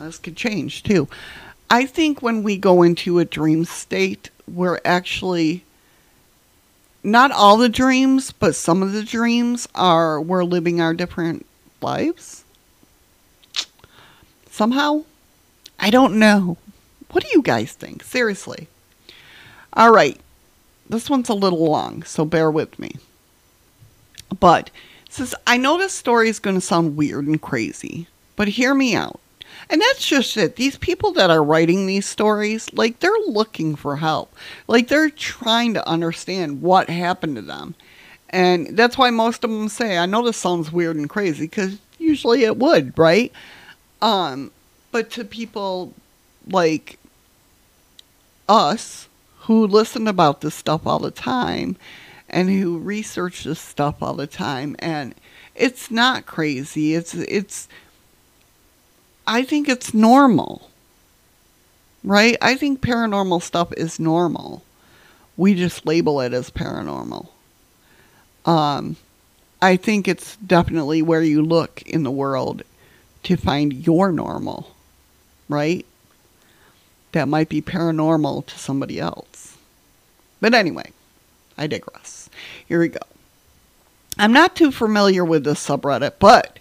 this 0.00 0.18
could 0.18 0.36
change 0.36 0.82
too. 0.82 1.08
I 1.70 1.86
think 1.86 2.22
when 2.22 2.42
we 2.42 2.56
go 2.56 2.82
into 2.82 3.18
a 3.18 3.24
dream 3.24 3.64
state, 3.64 4.30
we're 4.46 4.80
actually 4.84 5.64
not 7.02 7.30
all 7.32 7.56
the 7.56 7.68
dreams, 7.68 8.32
but 8.32 8.54
some 8.54 8.82
of 8.82 8.92
the 8.92 9.02
dreams 9.02 9.68
are 9.74 10.20
we're 10.20 10.44
living 10.44 10.80
our 10.80 10.94
different 10.94 11.46
lives 11.80 12.42
somehow? 14.52 15.04
I 15.80 15.90
don't 15.90 16.18
know. 16.18 16.56
What 17.10 17.24
do 17.24 17.30
you 17.32 17.42
guys 17.42 17.72
think? 17.72 18.04
Seriously. 18.04 18.68
All 19.72 19.90
right. 19.90 20.20
This 20.88 21.10
one's 21.10 21.28
a 21.28 21.34
little 21.34 21.64
long, 21.64 22.02
so 22.02 22.24
bear 22.24 22.50
with 22.50 22.78
me. 22.78 22.96
But 24.38 24.70
says 25.08 25.34
I 25.46 25.56
know 25.56 25.78
this 25.78 25.92
story 25.92 26.28
is 26.28 26.38
going 26.38 26.56
to 26.56 26.60
sound 26.60 26.96
weird 26.96 27.26
and 27.26 27.40
crazy, 27.40 28.06
but 28.36 28.48
hear 28.48 28.74
me 28.74 28.94
out. 28.94 29.20
And 29.72 29.80
that's 29.80 30.06
just 30.06 30.36
it. 30.36 30.56
These 30.56 30.76
people 30.76 31.12
that 31.12 31.30
are 31.30 31.42
writing 31.42 31.86
these 31.86 32.04
stories, 32.04 32.70
like 32.74 33.00
they're 33.00 33.10
looking 33.26 33.74
for 33.74 33.96
help. 33.96 34.36
Like 34.68 34.88
they're 34.88 35.08
trying 35.08 35.72
to 35.72 35.88
understand 35.88 36.60
what 36.60 36.90
happened 36.90 37.36
to 37.36 37.42
them. 37.42 37.74
And 38.28 38.76
that's 38.76 38.98
why 38.98 39.08
most 39.08 39.44
of 39.44 39.50
them 39.50 39.70
say, 39.70 39.96
I 39.96 40.04
know 40.04 40.22
this 40.22 40.36
sounds 40.36 40.70
weird 40.70 40.96
and 40.96 41.08
crazy 41.08 41.44
because 41.44 41.78
usually 41.98 42.44
it 42.44 42.58
would, 42.58 42.98
right? 42.98 43.32
Um, 44.02 44.50
but 44.90 45.10
to 45.12 45.24
people 45.24 45.94
like 46.46 46.98
us 48.50 49.08
who 49.40 49.66
listen 49.66 50.06
about 50.06 50.42
this 50.42 50.54
stuff 50.54 50.86
all 50.86 50.98
the 50.98 51.10
time 51.10 51.78
and 52.28 52.50
who 52.50 52.76
research 52.78 53.44
this 53.44 53.60
stuff 53.60 54.02
all 54.02 54.14
the 54.14 54.26
time 54.26 54.76
and 54.80 55.14
it's 55.54 55.90
not 55.90 56.26
crazy 56.26 56.94
it's 56.94 57.14
it's 57.14 57.68
i 59.26 59.42
think 59.42 59.68
it's 59.68 59.94
normal 59.94 60.70
right 62.04 62.36
i 62.40 62.54
think 62.54 62.80
paranormal 62.80 63.42
stuff 63.42 63.72
is 63.76 64.00
normal 64.00 64.62
we 65.36 65.54
just 65.54 65.86
label 65.86 66.20
it 66.20 66.32
as 66.32 66.50
paranormal 66.50 67.28
um 68.46 68.96
i 69.60 69.76
think 69.76 70.08
it's 70.08 70.36
definitely 70.36 71.00
where 71.02 71.22
you 71.22 71.42
look 71.42 71.82
in 71.82 72.02
the 72.02 72.10
world 72.10 72.62
to 73.22 73.36
find 73.36 73.86
your 73.86 74.12
normal, 74.12 74.74
right? 75.48 75.86
That 77.12 77.28
might 77.28 77.48
be 77.48 77.62
paranormal 77.62 78.46
to 78.46 78.58
somebody 78.58 78.98
else. 78.98 79.56
But 80.40 80.54
anyway, 80.54 80.92
I 81.56 81.66
digress. 81.66 82.28
Here 82.66 82.80
we 82.80 82.88
go. 82.88 83.00
I'm 84.18 84.32
not 84.32 84.56
too 84.56 84.72
familiar 84.72 85.24
with 85.24 85.44
this 85.44 85.66
subreddit, 85.66 86.14
but 86.18 86.58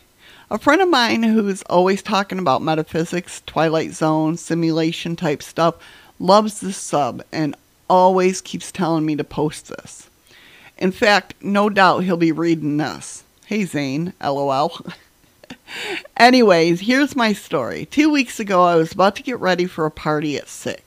a 0.52 0.58
friend 0.58 0.82
of 0.82 0.90
mine 0.90 1.24
who's 1.24 1.62
always 1.64 2.04
talking 2.04 2.38
about 2.38 2.62
metaphysics, 2.62 3.42
Twilight 3.46 3.94
Zone, 3.94 4.36
simulation 4.36 5.16
type 5.16 5.42
stuff 5.42 5.76
loves 6.20 6.60
this 6.60 6.76
sub 6.76 7.24
and 7.32 7.56
always 7.90 8.42
keeps 8.42 8.70
telling 8.70 9.06
me 9.06 9.16
to 9.16 9.24
post 9.24 9.70
this. 9.70 10.10
In 10.78 10.92
fact, 10.92 11.36
no 11.42 11.70
doubt 11.70 12.04
he'll 12.04 12.18
be 12.18 12.34
reading 12.34 12.76
this. 12.76 13.24
Hey 13.46 13.64
Zane, 13.64 14.12
lol. 14.22 14.78
Anyways, 16.18 16.82
here's 16.82 17.16
my 17.16 17.32
story. 17.32 17.86
Two 17.86 18.10
weeks 18.10 18.38
ago, 18.38 18.62
I 18.64 18.76
was 18.76 18.92
about 18.92 19.16
to 19.16 19.24
get 19.24 19.40
ready 19.40 19.66
for 19.66 19.86
a 19.86 19.92
party 19.92 20.36
at 20.36 20.50
6. 20.50 20.84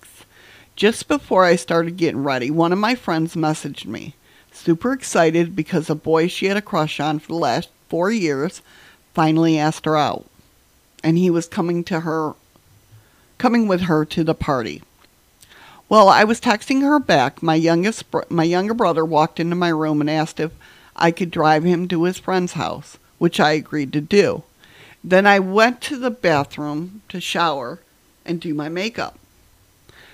Just 0.76 1.08
before 1.08 1.46
I 1.46 1.56
started 1.56 1.96
getting 1.96 2.22
ready, 2.22 2.50
one 2.50 2.72
of 2.72 2.78
my 2.78 2.94
friends 2.94 3.34
messaged 3.34 3.86
me. 3.86 4.14
Super 4.52 4.92
excited 4.92 5.56
because 5.56 5.88
a 5.88 5.94
boy 5.94 6.28
she 6.28 6.46
had 6.46 6.58
a 6.58 6.62
crush 6.62 7.00
on 7.00 7.18
for 7.18 7.28
the 7.28 7.34
last 7.38 7.70
four 7.88 8.10
years 8.10 8.60
finally 9.14 9.58
asked 9.58 9.84
her 9.84 9.96
out. 9.96 10.26
And 11.02 11.16
he 11.16 11.30
was 11.30 11.46
coming 11.46 11.84
to 11.84 12.00
her, 12.00 12.34
coming 13.38 13.68
with 13.68 13.82
her 13.82 14.04
to 14.04 14.24
the 14.24 14.34
party. 14.34 14.82
Well, 15.88 16.08
I 16.08 16.24
was 16.24 16.40
texting 16.40 16.82
her 16.82 16.98
back. 16.98 17.42
My 17.42 17.54
youngest, 17.54 18.04
my 18.28 18.44
younger 18.44 18.74
brother 18.74 19.04
walked 19.04 19.38
into 19.38 19.56
my 19.56 19.68
room 19.68 20.00
and 20.00 20.10
asked 20.10 20.40
if 20.40 20.52
I 20.96 21.10
could 21.10 21.30
drive 21.30 21.64
him 21.64 21.88
to 21.88 22.04
his 22.04 22.18
friend's 22.18 22.52
house 22.54 22.98
which 23.18 23.40
I 23.40 23.52
agreed 23.52 23.92
to 23.94 24.00
do. 24.00 24.42
Then 25.02 25.26
I 25.26 25.38
went 25.38 25.80
to 25.82 25.96
the 25.96 26.10
bathroom 26.10 27.02
to 27.08 27.20
shower 27.20 27.80
and 28.24 28.40
do 28.40 28.54
my 28.54 28.68
makeup. 28.68 29.18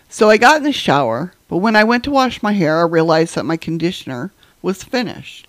So 0.08 0.30
I 0.30 0.36
got 0.36 0.58
in 0.58 0.62
the 0.62 0.72
shower, 0.72 1.32
but 1.48 1.58
when 1.58 1.76
I 1.76 1.84
went 1.84 2.04
to 2.04 2.10
wash 2.10 2.42
my 2.42 2.52
hair, 2.52 2.78
I 2.78 2.82
realized 2.82 3.34
that 3.34 3.44
my 3.44 3.56
conditioner 3.56 4.32
was 4.62 4.82
finished. 4.82 5.46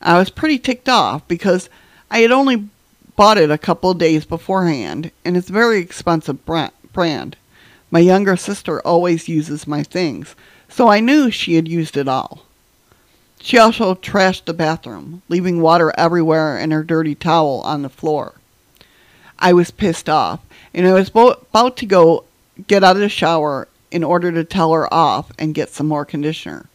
I 0.00 0.18
was 0.18 0.30
pretty 0.30 0.58
ticked 0.58 0.88
off 0.88 1.26
because 1.28 1.68
I 2.10 2.20
had 2.20 2.30
only 2.30 2.68
bought 3.20 3.36
it 3.36 3.50
a 3.50 3.58
couple 3.58 3.92
days 3.92 4.24
beforehand, 4.24 5.10
and 5.26 5.36
it's 5.36 5.50
a 5.50 5.52
very 5.52 5.78
expensive 5.78 6.38
brand. 6.46 7.36
My 7.90 7.98
younger 7.98 8.34
sister 8.34 8.80
always 8.80 9.28
uses 9.28 9.66
my 9.66 9.82
things, 9.82 10.34
so 10.70 10.88
I 10.88 11.00
knew 11.00 11.30
she 11.30 11.56
had 11.56 11.68
used 11.68 11.98
it 11.98 12.08
all. 12.08 12.46
She 13.38 13.58
also 13.58 13.94
trashed 13.94 14.46
the 14.46 14.54
bathroom, 14.54 15.20
leaving 15.28 15.60
water 15.60 15.92
everywhere 15.98 16.56
and 16.56 16.72
her 16.72 16.82
dirty 16.82 17.14
towel 17.14 17.60
on 17.60 17.82
the 17.82 17.90
floor. 17.90 18.36
I 19.38 19.52
was 19.52 19.70
pissed 19.70 20.08
off, 20.08 20.40
and 20.72 20.86
I 20.86 20.94
was 20.94 21.10
about 21.10 21.76
to 21.76 21.84
go 21.84 22.24
get 22.68 22.82
out 22.82 22.96
of 22.96 23.02
the 23.02 23.10
shower 23.10 23.68
in 23.90 24.02
order 24.02 24.32
to 24.32 24.44
tell 24.44 24.72
her 24.72 24.90
off 24.94 25.30
and 25.38 25.54
get 25.54 25.68
some 25.68 25.88
more 25.88 26.06
conditioner. 26.06 26.70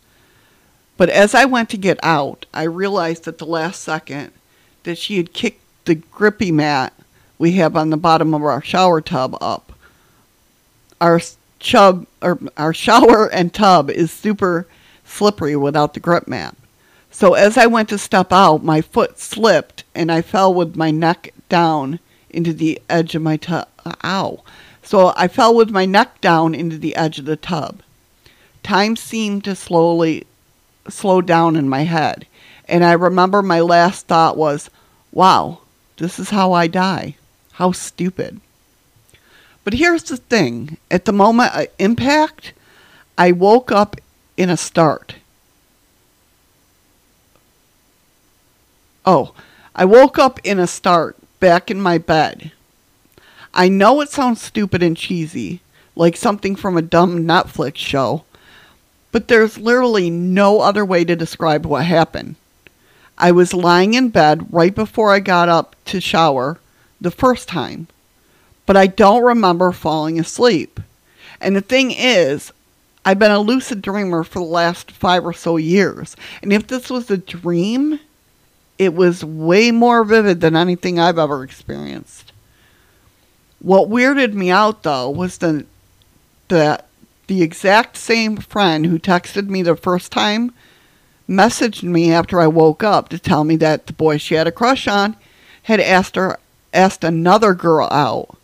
But 0.96 1.10
as 1.10 1.34
I 1.34 1.46
went 1.46 1.72
to 1.72 1.78
get 1.78 2.00
out, 2.04 2.46
I 2.54 2.66
realized 2.66 3.28
at 3.28 3.40
the 3.40 3.48
last 3.48 3.82
second 3.82 4.32
that 4.84 5.00
she 5.00 5.18
had 5.18 5.34
kicked 5.34 5.64
the 5.86 5.96
grippy 5.96 6.52
mat 6.52 6.94
we 7.38 7.54
have 7.54 7.76
on 7.76 7.90
the 7.90 7.98
bottom 7.98 8.34
of 8.34 8.44
our 8.44 8.62
shower 8.62 9.02
tub 9.02 9.38
up. 9.42 9.72
Our 11.02 11.20
chub 11.60 12.06
or 12.22 12.40
our 12.58 12.74
shower 12.74 13.28
and 13.34 13.54
tub 13.54 13.90
is 13.90 14.12
super 14.12 14.68
slippery 15.06 15.56
without 15.56 15.94
the 15.94 16.00
grip 16.00 16.28
mat. 16.28 16.56
So 17.12 17.34
as 17.34 17.58
I 17.58 17.66
went 17.66 17.90
to 17.90 17.98
step 17.98 18.34
out, 18.34 18.64
my 18.64 18.82
foot 18.82 19.20
slipped 19.20 19.84
and 19.94 20.12
I 20.12 20.22
fell 20.22 20.54
with 20.54 20.76
my 20.76 20.92
neck 20.92 21.34
down 21.48 22.00
into 22.30 22.52
the 22.52 22.82
edge 22.90 23.16
of 23.16 23.22
my 23.22 23.38
tub. 23.38 23.68
Uh, 23.86 23.94
ow. 24.04 24.44
So 24.84 25.14
I 25.16 25.28
fell 25.28 25.56
with 25.56 25.70
my 25.70 25.86
neck 25.86 26.20
down 26.22 26.54
into 26.54 26.78
the 26.78 26.96
edge 26.96 27.18
of 27.18 27.26
the 27.26 27.38
tub. 27.38 27.82
Time 28.64 28.96
seemed 28.96 29.44
to 29.46 29.56
slowly 29.56 30.26
slow 30.90 31.22
down 31.22 31.56
in 31.56 31.70
my 31.70 31.84
head. 31.84 32.28
And 32.68 32.84
I 32.84 32.94
remember 32.94 33.42
my 33.42 33.62
last 33.62 34.08
thought 34.08 34.38
was, 34.38 34.70
wow, 35.12 35.60
this 35.98 36.20
is 36.20 36.30
how 36.30 36.54
I 36.54 36.68
die. 36.68 37.16
How 37.54 37.72
stupid. 37.72 38.42
But 39.64 39.74
here's 39.74 40.04
the 40.04 40.18
thing 40.18 40.78
at 40.92 41.06
the 41.06 41.14
moment 41.14 41.56
of 41.56 41.68
impact, 41.80 42.54
I 43.18 43.32
woke 43.32 43.72
up 43.72 43.96
in 44.38 44.50
a 44.50 44.58
start. 44.58 45.16
Oh, 49.06 49.34
I 49.76 49.86
woke 49.86 50.20
up 50.20 50.40
in 50.44 50.60
a 50.60 50.68
start 50.68 51.16
back 51.40 51.72
in 51.72 51.80
my 51.80 51.98
bed. 51.98 52.52
I 53.54 53.70
know 53.70 54.02
it 54.02 54.10
sounds 54.10 54.42
stupid 54.42 54.84
and 54.84 54.98
cheesy, 54.98 55.62
like 55.96 56.18
something 56.18 56.56
from 56.56 56.76
a 56.76 56.82
dumb 56.82 57.20
Netflix 57.20 57.78
show, 57.78 58.26
but 59.12 59.28
there's 59.30 59.58
literally 59.58 60.10
no 60.10 60.60
other 60.60 60.84
way 60.84 61.06
to 61.06 61.16
describe 61.16 61.66
what 61.66 61.86
happened. 61.86 62.36
I 63.18 63.32
was 63.32 63.54
lying 63.54 63.94
in 63.94 64.10
bed 64.10 64.48
right 64.52 64.74
before 64.74 65.12
I 65.12 65.20
got 65.20 65.50
up 65.50 65.76
to 65.86 66.02
shower 66.02 66.60
the 67.00 67.12
first 67.12 67.48
time, 67.48 67.88
but 68.66 68.76
I 68.76 68.88
don't 68.88 69.24
remember 69.24 69.72
falling 69.72 70.20
asleep. 70.20 70.80
And 71.40 71.56
the 71.56 71.62
thing 71.62 71.92
is, 71.92 72.52
I've 73.06 73.20
been 73.20 73.32
a 73.32 73.40
lucid 73.40 73.82
dreamer 73.82 74.24
for 74.24 74.40
the 74.40 74.46
last 74.46 74.92
five 74.92 75.26
or 75.26 75.34
so 75.34 75.58
years. 75.58 76.16
And 76.42 76.52
if 76.52 76.68
this 76.68 76.90
was 76.90 77.10
a 77.12 77.18
dream, 77.18 78.00
it 78.78 78.94
was 78.94 79.24
way 79.24 79.72
more 79.72 80.04
vivid 80.04 80.42
than 80.42 80.56
anything 80.56 81.00
I've 81.00 81.20
ever 81.20 81.44
experienced. 81.44 82.32
What 83.60 83.90
weirded 83.90 84.34
me 84.34 84.50
out, 84.50 84.84
though, 84.84 85.10
was 85.10 85.38
the, 85.38 85.66
that 86.48 86.88
the 87.28 87.42
exact 87.42 87.98
same 87.98 88.38
friend 88.38 88.86
who 88.86 89.00
texted 89.00 89.48
me 89.48 89.62
the 89.62 89.76
first 89.76 90.12
time 90.12 90.54
messaged 91.28 91.84
me 91.84 92.12
after 92.12 92.40
I 92.40 92.48
woke 92.48 92.84
up 92.84 93.10
to 93.10 93.20
tell 93.20 93.44
me 93.44 93.56
that 93.58 93.88
the 93.88 93.94
boy 93.94 94.18
she 94.18 94.36
had 94.36 94.48
a 94.48 94.52
crush 94.52 94.88
on 94.88 95.16
had 95.64 95.80
asked 95.80 96.16
her 96.16 96.40
asked 96.74 97.04
another 97.04 97.54
girl 97.54 97.88
out 97.92 98.38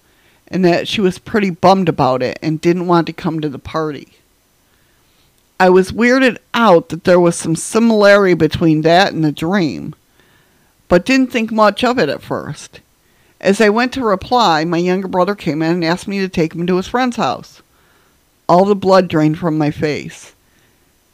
and 0.48 0.66
that 0.66 0.88
she 0.88 1.02
was 1.02 1.20
pretty 1.20 1.50
bummed 1.50 1.90
about 1.90 2.22
it 2.24 2.38
and 2.42 2.60
didn't 2.60 2.88
want 2.88 3.08
to 3.08 3.14
come 3.14 3.40
to 3.40 3.50
the 3.50 3.60
party. 3.60 4.14
I 5.60 5.70
was 5.70 5.92
weirded 5.92 6.38
out 6.54 6.90
that 6.90 7.04
there 7.04 7.20
was 7.20 7.36
some 7.36 7.56
similarity 7.56 8.34
between 8.34 8.82
that 8.82 9.14
and 9.14 9.24
the 9.24 9.32
dream, 9.32 9.94
but 10.88 11.06
didn't 11.06 11.32
think 11.32 11.52
much 11.52 11.84
of 11.84 12.00
it 12.00 12.10
at 12.10 12.22
first. 12.24 12.80
As 13.40 13.62
I 13.62 13.70
went 13.70 13.94
to 13.94 14.04
reply, 14.04 14.66
my 14.66 14.78
younger 14.78 15.08
brother 15.08 15.36
came 15.36 15.62
in 15.62 15.72
and 15.72 15.86
asked 15.86 16.08
me 16.08 16.20
to 16.20 16.28
take 16.28 16.54
him 16.54 16.68
to 16.68 16.78
his 16.78 16.88
friend's 16.88 17.18
house. 17.18 17.62
All 18.50 18.66
the 18.66 18.76
blood 18.76 19.08
drained 19.08 19.38
from 19.38 19.58
my 19.58 19.72
face. 19.72 20.34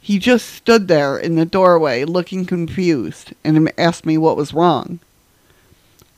He 0.08 0.18
just 0.18 0.48
stood 0.48 0.88
there 0.88 1.18
in 1.18 1.34
the 1.34 1.44
doorway 1.44 2.06
looking 2.06 2.46
confused 2.46 3.34
and 3.44 3.70
asked 3.78 4.06
me 4.06 4.16
what 4.16 4.38
was 4.38 4.54
wrong. 4.54 5.00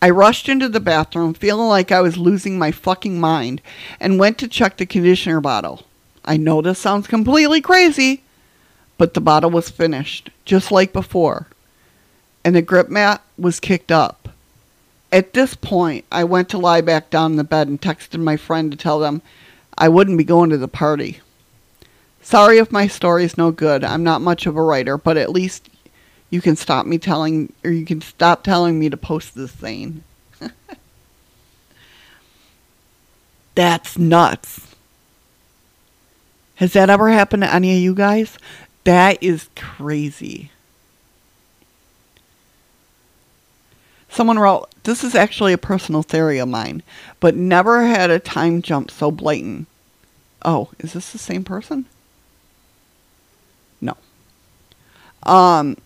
I 0.00 0.10
rushed 0.10 0.48
into 0.48 0.68
the 0.68 0.78
bathroom 0.78 1.34
feeling 1.34 1.66
like 1.66 1.90
I 1.90 2.00
was 2.00 2.16
losing 2.16 2.56
my 2.56 2.70
fucking 2.70 3.18
mind 3.18 3.60
and 3.98 4.16
went 4.16 4.38
to 4.38 4.46
check 4.46 4.76
the 4.76 4.86
conditioner 4.86 5.40
bottle. 5.40 5.86
I 6.24 6.36
know 6.36 6.62
this 6.62 6.78
sounds 6.78 7.08
completely 7.08 7.60
crazy, 7.60 8.22
but 8.96 9.14
the 9.14 9.20
bottle 9.20 9.50
was 9.50 9.70
finished, 9.70 10.30
just 10.44 10.70
like 10.70 10.92
before, 10.92 11.48
and 12.44 12.54
the 12.54 12.62
grip 12.62 12.90
mat 12.90 13.24
was 13.36 13.58
kicked 13.58 13.90
up. 13.90 14.28
At 15.10 15.32
this 15.32 15.56
point, 15.56 16.04
I 16.12 16.22
went 16.22 16.48
to 16.50 16.58
lie 16.58 16.80
back 16.80 17.10
down 17.10 17.32
in 17.32 17.38
the 17.38 17.42
bed 17.42 17.66
and 17.66 17.80
texted 17.80 18.20
my 18.20 18.36
friend 18.36 18.70
to 18.70 18.78
tell 18.78 19.00
them 19.00 19.20
I 19.76 19.88
wouldn't 19.88 20.16
be 20.16 20.22
going 20.22 20.50
to 20.50 20.58
the 20.58 20.68
party. 20.68 21.22
Sorry 22.22 22.58
if 22.58 22.70
my 22.70 22.86
story 22.86 23.24
is 23.24 23.38
no 23.38 23.50
good. 23.50 23.82
I'm 23.82 24.02
not 24.02 24.20
much 24.20 24.46
of 24.46 24.56
a 24.56 24.62
writer, 24.62 24.98
but 24.98 25.16
at 25.16 25.30
least 25.30 25.68
you 26.28 26.40
can 26.40 26.56
stop 26.56 26.86
me 26.86 26.98
telling, 26.98 27.52
or 27.64 27.70
you 27.70 27.84
can 27.84 28.00
stop 28.00 28.44
telling 28.44 28.78
me 28.78 28.88
to 28.88 28.96
post 28.96 29.34
this 29.34 29.52
thing. 29.52 30.04
That's 33.54 33.98
nuts. 33.98 34.74
Has 36.56 36.74
that 36.74 36.90
ever 36.90 37.08
happened 37.08 37.42
to 37.42 37.52
any 37.52 37.74
of 37.74 37.82
you 37.82 37.94
guys? 37.94 38.38
That 38.84 39.22
is 39.22 39.48
crazy. 39.56 40.50
Someone 44.10 44.38
wrote, 44.38 44.68
This 44.82 45.02
is 45.04 45.14
actually 45.14 45.52
a 45.52 45.58
personal 45.58 46.02
theory 46.02 46.38
of 46.38 46.48
mine, 46.48 46.82
but 47.20 47.34
never 47.34 47.86
had 47.86 48.10
a 48.10 48.18
time 48.18 48.60
jump 48.60 48.90
so 48.90 49.10
blatant. 49.10 49.68
Oh, 50.44 50.70
is 50.78 50.92
this 50.92 51.12
the 51.12 51.18
same 51.18 51.44
person? 51.44 51.86
No. 53.80 53.96
Um, 55.22 55.76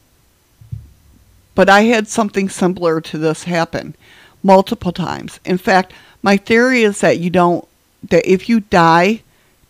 but 1.55 1.68
I 1.68 1.82
had 1.82 2.09
something 2.09 2.49
similar 2.49 3.01
to 3.01 3.18
this 3.18 3.45
happen 3.45 3.95
multiple 4.43 4.93
times. 4.93 5.41
In 5.45 5.59
fact, 5.59 5.93
my 6.22 6.37
theory 6.37 6.82
is 6.82 7.01
that 7.01 7.18
you 7.18 7.30
don't, 7.30 7.66
that 8.11 8.30
if 8.30 8.49
you 8.49 8.61
die, 8.61 9.22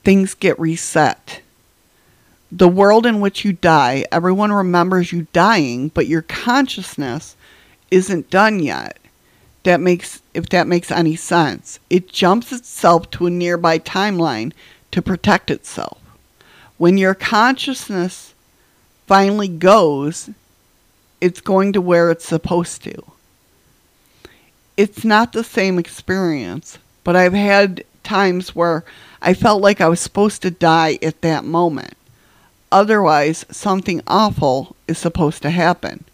things 0.02 0.34
get 0.34 0.58
reset. 0.58 1.40
The 2.50 2.68
world 2.68 3.06
in 3.06 3.20
which 3.20 3.44
you 3.44 3.52
die, 3.52 4.04
everyone 4.12 4.52
remembers 4.52 5.12
you 5.12 5.26
dying, 5.32 5.88
but 5.88 6.06
your 6.06 6.22
consciousness 6.22 7.36
isn't 7.90 8.30
done 8.30 8.60
yet. 8.60 8.98
That 9.64 9.80
makes 9.80 10.20
if 10.34 10.48
that 10.50 10.66
makes 10.66 10.90
any 10.90 11.16
sense. 11.16 11.78
It 11.88 12.08
jumps 12.08 12.52
itself 12.52 13.10
to 13.12 13.26
a 13.26 13.30
nearby 13.30 13.78
timeline 13.78 14.52
to 14.90 15.00
protect 15.00 15.50
itself. 15.50 15.98
When 16.76 16.98
your 16.98 17.14
consciousness 17.14 18.33
finally 19.06 19.48
goes, 19.48 20.30
it's 21.20 21.40
going 21.40 21.72
to 21.72 21.80
where 21.80 22.10
it's 22.10 22.26
supposed 22.26 22.82
to. 22.84 23.02
It's 24.76 25.04
not 25.04 25.32
the 25.32 25.44
same 25.44 25.78
experience, 25.78 26.78
but 27.04 27.16
I've 27.16 27.34
had 27.34 27.84
times 28.02 28.54
where 28.54 28.84
I 29.22 29.34
felt 29.34 29.62
like 29.62 29.80
I 29.80 29.88
was 29.88 30.00
supposed 30.00 30.42
to 30.42 30.50
die 30.50 30.98
at 31.00 31.22
that 31.22 31.44
moment. 31.44 31.94
Otherwise, 32.70 33.46
something 33.50 34.02
awful 34.06 34.74
is 34.88 34.98
supposed 34.98 35.42
to 35.42 35.50
happen. 35.50 36.04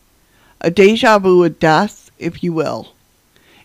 A 0.60 0.70
deja 0.70 1.18
vu 1.18 1.42
of 1.42 1.58
death, 1.58 2.10
if 2.18 2.42
you 2.44 2.52
will. 2.52 2.92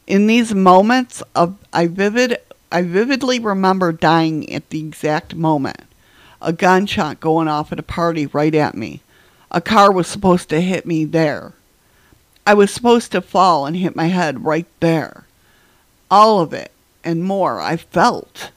In 0.07 0.27
these 0.27 0.53
moments 0.53 1.21
of 1.35 1.57
I 1.73 1.87
vivid 1.87 2.37
I 2.71 2.81
vividly 2.83 3.39
remember 3.39 3.91
dying 3.91 4.51
at 4.53 4.69
the 4.69 4.79
exact 4.79 5.35
moment. 5.35 5.81
A 6.41 6.53
gunshot 6.53 7.19
going 7.19 7.47
off 7.47 7.71
at 7.71 7.79
a 7.79 7.83
party 7.83 8.27
right 8.27 8.53
at 8.55 8.75
me. 8.75 9.01
A 9.51 9.61
car 9.61 9.91
was 9.91 10.07
supposed 10.07 10.49
to 10.49 10.61
hit 10.61 10.85
me 10.85 11.05
there. 11.05 11.53
I 12.47 12.53
was 12.53 12.71
supposed 12.71 13.11
to 13.11 13.21
fall 13.21 13.65
and 13.65 13.75
hit 13.75 13.95
my 13.95 14.07
head 14.07 14.45
right 14.45 14.67
there. 14.79 15.25
All 16.11 16.39
of 16.39 16.53
it 16.53 16.71
and 17.03 17.23
more 17.23 17.59
I 17.61 17.77
felt. 17.77 18.51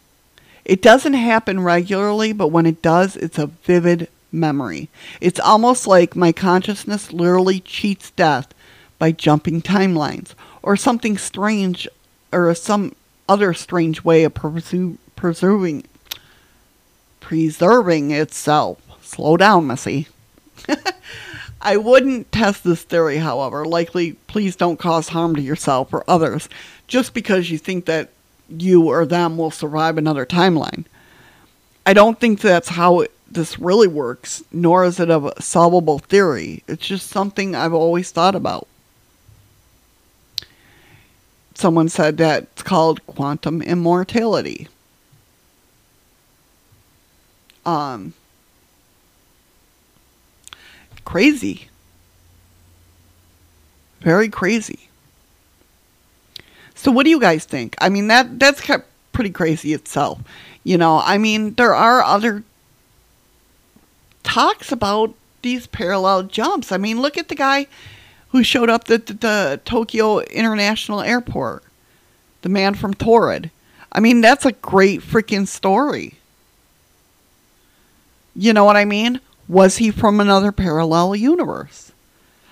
It 0.64 0.82
doesn't 0.82 1.14
happen 1.14 1.60
regularly, 1.60 2.32
but 2.32 2.48
when 2.48 2.66
it 2.66 2.82
does, 2.82 3.16
it's 3.16 3.38
a 3.38 3.46
vivid 3.46 4.08
memory. 4.30 4.88
It's 5.20 5.40
almost 5.40 5.86
like 5.86 6.14
my 6.14 6.32
consciousness 6.32 7.12
literally 7.12 7.60
cheats 7.60 8.10
death 8.10 8.52
by 8.98 9.12
jumping 9.12 9.62
timelines 9.62 10.34
or 10.62 10.76
something 10.76 11.16
strange 11.16 11.88
or 12.32 12.54
some 12.54 12.94
other 13.28 13.54
strange 13.54 14.04
way 14.04 14.24
of 14.24 14.34
preserving 14.34 15.84
preserving 17.20 18.10
itself. 18.10 18.78
Slow 19.02 19.36
down, 19.36 19.66
Missy. 19.66 20.08
I 21.60 21.76
wouldn't 21.76 22.30
test 22.30 22.64
this 22.64 22.82
theory, 22.82 23.18
however. 23.18 23.64
Likely, 23.64 24.12
please 24.26 24.56
don't 24.56 24.78
cause 24.78 25.08
harm 25.08 25.34
to 25.36 25.42
yourself 25.42 25.92
or 25.92 26.04
others 26.08 26.48
just 26.86 27.14
because 27.14 27.50
you 27.50 27.58
think 27.58 27.86
that 27.86 28.10
you 28.48 28.88
or 28.88 29.04
them 29.04 29.36
will 29.36 29.50
survive 29.50 29.98
another 29.98 30.24
timeline. 30.24 30.84
I 31.84 31.92
don't 31.92 32.20
think 32.20 32.40
that's 32.40 32.70
how 32.70 33.00
it, 33.00 33.12
this 33.30 33.58
really 33.58 33.88
works, 33.88 34.42
nor 34.52 34.84
is 34.84 35.00
it 35.00 35.10
a 35.10 35.32
solvable 35.40 35.98
theory. 35.98 36.62
It's 36.68 36.86
just 36.86 37.08
something 37.08 37.54
I've 37.54 37.74
always 37.74 38.10
thought 38.10 38.34
about. 38.34 38.66
Someone 41.54 41.88
said 41.88 42.18
that 42.18 42.44
it's 42.44 42.62
called 42.62 43.04
quantum 43.06 43.62
immortality. 43.62 44.68
Um, 47.66 48.14
crazy. 51.08 51.68
Very 54.02 54.28
crazy. 54.28 54.90
So 56.74 56.90
what 56.92 57.04
do 57.04 57.10
you 57.10 57.18
guys 57.18 57.46
think? 57.46 57.74
I 57.80 57.88
mean 57.88 58.08
that 58.08 58.38
that's 58.38 58.60
pretty 59.12 59.30
crazy 59.30 59.72
itself. 59.72 60.20
You 60.64 60.76
know, 60.76 61.00
I 61.02 61.16
mean 61.16 61.54
there 61.54 61.74
are 61.74 62.02
other 62.02 62.44
talks 64.22 64.70
about 64.70 65.14
these 65.40 65.66
parallel 65.66 66.24
jumps. 66.24 66.72
I 66.72 66.76
mean, 66.76 67.00
look 67.00 67.16
at 67.16 67.28
the 67.28 67.34
guy 67.34 67.68
who 68.28 68.42
showed 68.42 68.68
up 68.68 68.90
at 68.90 69.06
the, 69.06 69.14
the 69.14 69.60
Tokyo 69.64 70.18
International 70.18 71.00
Airport. 71.00 71.64
The 72.42 72.50
man 72.50 72.74
from 72.74 72.92
Taured. 72.92 73.50
I 73.90 74.00
mean, 74.00 74.20
that's 74.20 74.44
a 74.44 74.52
great 74.52 75.00
freaking 75.00 75.48
story. 75.48 76.16
You 78.36 78.52
know 78.52 78.64
what 78.64 78.76
I 78.76 78.84
mean? 78.84 79.22
Was 79.48 79.78
he 79.78 79.90
from 79.90 80.20
another 80.20 80.52
parallel 80.52 81.16
universe? 81.16 81.92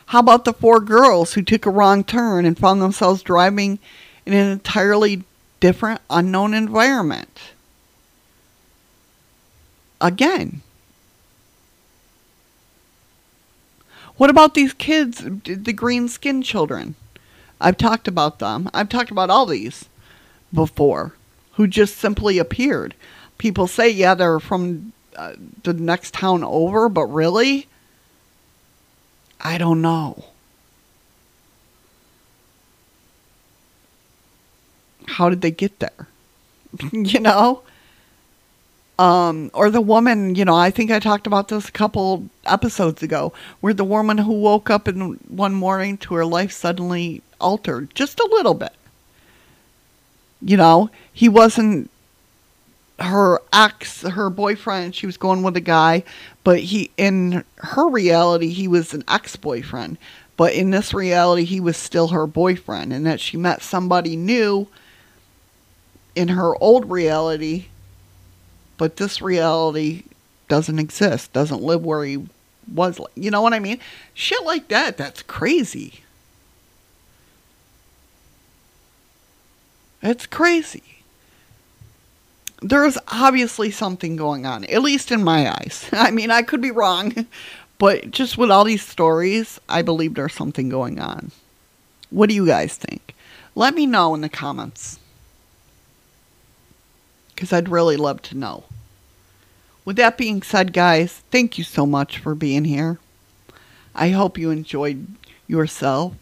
How 0.07 0.20
about 0.20 0.44
the 0.44 0.53
four 0.53 0.80
girls 0.80 1.34
who 1.34 1.42
took 1.42 1.66
a 1.66 1.70
wrong 1.70 2.05
turn 2.05 2.47
and 2.47 2.59
found 2.59 2.80
themselves 2.80 3.22
driving 3.22 3.78
in 4.24 4.32
an 4.32 4.51
entirely 4.51 5.24
different, 5.61 6.01
unknown 6.09 6.55
environment? 6.55 7.40
Again. 10.01 10.62
What 14.16 14.30
about 14.30 14.55
these 14.55 14.72
kids, 14.72 15.22
the 15.44 15.72
green 15.72 16.09
skinned 16.09 16.44
children? 16.44 16.94
I've 17.61 17.76
talked 17.76 18.09
about 18.09 18.38
them. 18.38 18.70
I've 18.72 18.88
talked 18.88 19.11
about 19.11 19.28
all 19.28 19.44
these 19.44 19.86
before 20.55 21.12
who 21.53 21.66
just 21.66 21.97
simply 21.97 22.38
appeared. 22.38 22.94
People 23.38 23.66
say, 23.66 23.90
yeah, 23.90 24.14
they're 24.14 24.40
from 24.40 24.92
uh, 25.17 25.35
the 25.62 25.73
next 25.73 26.14
town 26.14 26.45
over, 26.45 26.89
but 26.89 27.07
really, 27.07 27.67
I 29.41 29.59
don't 29.59 29.81
know. 29.83 30.25
How 35.07 35.29
did 35.31 35.41
they 35.41 35.51
get 35.51 35.79
there? 35.79 36.09
you 36.93 37.21
know? 37.21 37.62
Um, 38.99 39.51
or 39.53 39.71
the 39.71 39.81
woman, 39.83 40.35
you 40.35 40.45
know, 40.45 40.55
I 40.57 40.71
think 40.71 40.91
I 40.91 40.99
talked 41.01 41.27
about 41.27 41.49
this 41.49 41.69
a 41.69 41.73
couple 41.73 42.27
episodes 42.47 43.03
ago, 43.03 43.33
where 43.61 43.75
the 43.75 43.85
woman 43.85 44.19
who 44.19 44.33
woke 44.33 44.71
up 44.71 44.89
in 44.89 45.14
one 45.29 45.53
morning 45.55 45.99
to 45.99 46.14
her 46.14 46.25
life 46.25 46.51
suddenly 46.51 47.23
altered 47.39 47.95
just 47.95 48.19
a 48.21 48.29
little 48.33 48.55
bit. 48.55 48.73
You 50.41 50.57
know, 50.57 50.91
he 51.12 51.29
wasn't 51.29 51.91
her 52.99 53.40
ex, 53.53 54.03
her 54.03 54.30
boyfriend, 54.30 54.94
she 54.94 55.07
was 55.07 55.16
going 55.16 55.42
with 55.42 55.57
a 55.57 55.61
guy, 55.61 56.03
but 56.44 56.61
he, 56.61 56.90
in 56.97 57.44
her 57.57 57.88
reality, 57.88 58.49
he 58.49 58.68
was 58.68 58.94
an 58.94 59.05
ex 59.09 59.36
boyfriend. 59.36 59.99
But 60.36 60.55
in 60.55 60.70
this 60.70 60.92
reality, 60.94 61.44
he 61.44 61.61
was 61.61 61.76
still 61.76 62.09
her 62.09 62.26
boyfriend, 62.26 62.92
and 62.92 63.07
that 63.07 63.20
she 63.20 63.36
met 63.36 63.62
somebody 63.62 64.16
new 64.16 64.68
in 66.14 66.28
her 66.28 66.57
old 66.62 66.90
reality, 66.90 67.66
but 68.78 68.97
this 68.97 69.20
reality 69.20 70.05
doesn't 70.49 70.78
exist, 70.78 71.32
doesn't 71.32 71.62
live 71.62 71.84
where 71.84 72.05
he 72.05 72.26
was. 72.72 73.01
You 73.14 73.30
know 73.30 73.42
what 73.42 73.53
I 73.53 73.59
mean? 73.59 73.80
Shit 74.14 74.42
like 74.44 74.68
that, 74.68 74.97
that's 74.97 75.22
crazy. 75.22 76.01
It's 80.03 80.26
crazy 80.26 80.95
there's 82.71 82.99
obviously 83.09 83.71
something 83.71 84.17
going 84.17 84.47
on, 84.47 84.64
at 84.64 84.83
least 84.83 85.12
in 85.12 85.23
my 85.23 85.51
eyes. 85.51 85.89
I 85.93 86.11
mean, 86.11 86.31
I 86.31 86.43
could 86.43 86.61
be 86.61 86.71
wrong, 86.71 87.27
but 87.79 88.11
just 88.11 88.37
with 88.37 88.51
all 88.51 88.64
these 88.64 88.85
stories, 88.85 89.61
I 89.69 89.83
believe 89.83 90.14
there's 90.14 90.35
something 90.35 90.69
going 90.69 90.99
on. 90.99 91.31
What 92.11 92.29
do 92.29 92.35
you 92.35 92.47
guys 92.47 92.77
think? 92.77 93.14
Let 93.55 93.75
me 93.75 93.87
know 93.87 94.14
in 94.14 94.21
the 94.21 94.29
comments. 94.29 94.99
Because 97.35 97.53
I'd 97.53 97.69
really 97.69 97.97
love 97.97 98.23
to 98.23 98.37
know. 98.37 98.64
With 99.85 99.97
that 99.97 100.19
being 100.19 100.43
said, 100.43 100.73
guys, 100.73 101.23
thank 101.31 101.59
you 101.59 101.64
so 101.64 101.87
much 101.87 102.19
for 102.19 102.35
being 102.35 102.64
here. 102.64 102.99
I 103.95 104.11
hope 104.11 104.39
you 104.39 104.51
enjoyed 104.51 105.07
yourself. 105.47 106.14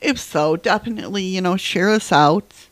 If 0.00 0.18
so, 0.18 0.56
definitely, 0.56 1.22
you 1.22 1.40
know, 1.40 1.56
share 1.56 1.90
us 1.90 2.12
out 2.12 2.68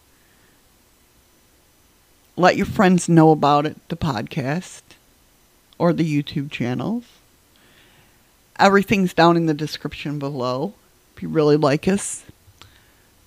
let 2.36 2.56
your 2.56 2.66
friends 2.66 3.08
know 3.08 3.30
about 3.30 3.66
it, 3.66 3.76
the 3.88 3.96
podcast 3.96 4.82
or 5.78 5.92
the 5.92 6.22
YouTube 6.22 6.50
channels. 6.50 7.04
Everything's 8.58 9.14
down 9.14 9.36
in 9.36 9.46
the 9.46 9.54
description 9.54 10.18
below. 10.18 10.74
If 11.16 11.22
you 11.22 11.28
really 11.28 11.56
like 11.56 11.88
us, 11.88 12.24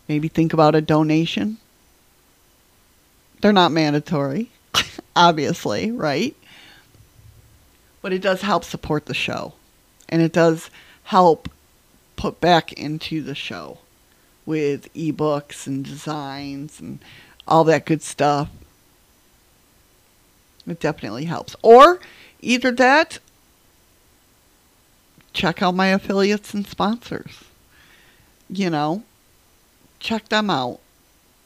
maybe 0.07 0.27
think 0.27 0.53
about 0.53 0.75
a 0.75 0.81
donation. 0.81 1.57
They're 3.41 3.53
not 3.53 3.71
mandatory, 3.71 4.49
obviously, 5.15 5.91
right? 5.91 6.35
But 8.01 8.13
it 8.13 8.21
does 8.21 8.41
help 8.41 8.63
support 8.63 9.05
the 9.05 9.13
show. 9.13 9.53
And 10.07 10.21
it 10.21 10.31
does 10.31 10.69
help 11.03 11.49
put 12.15 12.39
back 12.39 12.71
into 12.73 13.21
the 13.21 13.35
show 13.35 13.79
with 14.45 14.93
ebooks 14.93 15.67
and 15.67 15.83
designs 15.83 16.79
and 16.79 16.99
all 17.47 17.63
that 17.65 17.85
good 17.85 18.01
stuff. 18.01 18.49
It 20.67 20.79
definitely 20.79 21.25
helps. 21.25 21.55
Or 21.61 21.99
either 22.41 22.71
that, 22.71 23.19
check 25.33 25.61
out 25.61 25.75
my 25.75 25.87
affiliates 25.87 26.53
and 26.53 26.65
sponsors. 26.65 27.43
You 28.49 28.69
know, 28.69 29.03
check 29.99 30.29
them 30.29 30.49
out. 30.49 30.79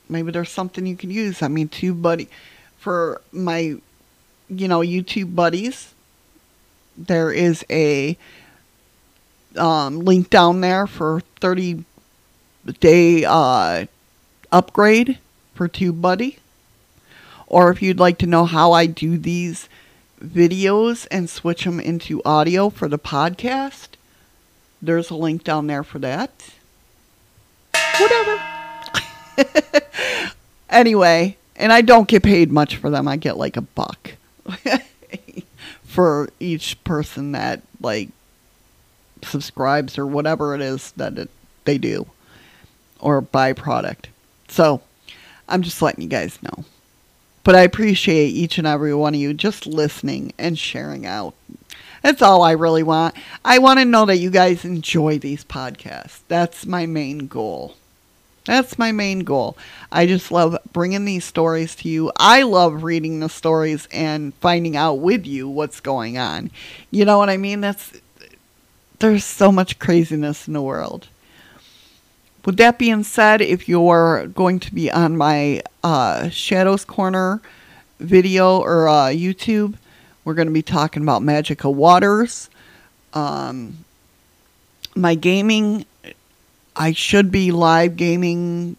Maybe 0.07 0.31
there's 0.31 0.51
something 0.51 0.85
you 0.85 0.95
can 0.95 1.11
use. 1.11 1.41
I 1.41 1.47
mean, 1.47 1.69
TubeBuddy 1.69 2.27
for 2.77 3.21
my, 3.31 3.75
you 4.49 4.67
know, 4.67 4.79
YouTube 4.79 5.35
buddies. 5.35 5.93
There 6.97 7.31
is 7.31 7.63
a 7.69 8.17
um, 9.55 9.99
link 9.99 10.29
down 10.29 10.61
there 10.61 10.87
for 10.87 11.21
30 11.39 11.85
day 12.79 13.23
uh, 13.25 13.85
upgrade 14.51 15.19
for 15.53 15.67
TubeBuddy 15.67 16.37
or 17.49 17.71
if 17.71 17.81
you'd 17.81 17.99
like 17.99 18.19
to 18.19 18.27
know 18.27 18.45
how 18.45 18.71
I 18.71 18.85
do 18.85 19.17
these 19.17 19.67
videos 20.23 21.07
and 21.11 21.29
switch 21.29 21.63
them 21.65 21.79
into 21.79 22.21
audio 22.23 22.69
for 22.69 22.87
the 22.87 22.99
podcast, 22.99 23.89
there's 24.81 25.09
a 25.09 25.15
link 25.15 25.43
down 25.43 25.67
there 25.67 25.83
for 25.83 25.99
that. 25.99 26.31
Whatever. 27.99 28.41
anyway, 30.69 31.37
and 31.55 31.73
I 31.73 31.81
don't 31.81 32.07
get 32.07 32.23
paid 32.23 32.51
much 32.51 32.75
for 32.75 32.89
them. 32.89 33.07
I 33.07 33.17
get 33.17 33.37
like 33.37 33.57
a 33.57 33.61
buck 33.61 34.11
for 35.83 36.29
each 36.39 36.81
person 36.83 37.31
that 37.33 37.61
like 37.81 38.09
subscribes 39.23 39.97
or 39.97 40.05
whatever 40.05 40.55
it 40.55 40.61
is 40.61 40.91
that 40.93 41.17
it, 41.17 41.29
they 41.65 41.77
do 41.77 42.07
or 42.99 43.21
buy 43.21 43.53
product. 43.53 44.09
So, 44.47 44.81
I'm 45.47 45.61
just 45.61 45.81
letting 45.81 46.03
you 46.03 46.09
guys 46.09 46.41
know. 46.43 46.65
But 47.49 47.55
I 47.55 47.61
appreciate 47.61 48.27
each 48.27 48.59
and 48.59 48.67
every 48.67 48.93
one 48.93 49.15
of 49.15 49.19
you 49.19 49.33
just 49.33 49.65
listening 49.65 50.33
and 50.37 50.55
sharing 50.55 51.07
out. 51.07 51.33
That's 52.03 52.21
all 52.21 52.43
I 52.43 52.51
really 52.51 52.83
want. 52.83 53.15
I 53.43 53.57
want 53.57 53.79
to 53.79 53.85
know 53.85 54.05
that 54.05 54.19
you 54.19 54.29
guys 54.29 54.63
enjoy 54.63 55.17
these 55.17 55.43
podcasts. 55.43 56.19
That's 56.27 56.67
my 56.67 56.85
main 56.85 57.25
goal. 57.25 57.75
That's 58.45 58.77
my 58.77 58.91
main 58.91 59.21
goal. 59.21 59.57
I 59.91 60.05
just 60.05 60.31
love 60.31 60.59
bringing 60.73 61.05
these 61.05 61.25
stories 61.25 61.73
to 61.77 61.89
you. 61.89 62.11
I 62.17 62.43
love 62.43 62.83
reading 62.83 63.19
the 63.19 63.29
stories 63.29 63.87
and 63.91 64.35
finding 64.35 64.77
out 64.77 64.99
with 64.99 65.25
you 65.25 65.49
what's 65.49 65.79
going 65.79 66.19
on. 66.19 66.51
You 66.91 67.03
know 67.03 67.17
what 67.17 67.31
I 67.31 67.37
mean? 67.37 67.61
That's 67.61 67.93
there's 68.99 69.25
so 69.25 69.51
much 69.51 69.79
craziness 69.79 70.47
in 70.47 70.53
the 70.53 70.61
world. 70.61 71.07
With 72.45 72.57
that 72.57 72.79
being 72.79 73.03
said, 73.03 73.41
if 73.41 73.67
you're 73.67 74.27
going 74.27 74.59
to 74.59 74.73
be 74.73 74.91
on 74.91 75.17
my 75.17 75.61
uh, 75.83 76.29
Shadows 76.29 76.85
Corner 76.85 77.41
video 77.99 78.59
or 78.59 78.87
uh, 78.87 79.07
YouTube, 79.07 79.75
we're 80.23 80.33
going 80.33 80.47
to 80.47 80.53
be 80.53 80.61
talking 80.61 81.03
about 81.03 81.21
Magical 81.21 81.73
Waters. 81.73 82.49
Um, 83.13 83.85
my 84.95 85.15
gaming, 85.15 85.85
I 86.75 86.93
should 86.93 87.31
be 87.31 87.51
live 87.51 87.95
gaming 87.95 88.77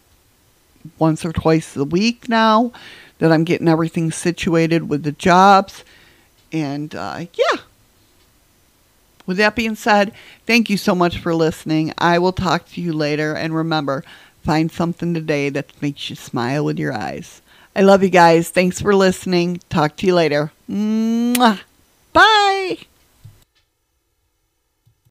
once 0.97 1.25
or 1.25 1.31
twice 1.31 1.75
a 1.75 1.83
week 1.83 2.29
now 2.29 2.71
that 3.19 3.31
I'm 3.31 3.43
getting 3.43 3.67
everything 3.67 4.11
situated 4.11 4.89
with 4.89 5.03
the 5.03 5.11
jobs. 5.11 5.83
And 6.51 6.93
uh, 6.95 7.25
yeah. 7.33 7.61
With 9.25 9.37
that 9.37 9.55
being 9.55 9.75
said, 9.75 10.13
thank 10.45 10.69
you 10.69 10.77
so 10.77 10.95
much 10.95 11.17
for 11.17 11.33
listening. 11.33 11.93
I 11.97 12.19
will 12.19 12.33
talk 12.33 12.67
to 12.69 12.81
you 12.81 12.93
later. 12.93 13.33
And 13.33 13.55
remember, 13.55 14.03
find 14.43 14.71
something 14.71 15.13
today 15.13 15.49
that 15.49 15.81
makes 15.81 16.09
you 16.09 16.15
smile 16.15 16.65
with 16.65 16.79
your 16.79 16.93
eyes. 16.93 17.41
I 17.75 17.81
love 17.81 18.03
you 18.03 18.09
guys. 18.09 18.49
Thanks 18.49 18.81
for 18.81 18.93
listening. 18.93 19.61
Talk 19.69 19.95
to 19.97 20.07
you 20.07 20.13
later. 20.15 20.51
Mwah. 20.69 21.61
Bye. 22.13 22.79